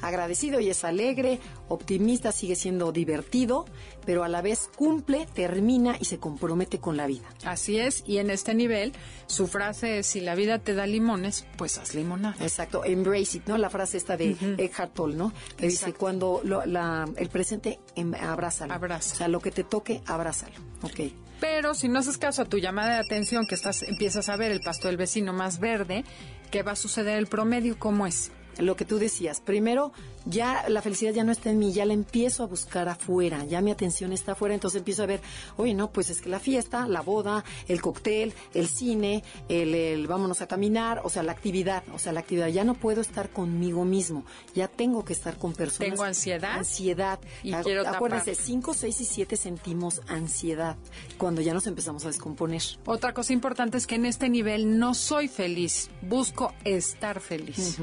agradecido 0.00 0.60
y 0.60 0.70
es 0.70 0.84
alegre, 0.84 1.40
optimista, 1.68 2.32
sigue 2.32 2.56
siendo 2.56 2.92
divertido, 2.92 3.66
pero 4.04 4.24
a 4.24 4.28
la 4.28 4.42
vez 4.42 4.70
cumple, 4.76 5.26
termina 5.34 5.96
y 5.98 6.04
se 6.04 6.18
compromete 6.18 6.78
con 6.78 6.96
la 6.96 7.06
vida. 7.06 7.24
Así 7.44 7.78
es, 7.78 8.02
y 8.06 8.18
en 8.18 8.30
este 8.30 8.54
nivel, 8.54 8.92
su 9.26 9.46
frase 9.46 9.98
es, 9.98 10.06
si 10.06 10.20
la 10.20 10.34
vida 10.34 10.58
te 10.58 10.74
da 10.74 10.86
limones, 10.86 11.46
pues 11.56 11.78
haz 11.78 11.94
limonada. 11.94 12.36
Exacto, 12.40 12.84
embrace 12.84 13.38
it, 13.38 13.46
¿no? 13.46 13.58
La 13.58 13.70
frase 13.70 13.96
esta 13.96 14.16
de 14.16 14.36
Eckhart 14.58 14.94
Tolle, 14.94 15.16
¿no? 15.16 15.32
Que 15.56 15.68
dice, 15.68 15.92
cuando 15.92 16.42
el 16.44 17.28
presente, 17.28 17.80
em, 17.94 18.14
abrázalo. 18.14 18.74
Abraza. 18.74 19.14
O 19.14 19.16
sea, 19.18 19.28
lo 19.28 19.40
que 19.40 19.50
te 19.50 19.64
toque, 19.64 20.02
abrázalo. 20.06 20.54
Ok. 20.82 21.12
Pero 21.40 21.74
si 21.74 21.88
no 21.88 21.98
haces 21.98 22.16
caso 22.16 22.42
a 22.42 22.44
tu 22.44 22.58
llamada 22.58 22.94
de 22.94 23.00
atención, 23.00 23.46
que 23.46 23.54
estás, 23.54 23.82
empiezas 23.82 24.28
a 24.28 24.36
ver 24.36 24.50
el 24.52 24.60
pasto 24.60 24.88
del 24.88 24.96
vecino 24.96 25.32
más 25.32 25.58
verde, 25.58 26.04
¿qué 26.50 26.62
va 26.62 26.72
a 26.72 26.76
suceder 26.76 27.18
el 27.18 27.26
promedio? 27.26 27.78
¿Cómo 27.78 28.06
es? 28.06 28.30
Lo 28.58 28.76
que 28.76 28.84
tú 28.84 28.98
decías. 28.98 29.40
Primero, 29.40 29.92
ya 30.26 30.68
la 30.68 30.82
felicidad 30.82 31.12
ya 31.12 31.24
no 31.24 31.32
está 31.32 31.50
en 31.50 31.58
mí, 31.58 31.72
ya 31.72 31.84
la 31.84 31.92
empiezo 31.92 32.42
a 32.42 32.46
buscar 32.46 32.88
afuera, 32.88 33.44
ya 33.44 33.60
mi 33.60 33.70
atención 33.70 34.12
está 34.12 34.32
afuera, 34.32 34.54
entonces 34.54 34.78
empiezo 34.78 35.02
a 35.02 35.06
ver, 35.06 35.20
oye, 35.56 35.74
no, 35.74 35.90
pues 35.90 36.10
es 36.10 36.20
que 36.20 36.28
la 36.28 36.40
fiesta, 36.40 36.88
la 36.88 37.02
boda, 37.02 37.44
el 37.68 37.80
cóctel, 37.82 38.32
el 38.54 38.68
cine, 38.68 39.22
el, 39.48 40.06
vámonos 40.06 40.40
a 40.40 40.46
caminar, 40.46 41.00
o 41.04 41.10
sea, 41.10 41.22
la 41.22 41.32
actividad, 41.32 41.84
o 41.92 41.98
sea, 41.98 42.12
la 42.12 42.20
actividad, 42.20 42.48
ya 42.48 42.64
no 42.64 42.74
puedo 42.74 43.00
estar 43.00 43.30
conmigo 43.30 43.84
mismo, 43.84 44.24
ya 44.54 44.68
tengo 44.68 45.04
que 45.04 45.12
estar 45.12 45.36
con 45.36 45.52
personas. 45.52 45.90
Tengo 45.90 46.04
ansiedad. 46.04 46.58
Ansiedad. 46.58 47.18
Y 47.42 47.52
quiero 47.52 47.86
Acuérdense, 47.86 48.34
5, 48.34 48.74
6 48.74 49.00
y 49.00 49.04
7 49.04 49.36
sentimos 49.36 50.00
ansiedad 50.08 50.76
cuando 51.18 51.40
ya 51.42 51.52
nos 51.52 51.66
empezamos 51.66 52.04
a 52.04 52.08
descomponer. 52.08 52.62
Otra 52.86 53.12
cosa 53.12 53.32
importante 53.32 53.76
es 53.78 53.86
que 53.86 53.96
en 53.96 54.06
este 54.06 54.28
nivel 54.28 54.78
no 54.78 54.94
soy 54.94 55.28
feliz, 55.28 55.90
busco 56.02 56.52
estar 56.64 57.20
feliz 57.20 57.78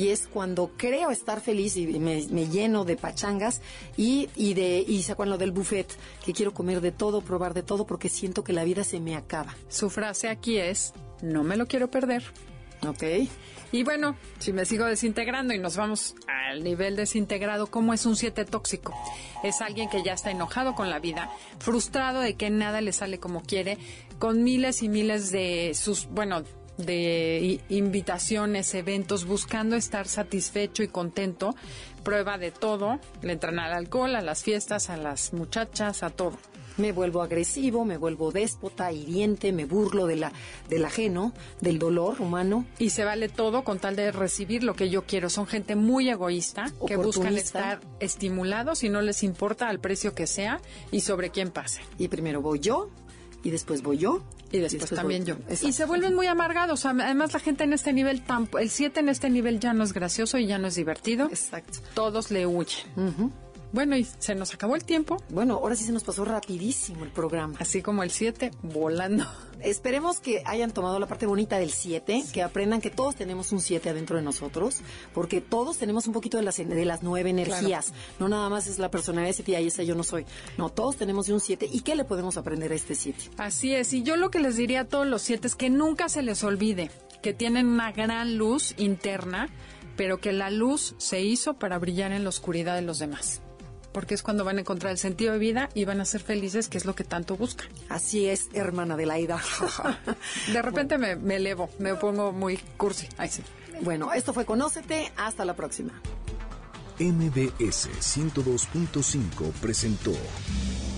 y 0.00 0.08
es 0.08 0.26
cuando 0.26 0.70
creo 0.78 1.10
estar 1.10 1.42
feliz 1.42 1.76
y 1.76 1.86
me, 1.98 2.22
lleno 2.48 2.86
de 2.86 2.96
pachangas 2.96 3.60
y, 3.98 4.30
y 4.34 4.54
de 4.54 4.82
y 4.88 5.02
saco 5.02 5.26
lo 5.26 5.36
del 5.36 5.50
buffet, 5.50 5.94
que 6.24 6.32
quiero 6.32 6.54
comer 6.54 6.80
de 6.80 6.90
todo, 6.90 7.20
probar 7.20 7.52
de 7.52 7.62
todo 7.62 7.86
porque 7.86 8.08
siento 8.08 8.42
que 8.42 8.54
la 8.54 8.64
vida 8.64 8.82
se 8.82 8.98
me 8.98 9.14
acaba. 9.14 9.54
Su 9.68 9.90
frase 9.90 10.30
aquí 10.30 10.56
es, 10.56 10.94
no 11.20 11.44
me 11.44 11.58
lo 11.58 11.66
quiero 11.66 11.90
perder. 11.90 12.24
Ok. 12.88 13.02
Y 13.72 13.82
bueno, 13.84 14.16
si 14.38 14.54
me 14.54 14.64
sigo 14.64 14.86
desintegrando 14.86 15.52
y 15.52 15.58
nos 15.58 15.76
vamos 15.76 16.14
al 16.26 16.64
nivel 16.64 16.96
desintegrado, 16.96 17.66
¿cómo 17.66 17.92
es 17.92 18.06
un 18.06 18.16
7 18.16 18.46
tóxico? 18.46 18.94
Es 19.44 19.60
alguien 19.60 19.90
que 19.90 20.02
ya 20.02 20.14
está 20.14 20.30
enojado 20.30 20.74
con 20.74 20.88
la 20.88 20.98
vida, 20.98 21.30
frustrado 21.58 22.20
de 22.20 22.36
que 22.36 22.48
nada 22.48 22.80
le 22.80 22.94
sale 22.94 23.20
como 23.20 23.42
quiere, 23.42 23.76
con 24.18 24.42
miles 24.42 24.82
y 24.82 24.88
miles 24.88 25.30
de 25.30 25.72
sus, 25.74 26.06
bueno, 26.06 26.42
de 26.86 27.60
invitaciones, 27.68 28.74
eventos, 28.74 29.24
buscando 29.24 29.76
estar 29.76 30.08
satisfecho 30.08 30.82
y 30.82 30.88
contento. 30.88 31.54
Prueba 32.02 32.38
de 32.38 32.50
todo, 32.50 32.98
le 33.22 33.32
entran 33.32 33.58
al 33.58 33.72
alcohol, 33.72 34.16
a 34.16 34.22
las 34.22 34.42
fiestas, 34.42 34.90
a 34.90 34.96
las 34.96 35.32
muchachas, 35.32 36.02
a 36.02 36.10
todo. 36.10 36.38
Me 36.76 36.92
vuelvo 36.92 37.20
agresivo, 37.20 37.84
me 37.84 37.98
vuelvo 37.98 38.32
déspota, 38.32 38.90
hiriente, 38.90 39.52
me 39.52 39.66
burlo 39.66 40.06
de 40.06 40.16
la, 40.16 40.32
del 40.70 40.84
ajeno, 40.86 41.34
del 41.60 41.78
dolor 41.78 42.22
humano. 42.22 42.64
Y 42.78 42.90
se 42.90 43.04
vale 43.04 43.28
todo 43.28 43.64
con 43.64 43.78
tal 43.78 43.96
de 43.96 44.12
recibir 44.12 44.62
lo 44.62 44.74
que 44.74 44.88
yo 44.88 45.02
quiero. 45.02 45.28
Son 45.28 45.46
gente 45.46 45.76
muy 45.76 46.08
egoísta 46.08 46.72
que 46.86 46.96
buscan 46.96 47.36
estar 47.36 47.80
estimulados 47.98 48.82
y 48.82 48.88
no 48.88 49.02
les 49.02 49.22
importa 49.22 49.68
al 49.68 49.80
precio 49.80 50.14
que 50.14 50.26
sea 50.26 50.60
y 50.90 51.00
sobre 51.00 51.30
quién 51.30 51.50
pase. 51.50 51.82
Y 51.98 52.08
primero 52.08 52.40
voy 52.40 52.60
yo, 52.60 52.88
y 53.42 53.50
después 53.50 53.82
voy 53.82 53.98
yo. 53.98 54.22
Y 54.52 54.58
después, 54.58 54.90
también 54.90 55.24
yo. 55.24 55.36
Y 55.62 55.72
se 55.72 55.84
vuelven 55.84 56.14
muy 56.14 56.26
amargados. 56.26 56.84
Además, 56.84 57.32
la 57.32 57.38
gente 57.38 57.64
en 57.64 57.72
este 57.72 57.92
nivel, 57.92 58.22
el 58.58 58.70
7 58.70 59.00
en 59.00 59.08
este 59.08 59.30
nivel 59.30 59.60
ya 59.60 59.72
no 59.72 59.84
es 59.84 59.92
gracioso 59.92 60.38
y 60.38 60.46
ya 60.46 60.58
no 60.58 60.66
es 60.66 60.74
divertido. 60.74 61.26
Exacto. 61.26 61.78
Todos 61.94 62.30
le 62.30 62.46
huyen. 62.46 63.32
Bueno, 63.72 63.96
y 63.96 64.04
se 64.04 64.34
nos 64.34 64.52
acabó 64.52 64.74
el 64.74 64.84
tiempo, 64.84 65.16
Bueno, 65.28 65.54
ahora 65.54 65.76
sí 65.76 65.84
se 65.84 65.92
nos 65.92 66.02
pasó 66.02 66.24
rapidísimo 66.24 67.04
el 67.04 67.10
programa. 67.10 67.54
así 67.60 67.82
como 67.82 68.02
el 68.02 68.10
7, 68.10 68.50
volando. 68.62 69.26
Esperemos 69.60 70.20
que 70.20 70.42
hayan 70.46 70.72
tomado 70.72 70.98
la 70.98 71.06
parte 71.06 71.26
bonita 71.26 71.58
del 71.58 71.70
7, 71.70 72.24
que 72.32 72.42
aprendan 72.42 72.80
que 72.80 72.90
todos 72.90 73.14
tenemos 73.14 73.52
un 73.52 73.60
7 73.60 73.90
adentro 73.90 74.16
de 74.16 74.22
nosotros, 74.22 74.80
porque 75.14 75.40
todos 75.40 75.76
tenemos 75.76 76.06
un 76.06 76.14
poquito 76.14 76.38
de 76.38 76.42
las, 76.42 76.56
de 76.56 76.84
las 76.84 77.02
nueve 77.02 77.30
energías. 77.30 77.92
No 78.18 78.28
nada 78.28 78.48
más 78.48 78.66
es 78.66 78.78
la 78.78 78.90
personalidad 78.90 79.28
de 79.30 79.34
7 79.34 79.60
y 79.62 79.66
esa 79.66 79.82
yo 79.82 79.94
no 79.94 80.02
soy. 80.02 80.24
No, 80.56 80.70
todos 80.70 80.96
tenemos 80.96 81.28
un 81.28 81.40
7. 81.40 81.68
¿Y 81.70 81.80
qué 81.80 81.94
le 81.94 82.04
podemos 82.04 82.36
aprender 82.38 82.72
a 82.72 82.74
este 82.74 82.94
7? 82.94 83.30
Así 83.36 83.74
es, 83.74 83.92
y 83.92 84.02
yo 84.02 84.16
lo 84.16 84.30
que 84.30 84.40
les 84.40 84.56
diría 84.56 84.80
a 84.80 84.84
todos 84.86 85.06
los 85.06 85.22
siete 85.22 85.46
es 85.46 85.54
que 85.56 85.70
nunca 85.70 86.08
se 86.08 86.22
les 86.22 86.42
olvide 86.42 86.90
que 87.22 87.34
tienen 87.34 87.66
una 87.66 87.92
gran 87.92 88.36
luz 88.36 88.74
interna, 88.78 89.48
pero 89.96 90.18
que 90.20 90.32
la 90.32 90.50
luz 90.50 90.94
se 90.98 91.20
hizo 91.20 91.54
para 91.54 91.78
brillar 91.78 92.12
en 92.12 92.22
la 92.22 92.30
oscuridad 92.30 92.74
de 92.74 92.82
los 92.82 92.98
demás. 92.98 93.42
Porque 93.92 94.14
es 94.14 94.22
cuando 94.22 94.44
van 94.44 94.58
a 94.58 94.60
encontrar 94.60 94.92
el 94.92 94.98
sentido 94.98 95.32
de 95.32 95.38
vida 95.38 95.68
y 95.74 95.84
van 95.84 96.00
a 96.00 96.04
ser 96.04 96.20
felices, 96.20 96.68
que 96.68 96.78
es 96.78 96.84
lo 96.84 96.94
que 96.94 97.04
tanto 97.04 97.36
buscan. 97.36 97.68
Así 97.88 98.28
es, 98.28 98.48
hermana 98.52 98.96
de 98.96 99.06
Laida. 99.06 99.40
De 100.52 100.62
repente 100.62 100.98
me, 100.98 101.16
me 101.16 101.36
elevo, 101.36 101.70
me 101.78 101.94
pongo 101.94 102.32
muy 102.32 102.56
cursi. 102.76 103.08
Ay, 103.16 103.28
sí. 103.28 103.42
bueno, 103.82 104.12
esto 104.12 104.32
fue 104.32 104.44
Conócete. 104.44 105.12
Hasta 105.16 105.44
la 105.44 105.54
próxima. 105.54 105.92
MBS 107.00 107.88
102.5 107.98 109.52
presentó 109.60 110.12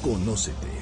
Conócete. 0.03 0.82